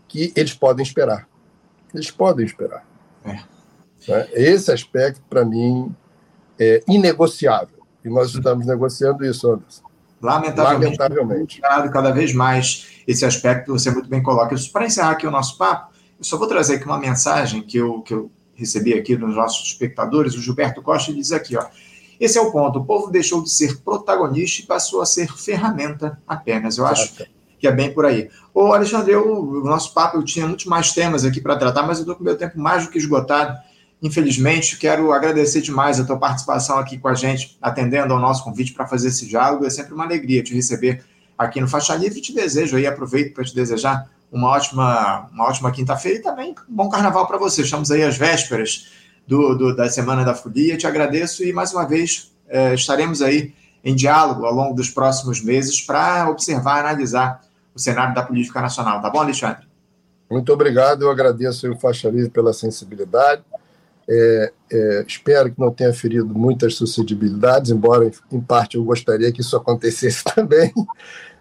que 0.07 0.31
eles 0.35 0.53
podem 0.53 0.83
esperar. 0.83 1.27
Eles 1.93 2.11
podem 2.11 2.45
esperar. 2.45 2.85
É. 3.25 3.39
Né? 4.07 4.27
Esse 4.33 4.71
aspecto, 4.71 5.21
para 5.29 5.43
mim, 5.43 5.93
é 6.59 6.83
inegociável. 6.87 7.79
E 8.03 8.09
nós 8.09 8.33
estamos 8.33 8.65
negociando 8.65 9.25
isso, 9.25 9.51
Anderson. 9.51 9.88
Lamentavelmente, 10.21 10.97
Lamentavelmente. 10.97 11.61
cada 11.91 12.11
vez 12.11 12.33
mais 12.33 12.87
esse 13.07 13.25
aspecto 13.25 13.71
você 13.71 13.89
muito 13.89 14.09
bem 14.09 14.21
coloca. 14.21 14.55
Para 14.71 14.85
encerrar 14.85 15.11
aqui 15.11 15.25
o 15.25 15.31
nosso 15.31 15.57
papo, 15.57 15.93
eu 16.17 16.23
só 16.23 16.37
vou 16.37 16.47
trazer 16.47 16.75
aqui 16.75 16.85
uma 16.85 16.97
mensagem 16.99 17.61
que 17.61 17.77
eu, 17.77 18.01
que 18.01 18.13
eu 18.13 18.29
recebi 18.53 18.93
aqui 18.93 19.15
dos 19.15 19.35
nossos 19.35 19.67
espectadores. 19.67 20.35
O 20.35 20.41
Gilberto 20.41 20.81
Costa 20.81 21.13
diz 21.13 21.31
aqui, 21.31 21.55
ó. 21.55 21.65
Esse 22.19 22.37
é 22.37 22.41
o 22.41 22.51
ponto. 22.51 22.79
O 22.79 22.85
povo 22.85 23.09
deixou 23.09 23.41
de 23.41 23.49
ser 23.49 23.79
protagonista 23.79 24.61
e 24.61 24.65
passou 24.65 25.01
a 25.01 25.05
ser 25.05 25.31
ferramenta 25.31 26.21
apenas. 26.27 26.77
Eu 26.77 26.85
acho 26.85 27.13
que 27.57 27.67
é 27.67 27.71
bem 27.71 27.93
por 27.93 28.05
aí. 28.05 28.29
Ô, 28.53 28.73
Alexandre, 28.73 29.13
eu, 29.13 29.25
o 29.25 29.63
nosso 29.63 29.93
papo, 29.93 30.17
eu 30.17 30.23
tinha 30.23 30.45
muitos 30.45 30.65
mais 30.65 30.91
temas 30.91 31.23
aqui 31.23 31.39
para 31.39 31.55
tratar, 31.55 31.83
mas 31.83 31.97
eu 31.97 32.03
estou 32.03 32.15
com 32.15 32.23
meu 32.23 32.37
tempo 32.37 32.59
mais 32.59 32.85
do 32.85 32.91
que 32.91 32.97
esgotado. 32.97 33.57
Infelizmente, 34.01 34.77
quero 34.77 35.11
agradecer 35.11 35.61
demais 35.61 35.99
a 35.99 36.05
tua 36.05 36.17
participação 36.17 36.77
aqui 36.77 36.97
com 36.97 37.09
a 37.09 37.13
gente, 37.13 37.57
atendendo 37.61 38.13
ao 38.13 38.19
nosso 38.19 38.43
convite 38.43 38.73
para 38.73 38.87
fazer 38.87 39.09
esse 39.09 39.25
diálogo. 39.27 39.65
É 39.65 39.69
sempre 39.69 39.93
uma 39.93 40.05
alegria 40.05 40.41
te 40.41 40.53
receber 40.53 41.03
aqui 41.37 41.59
no 41.59 41.67
Faixa 41.67 41.95
Livre. 41.95 42.21
Te 42.21 42.33
desejo 42.33 42.77
aí, 42.77 42.87
aproveito 42.87 43.33
para 43.33 43.43
te 43.43 43.53
desejar 43.53 44.09
uma 44.31 44.47
ótima, 44.49 45.27
uma 45.31 45.45
ótima 45.45 45.71
quinta-feira 45.71 46.19
e 46.19 46.21
também 46.21 46.55
um 46.69 46.75
bom 46.75 46.87
carnaval 46.87 47.27
para 47.27 47.37
você. 47.37 47.61
Estamos 47.61 47.91
aí 47.91 48.03
às 48.03 48.17
vésperas 48.17 48.87
do, 49.27 49.53
do, 49.55 49.75
da 49.75 49.89
Semana 49.89 50.23
da 50.23 50.33
Folia. 50.33 50.77
Te 50.77 50.87
agradeço 50.87 51.43
e, 51.43 51.51
mais 51.51 51.73
uma 51.73 51.85
vez, 51.85 52.31
é, 52.47 52.73
estaremos 52.73 53.21
aí 53.21 53.53
em 53.83 53.95
diálogo 53.95 54.45
ao 54.45 54.53
longo 54.53 54.75
dos 54.75 54.89
próximos 54.89 55.41
meses 55.41 55.81
para 55.81 56.29
observar, 56.29 56.85
analisar 56.85 57.41
o 57.75 57.79
cenário 57.79 58.13
da 58.15 58.23
política 58.23 58.61
nacional. 58.61 59.01
Tá 59.01 59.09
bom, 59.09 59.19
Alexandre? 59.19 59.67
Muito 60.29 60.53
obrigado. 60.53 61.03
Eu 61.03 61.11
agradeço 61.11 61.69
o 61.71 61.77
Faixa 61.77 62.09
Livre 62.09 62.29
pela 62.29 62.53
sensibilidade. 62.53 63.41
É, 64.11 64.51
é, 64.71 65.05
espero 65.07 65.51
que 65.51 65.59
não 65.59 65.71
tenha 65.71 65.93
ferido 65.93 66.33
muitas 66.33 66.73
suscetibilidades, 66.73 67.69
embora 67.69 68.09
em 68.31 68.41
parte 68.41 68.75
eu 68.75 68.83
gostaria 68.83 69.31
que 69.31 69.41
isso 69.41 69.55
acontecesse 69.55 70.23
também. 70.35 70.73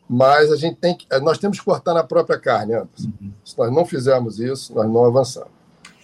Mas 0.08 0.52
a 0.52 0.56
gente 0.56 0.76
tem 0.76 0.96
que, 0.96 1.06
nós 1.20 1.38
temos 1.38 1.58
que 1.58 1.64
cortar 1.64 1.94
na 1.94 2.04
própria 2.04 2.38
carne, 2.38 2.74
Anderson. 2.74 3.10
Uhum. 3.20 3.32
Se 3.44 3.56
nós 3.58 3.72
não 3.72 3.86
fizermos 3.86 4.38
isso, 4.38 4.74
nós 4.74 4.86
não 4.86 5.04
avançamos. 5.04 5.50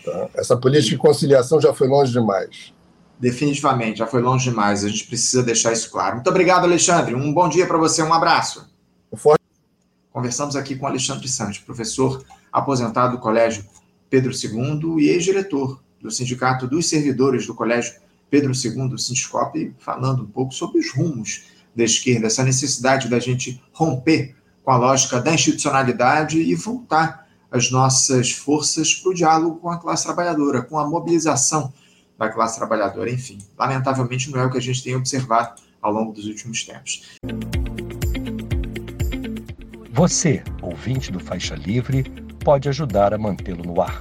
Tá? 0.05 0.29
Essa 0.35 0.57
política 0.57 0.97
de 0.97 0.99
conciliação 0.99 1.61
já 1.61 1.73
foi 1.73 1.89
longe 1.89 2.13
demais. 2.13 2.73
Definitivamente, 3.19 3.99
já 3.99 4.07
foi 4.07 4.21
longe 4.21 4.49
demais. 4.51 4.85
A 4.85 4.89
gente 4.89 5.07
precisa 5.07 5.43
deixar 5.43 5.73
isso 5.73 5.91
claro. 5.91 6.17
Muito 6.17 6.29
obrigado, 6.29 6.65
Alexandre. 6.65 7.15
Um 7.15 7.33
bom 7.33 7.49
dia 7.49 7.67
para 7.67 7.79
você, 7.79 8.03
um 8.03 8.13
abraço. 8.13 8.69
Forte... 9.15 9.41
Conversamos 10.11 10.57
aqui 10.57 10.77
com 10.77 10.87
Alexandre 10.87 11.29
Santos, 11.29 11.59
professor 11.59 12.25
aposentado 12.53 13.17
do 13.17 13.23
Colégio 13.23 13.65
Pedro 14.09 14.33
II 14.33 15.03
e 15.03 15.09
ex-diretor 15.09 15.84
do 16.05 16.11
Sindicato 16.11 16.69
dos 16.69 16.87
Servidores 16.87 17.47
do 17.47 17.55
Colégio 17.55 17.95
Pedro 18.29 18.53
II, 18.53 18.93
o 18.93 18.99
Sindicop, 18.99 19.75
falando 19.79 20.23
um 20.23 20.27
pouco 20.27 20.53
sobre 20.53 20.79
os 20.79 20.93
rumos 20.93 21.45
da 21.75 21.83
esquerda, 21.83 22.27
essa 22.27 22.45
necessidade 22.45 23.09
da 23.09 23.19
gente 23.19 23.63
romper 23.73 24.37
com 24.63 24.71
a 24.71 24.77
lógica 24.77 25.19
da 25.19 25.33
institucionalidade 25.33 26.39
e 26.39 26.55
voltar 26.55 27.27
as 27.51 27.71
nossas 27.71 28.33
forças 28.33 28.95
para 28.95 29.11
o 29.11 29.15
diálogo 29.15 29.57
com 29.57 29.71
a 29.71 29.79
classe 29.79 30.05
trabalhadora, 30.05 30.61
com 30.61 30.79
a 30.79 30.87
mobilização 30.87 31.73
da 32.19 32.29
classe 32.29 32.59
trabalhadora. 32.59 33.11
Enfim, 33.11 33.39
lamentavelmente 33.59 34.31
não 34.31 34.41
é 34.41 34.45
o 34.45 34.51
que 34.51 34.59
a 34.59 34.63
gente 34.63 34.83
tem 34.83 34.95
observado 34.95 35.63
ao 35.81 35.91
longo 35.91 36.13
dos 36.13 36.27
últimos 36.27 36.65
tempos. 36.65 37.03
Você, 39.91 40.43
ouvinte 40.61 41.11
do 41.11 41.21
Faixa 41.21 41.55
Livre, 41.55 42.03
pode 42.45 42.69
ajudar 42.69 43.15
a 43.15 43.19
mantê-lo 43.19 43.65
no 43.65 43.81
ar 43.81 44.01